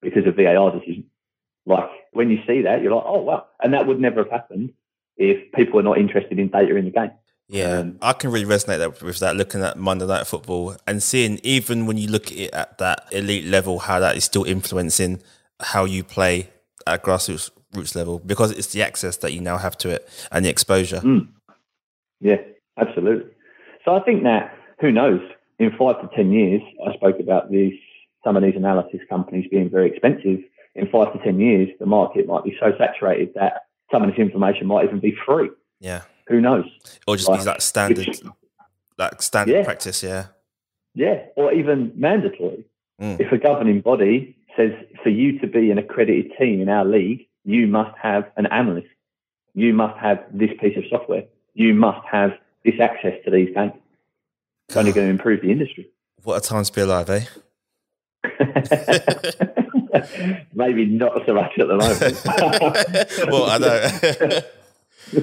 because 0.00 0.28
of 0.28 0.36
VAR 0.36 0.70
decision. 0.70 1.06
Like 1.66 1.90
when 2.12 2.30
you 2.30 2.38
see 2.46 2.62
that, 2.62 2.82
you're 2.82 2.94
like, 2.94 3.04
oh, 3.04 3.22
wow. 3.22 3.46
And 3.60 3.74
that 3.74 3.88
would 3.88 3.98
never 3.98 4.22
have 4.22 4.30
happened 4.30 4.74
if 5.16 5.50
people 5.54 5.80
are 5.80 5.82
not 5.82 5.98
interested 5.98 6.38
in 6.38 6.50
data 6.50 6.76
in 6.76 6.84
the 6.84 6.92
game. 6.92 7.10
Yeah, 7.48 7.78
Um, 7.78 7.98
I 8.02 8.12
can 8.12 8.30
really 8.30 8.46
resonate 8.46 8.78
that 8.78 9.00
with 9.02 9.18
that. 9.20 9.36
Looking 9.36 9.62
at 9.62 9.78
Monday 9.78 10.06
Night 10.06 10.26
Football 10.26 10.76
and 10.86 11.02
seeing, 11.02 11.38
even 11.42 11.86
when 11.86 11.96
you 11.96 12.08
look 12.08 12.26
at 12.26 12.38
it 12.38 12.54
at 12.54 12.78
that 12.78 13.06
elite 13.12 13.44
level, 13.44 13.78
how 13.78 14.00
that 14.00 14.16
is 14.16 14.24
still 14.24 14.44
influencing 14.44 15.22
how 15.60 15.84
you 15.84 16.02
play 16.02 16.50
at 16.86 17.02
grassroots 17.02 17.50
roots 17.74 17.94
level 17.94 18.18
because 18.20 18.50
it's 18.52 18.68
the 18.68 18.82
access 18.82 19.18
that 19.18 19.32
you 19.32 19.40
now 19.40 19.58
have 19.58 19.76
to 19.78 19.90
it 19.90 20.08
and 20.32 20.44
the 20.44 20.48
exposure. 20.48 21.00
Yeah, 22.20 22.36
absolutely. 22.78 23.30
So 23.84 23.94
I 23.94 24.00
think 24.00 24.22
that 24.24 24.56
who 24.80 24.90
knows 24.90 25.20
in 25.58 25.70
five 25.78 26.00
to 26.00 26.08
ten 26.16 26.32
years, 26.32 26.62
I 26.86 26.94
spoke 26.94 27.20
about 27.20 27.50
these 27.50 27.74
some 28.24 28.36
of 28.36 28.42
these 28.42 28.56
analysis 28.56 29.00
companies 29.08 29.46
being 29.50 29.70
very 29.70 29.90
expensive. 29.90 30.40
In 30.74 30.88
five 30.90 31.12
to 31.12 31.18
ten 31.22 31.38
years, 31.38 31.68
the 31.78 31.86
market 31.86 32.26
might 32.26 32.44
be 32.44 32.56
so 32.60 32.72
saturated 32.78 33.32
that 33.34 33.62
some 33.92 34.02
of 34.02 34.10
this 34.10 34.18
information 34.18 34.66
might 34.66 34.84
even 34.84 35.00
be 35.00 35.14
free. 35.26 35.50
Yeah, 35.80 36.02
Who 36.28 36.40
knows? 36.40 36.64
or 37.06 37.16
just 37.16 37.28
be 37.28 37.34
Like, 37.36 37.44
that 37.44 37.62
standard, 37.62 38.06
which- 38.06 38.22
like 38.98 39.20
standard 39.22 39.54
Yeah. 39.56 39.64
practice. 39.64 40.02
Yeah, 40.02 40.26
Yeah, 40.94 41.26
or 41.36 41.52
even 41.52 41.92
mandatory. 41.94 42.64
Mm. 43.00 43.20
If 43.20 43.30
a 43.32 43.36
governing 43.38 43.80
body 43.82 44.34
says 44.56 44.72
for 45.02 45.10
you 45.10 45.38
to 45.40 45.46
be 45.46 45.70
an 45.70 45.76
accredited 45.78 46.32
team 46.38 46.60
in 46.62 46.68
our 46.70 46.84
league, 46.84 47.26
you 47.44 47.66
must 47.66 47.96
have 47.98 48.30
an 48.36 48.46
analyst. 48.46 48.88
You 49.54 49.72
must 49.74 49.98
have 49.98 50.24
this 50.32 50.50
piece 50.60 50.76
of 50.78 50.84
software. 50.90 51.24
You 51.54 51.74
must 51.74 52.06
have 52.10 52.32
this 52.64 52.80
access 52.80 53.22
to 53.24 53.30
these 53.30 53.54
games. 53.54 53.72
It's 54.68 54.76
only 54.76 54.92
going 54.92 55.06
to 55.08 55.10
improve 55.10 55.42
the 55.42 55.50
industry. 55.52 55.90
what 56.24 56.36
a 56.36 56.40
time 56.40 56.64
to 56.64 56.72
be 56.72 56.80
alive, 56.80 57.08
eh? 57.10 57.24
Maybe 60.54 60.86
not 60.86 61.24
so 61.26 61.34
much 61.34 61.52
at 61.58 61.68
the 61.68 61.76
moment. 61.76 62.24
well, 63.30 63.44
I 63.44 63.58
know. 63.58 63.88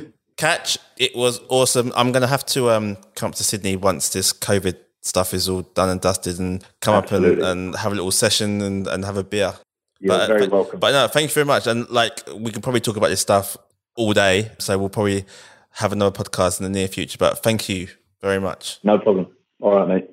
Catch, 0.38 0.78
it 0.98 1.16
was 1.16 1.40
awesome. 1.50 1.92
I'm 1.96 2.12
going 2.12 2.22
to 2.22 2.28
have 2.28 2.46
to 2.48 2.70
um, 2.70 2.98
come 3.16 3.30
up 3.30 3.36
to 3.36 3.44
Sydney 3.44 3.76
once 3.76 4.10
this 4.10 4.34
COVID 4.34 4.78
stuff 5.02 5.34
is 5.34 5.50
all 5.50 5.62
done 5.62 5.90
and 5.90 6.02
dusted 6.02 6.40
and 6.40 6.64
come 6.82 6.96
up 6.96 7.12
and, 7.12 7.26
and 7.26 7.76
have 7.76 7.92
a 7.92 7.96
little 7.96 8.12
session 8.12 8.62
and, 8.62 8.88
and 8.88 9.06
have 9.06 9.18
a 9.18 9.24
beer. 9.24 9.54
You're 10.00 10.18
but, 10.18 10.28
very 10.28 10.40
but, 10.42 10.52
welcome. 10.52 10.80
But 10.80 10.92
no, 10.92 11.08
thank 11.08 11.30
you 11.30 11.34
very 11.34 11.46
much. 11.46 11.68
And 11.68 11.90
like, 11.90 12.22
we 12.36 12.52
can 12.52 12.62
probably 12.62 12.82
talk 12.82 12.98
about 12.98 13.10
this 13.10 13.22
stuff 13.22 13.58
all 13.96 14.14
day. 14.14 14.52
So 14.60 14.78
we'll 14.78 14.90
probably 14.90 15.26
have 15.72 15.92
another 15.92 16.12
podcast 16.12 16.60
in 16.60 16.64
the 16.64 16.70
near 16.70 16.88
future. 16.88 17.18
But 17.18 17.44
thank 17.44 17.70
you 17.70 17.88
very 18.22 18.40
much. 18.40 18.80
no 18.84 18.98
problem. 18.98 19.28
All 19.60 19.76
right, 19.76 19.88
mate. 19.88 20.13